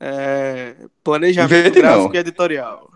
[0.00, 1.90] É, planejamento Invente não.
[1.94, 2.87] gráfico e editorial.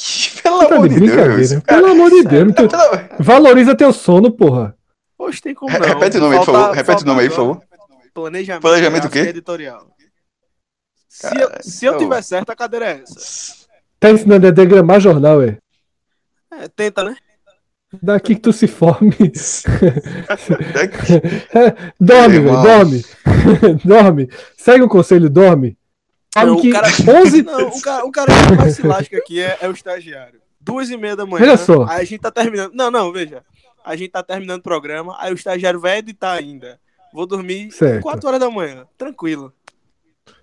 [0.00, 1.12] Que, pelo Tá amor de de Deus.
[1.16, 1.60] brincadeira.
[1.62, 2.52] Pelo amor de Deus.
[2.56, 4.74] tu- Pela- Valoriza teu sono, porra.
[5.16, 5.86] Poxa, tem como não.
[5.86, 6.74] Repete o nome aí, por favor.
[6.74, 7.62] Repete o nome aí, por favor.
[8.14, 9.18] Planejamento, Planejamento o quê?
[9.20, 9.86] editorial.
[11.08, 13.66] Se, Cara, eu, se eu eu- tiver certo, a cadeira é essa.
[13.98, 15.58] Tá ensinando a diagramar jornal, é.
[16.52, 17.16] É, tenta, né?
[18.02, 19.16] Daqui que tu se forme.
[21.54, 23.04] É dorme, velho, dorme.
[23.84, 24.28] dorme.
[24.56, 25.77] Segue o conselho, dorme.
[26.40, 26.88] Sabe Não, que o cara,
[27.22, 27.42] 11.
[27.42, 30.40] não, o cara, o cara que mais se lasca aqui é, é o estagiário.
[30.60, 31.44] Duas e meia da manhã.
[31.44, 31.84] Veja só.
[31.88, 32.72] Aí a gente tá terminando.
[32.74, 33.42] Não, não, veja.
[33.84, 36.78] A gente tá terminando o programa, aí o estagiário vai editar ainda.
[37.14, 38.02] Vou dormir Certo.
[38.02, 38.84] 4 horas da manhã.
[38.98, 39.52] Tranquilo.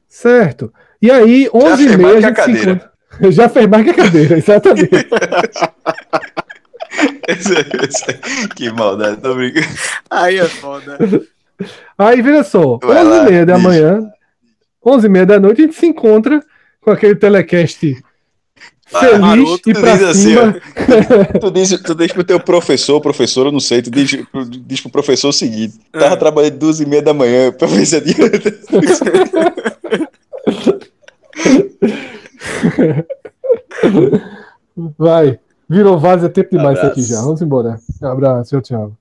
[0.07, 0.73] Certo.
[1.01, 2.91] E aí, 11 e meia a que a gente se encontra.
[3.31, 4.89] Já fez mais que a cadeira, exatamente.
[7.27, 9.67] Esse- esse- que maldade, tô brincando.
[10.09, 10.97] Aí é foda.
[11.97, 13.99] Aí, veja só, Vai 11 lá, e meia da manhã,
[14.85, 16.41] 11 e meia da noite, a gente se encontra
[16.81, 17.79] com aquele telecast
[18.87, 20.55] feliz maroto, e tu pra diz assim, cima.
[21.41, 24.79] Tu diz, tu diz pro teu professor, professor, eu não sei, tu diz, pro- diz
[24.81, 26.17] pro professor o seguinte: tava Ah.
[26.17, 28.53] trabalhando duas e meia da manhã pra ver se adianta.
[34.97, 35.39] Vai.
[35.67, 37.21] Virou vaso, é tempo demais isso aqui já.
[37.21, 37.79] Vamos embora.
[38.01, 38.91] Um abraço, tchau, tchau.